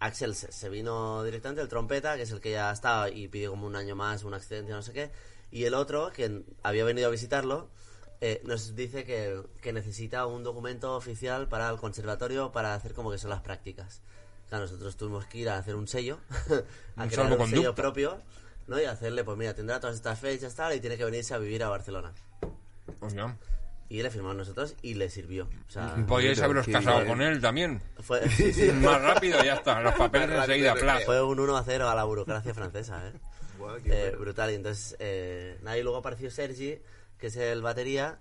[0.00, 3.50] Axel se, se vino directamente, el trompeta, que es el que ya estaba y pidió
[3.50, 5.10] como un año más, un accidente, no sé qué.
[5.50, 7.70] Y el otro, que había venido a visitarlo,
[8.20, 13.10] eh, nos dice que, que necesita un documento oficial para el conservatorio para hacer como
[13.10, 14.00] que son las prácticas.
[14.48, 16.18] Claro, nosotros tuvimos que ir a hacer un sello,
[16.96, 18.20] a Un crear un sello propio,
[18.66, 18.80] ¿no?
[18.80, 21.62] Y hacerle, pues mira, tendrá todas estas fechas tal, y tiene que venirse a vivir
[21.62, 22.12] a Barcelona.
[23.00, 23.36] Hostia.
[23.94, 25.44] Y le firmamos nosotros y le sirvió.
[25.68, 27.08] O sea, Podíais Mira, haberos qué casado bien.
[27.08, 27.80] con él también.
[28.00, 29.80] fue, sí, sí, Más rápido, ya está.
[29.82, 31.04] Los papeles enseguida, de plas.
[31.04, 33.12] fue un 1 a 0 a la burocracia francesa, ¿eh?
[33.84, 34.18] Qué Eh, bueno.
[34.18, 34.50] brutal.
[34.50, 36.80] Y entonces, eh, nada, y luego apareció Sergi,
[37.18, 38.18] que es el batería,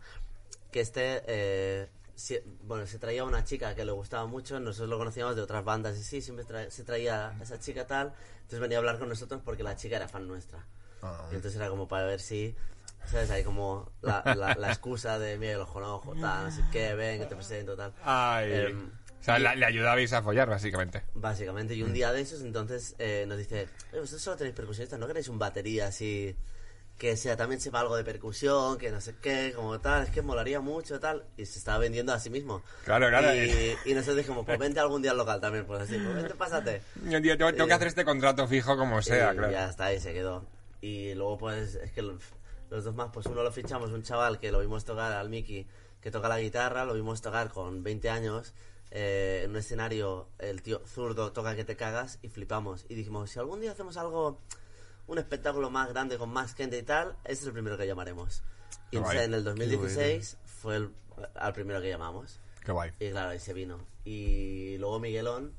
[0.71, 4.99] que este, eh, si- bueno, se traía una chica que le gustaba mucho, nosotros lo
[4.99, 8.77] conocíamos de otras bandas, y sí, siempre tra- se traía esa chica tal, entonces venía
[8.77, 10.63] a hablar con nosotros porque la chica era fan nuestra.
[11.01, 11.27] Ah.
[11.31, 12.55] Y entonces era como para ver si,
[13.05, 13.29] ¿sabes?
[13.31, 17.19] Hay como la, la, la excusa de, mira, los conozco, tal, no sé qué, ven,
[17.19, 17.93] que te presento, tal.
[18.03, 18.51] Ay.
[18.51, 21.03] Em, o sea, la- le ayudabais a follar, básicamente.
[21.13, 24.99] Básicamente, y un día de esos, entonces eh, nos dice: "Oye, Vosotros solo tenéis percusionistas,
[24.99, 26.35] ¿no queréis un batería así
[26.97, 30.03] que sea también sepa algo de percusión, que no sé qué, como tal?
[30.03, 31.25] Es que molaría mucho, tal.
[31.37, 32.61] Y se estaba vendiendo a sí mismo.
[32.85, 33.33] Claro, claro.
[33.33, 36.35] Y, y nosotros dijimos: Pues vente algún día al local también, pues así, pues vente,
[36.35, 36.81] pásate.
[37.09, 39.51] Yo, tío, tengo, tengo que hacer este contrato fijo como sea, y claro.
[39.53, 40.45] ya está, y se quedó.
[40.81, 42.01] Y luego, pues, es que
[42.73, 45.67] los, dos más, pues uno lo fichamos, un chaval que lo vimos tocar al Mickey,
[46.01, 48.53] que toca la guitarra, lo vimos tocar con 20 años.
[48.91, 52.85] eh, en un escenario, el tío zurdo toca que te cagas y flipamos.
[52.89, 54.39] Y dijimos, si algún día hacemos algo,
[55.07, 58.43] un espectáculo más grande con más gente y tal, ese es el primero que llamaremos.
[58.91, 60.91] Y entonces en el 2016 fue el,
[61.35, 62.39] al primero que llamamos.
[62.63, 62.91] Qué guay.
[62.99, 63.85] Y claro, ahí se vino.
[64.05, 65.53] Y luego Miguelón,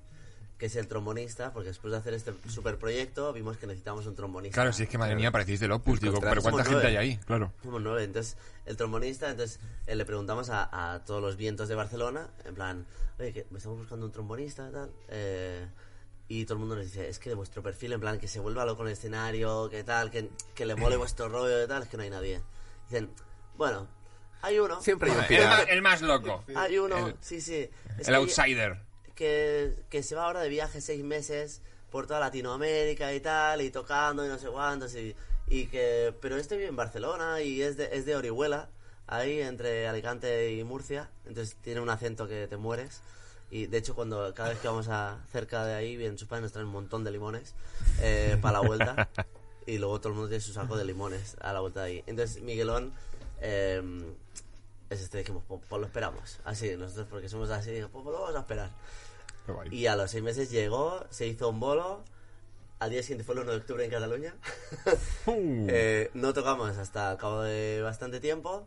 [0.59, 4.15] que es el trombonista, porque después de hacer este super proyecto vimos que necesitamos un
[4.15, 4.55] trombonista.
[4.55, 6.01] Claro, si es que madre mía, parecéis del Opus.
[6.01, 6.99] Digo, pero ¿cuánta Somos gente hay nueve.
[6.99, 7.17] ahí?
[7.27, 7.53] Claro.
[7.63, 8.05] Somos nueve.
[8.05, 12.55] Entonces, el trombonista, entonces eh, le preguntamos a, a todos los vientos de Barcelona, en
[12.55, 12.87] plan,
[13.19, 14.91] oye, que me estamos buscando un trombonista y tal.
[15.09, 15.67] eh,
[16.27, 18.41] y todo el mundo nos dice, es que de vuestro perfil, en plan, que se
[18.41, 21.83] vuelva loco en el escenario, que tal, que, que le mole vuestro rollo y tal,
[21.83, 22.41] es que no hay nadie.
[22.89, 23.11] Dicen,
[23.59, 23.87] bueno,
[24.41, 24.81] hay uno.
[24.81, 25.63] Siempre hay un El pirata.
[25.65, 26.43] el más loco.
[26.57, 27.69] Hay uno, El- sí, sí.
[27.99, 28.81] Es El que- outsider.
[29.15, 33.71] Que, que se va ahora de viaje seis meses por toda Latinoamérica y tal, y
[33.71, 35.15] tocando y no sé cuántos, y,
[35.47, 36.13] y que...
[36.21, 38.69] Pero este vive en Barcelona y es de, es de Orihuela,
[39.07, 43.01] ahí entre Alicante y Murcia, entonces tiene un acento que te mueres.
[43.51, 46.43] Y de hecho, cuando cada vez que vamos a cerca de ahí, vienen sus padres,
[46.43, 47.55] nos traen un montón de limones
[48.01, 49.09] eh, para la vuelta.
[49.67, 52.05] y luego todo el mundo tiene su saco de limones a la vuelta de ahí.
[52.07, 52.93] Entonces, Miguelón,
[53.41, 53.81] eh,
[54.91, 56.41] es este, dijimos, pues, pues lo esperamos.
[56.45, 58.71] Así, nosotros porque somos así, dijimos, pues, lo vamos a esperar.
[59.71, 62.03] Y a los seis meses llegó, se hizo un bolo.
[62.81, 64.35] Al día siguiente fue el 1 de octubre en Cataluña.
[65.27, 65.67] Uh.
[65.71, 68.67] Eh, no tocamos hasta al cabo de bastante tiempo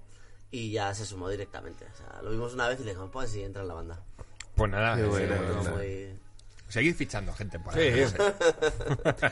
[0.49, 1.85] y ya se sumó directamente.
[1.85, 3.99] O sea, lo vimos una vez y le dijimos, pues sí, entra en la banda.
[4.55, 5.71] Pues nada, Qué eh, buena Fue onda.
[5.71, 6.19] muy-
[6.67, 8.05] seguid fichando gente por ahí.
[8.07, 8.15] Sí.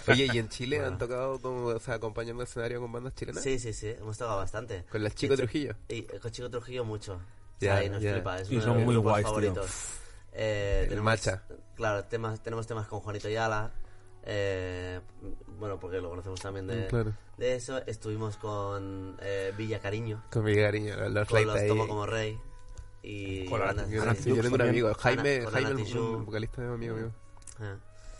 [0.12, 3.42] Oye, ¿y en Chile han tocado como, o sea, acompañando el escenario con bandas chilenas?
[3.44, 4.84] Sí, sí, sí, hemos tocado bastante.
[4.92, 5.76] Con las Chico De Trujillo.
[5.90, 7.14] Y eh, con Chico Trujillo mucho.
[7.16, 7.20] O
[7.60, 8.14] Ya, sea, ahí nos ya.
[8.14, 9.64] flipa, es Sí, uno de son mis muy guays, tío.
[10.36, 11.44] Eh, El tenemos, Macha.
[11.76, 13.72] Claro, temas, tenemos temas con Juanito Yala.
[14.24, 15.00] eh,
[15.60, 17.14] bueno, porque lo conocemos también de, claro.
[17.38, 17.78] de eso.
[17.86, 21.68] Estuvimos con eh, Villa Cariño, Con mi cariño, los con los.
[21.68, 22.40] Tomo como Rey.
[23.04, 26.96] Y Con Yo, tengo un amigo, Jaime, Ana- Jaime el, un vocalista de un amigo
[26.96, 27.12] mío.
[27.62, 27.76] Eh.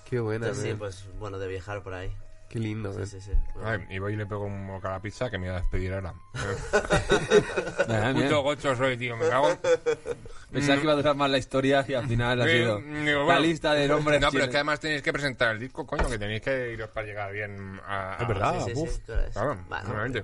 [0.08, 2.16] Qué buena, Entonces, sí, pues bueno, de viajar por ahí.
[2.50, 3.32] Qué lindo, Sí, sí, sí.
[3.64, 5.62] Ay, y voy y le pego un boca a la pizza que me voy a
[5.62, 6.14] despedir ahora.
[8.14, 9.18] Puto gocho soy, tío.
[9.18, 9.60] Me cago en...
[10.56, 13.20] Pensaba que iba a durar más la historia y al final ha Sí, sido digo,
[13.20, 13.40] la bueno.
[13.42, 14.22] lista de nombres.
[14.22, 16.90] No, pero es que además tenéis que presentar el disco, coño, que tenéis que iros
[16.90, 18.18] para llegar bien a...
[18.22, 18.60] Es verdad.
[18.66, 18.90] sí, sí, uf.
[18.92, 20.20] sí.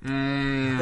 [0.00, 0.78] Mm,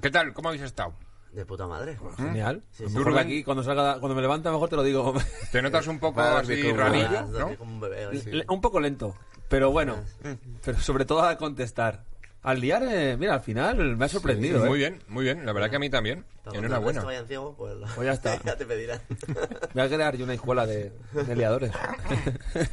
[0.00, 0.32] ¿Qué tal?
[0.32, 0.92] ¿Cómo habéis estado?
[1.32, 1.96] De puta madre.
[2.18, 2.62] Genial.
[2.72, 2.96] Sí, A sí.
[2.98, 5.14] mejor aquí, cuando salga, cuando me levanta, mejor te lo digo.
[5.52, 7.56] ¿Te notas un poco así como- ranillo, no?
[7.56, 9.16] como un bebé Un poco lento,
[9.48, 9.96] pero bueno.
[10.64, 12.04] Pero sobre todo a contestar.
[12.42, 14.90] Al liar, eh, mira, al final me ha sorprendido, Muy ¿eh?
[14.90, 15.46] bien, muy bien.
[15.46, 16.24] La verdad que a mí también.
[16.42, 17.04] Cuando el resto Enhorabuena.
[17.04, 18.36] vayan ciego, pues, Pues ya está.
[18.44, 19.00] ya te pedirán.
[19.74, 21.70] Voy a crear yo una escuela de, de liadores.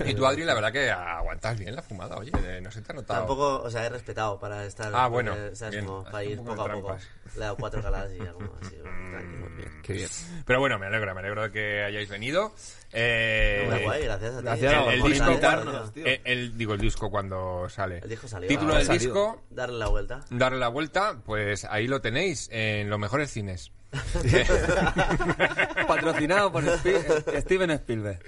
[0.06, 2.32] Y tú, Adri, la verdad que aguantas bien la fumada, oye.
[2.46, 3.20] eh, No se te ha notado.
[3.20, 4.92] Tampoco, o sea, he respetado para estar.
[4.96, 5.76] Ah, bueno, porque, ¿sabes?
[5.76, 5.86] bien.
[5.86, 6.98] Como para ir poco a poco.
[7.34, 9.12] Le he dado cuatro caladas y ya, como así, Mm.
[9.12, 9.50] tranquilo.
[9.84, 10.10] Qué bien.
[10.46, 12.52] Pero bueno, me alegro, me alegro de que hayáis venido.
[12.92, 14.48] Eh, Muy guay, gracias a ti.
[14.48, 16.04] invitarnos, invitarnos, tío.
[16.06, 16.14] tío.
[16.14, 18.00] el, el- digo, el disco cuando sale.
[18.00, 18.48] El disco salió.
[18.48, 19.00] Título Ah, del salió.
[19.02, 20.26] disco, Darle la vuelta.
[20.32, 23.59] darle la vuelta, pues ahí lo tenéis, en los mejores cines.
[25.88, 28.20] Patrocinado por Spi- Steven Spielberg.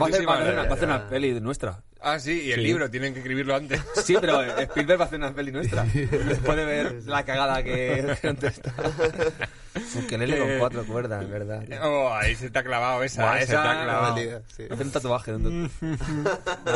[0.00, 1.82] Va a hacer, va a hacer una, va a hacer una peli nuestra.
[2.08, 2.66] Ah, sí, y el Sí.
[2.66, 3.80] libro, tienen que escribirlo antes.
[4.04, 5.84] Sí, pero Spielberg va a hacer una peli nuestra.
[6.44, 8.72] Puede ver la cagada que contesta.
[9.92, 11.62] Porque lele con cuatro cuerdas, ¿verdad?
[11.82, 14.14] Oh, ahí se te ha clavado esa, Buah, eh, se te ha esa- clavado.
[14.14, 14.62] Válida, sí.
[14.70, 15.32] Hacer un tatuaje.
[15.32, 15.68] de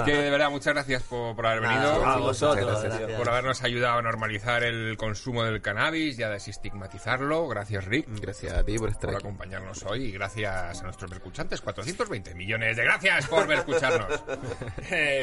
[0.04, 1.80] Que de verdad, muchas gracias por, por haber venido.
[1.80, 2.90] Nada, a vosotros, muchas tío.
[2.98, 3.18] gracias.
[3.18, 7.48] por habernos ayudado a normalizar el consumo del cannabis y a desestigmatizarlo.
[7.48, 9.24] Gracias, Rick, Gracias a ti por estar por aquí.
[9.26, 11.60] acompañarnos hoy y gracias a nuestros escuchantes.
[11.62, 14.22] 420 millones de gracias por escucharnos.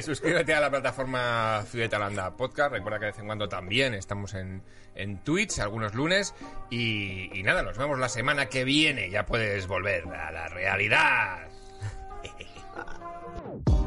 [0.02, 2.72] Suscríbete a la plataforma Ciudatalanda Podcast.
[2.72, 4.64] Recuerda que de vez en cuando también estamos en,
[4.96, 6.34] en Twitch algunos lunes.
[6.70, 9.10] Y nada, nos vemos la semana que viene.
[9.10, 11.48] Ya puedes volver a la realidad.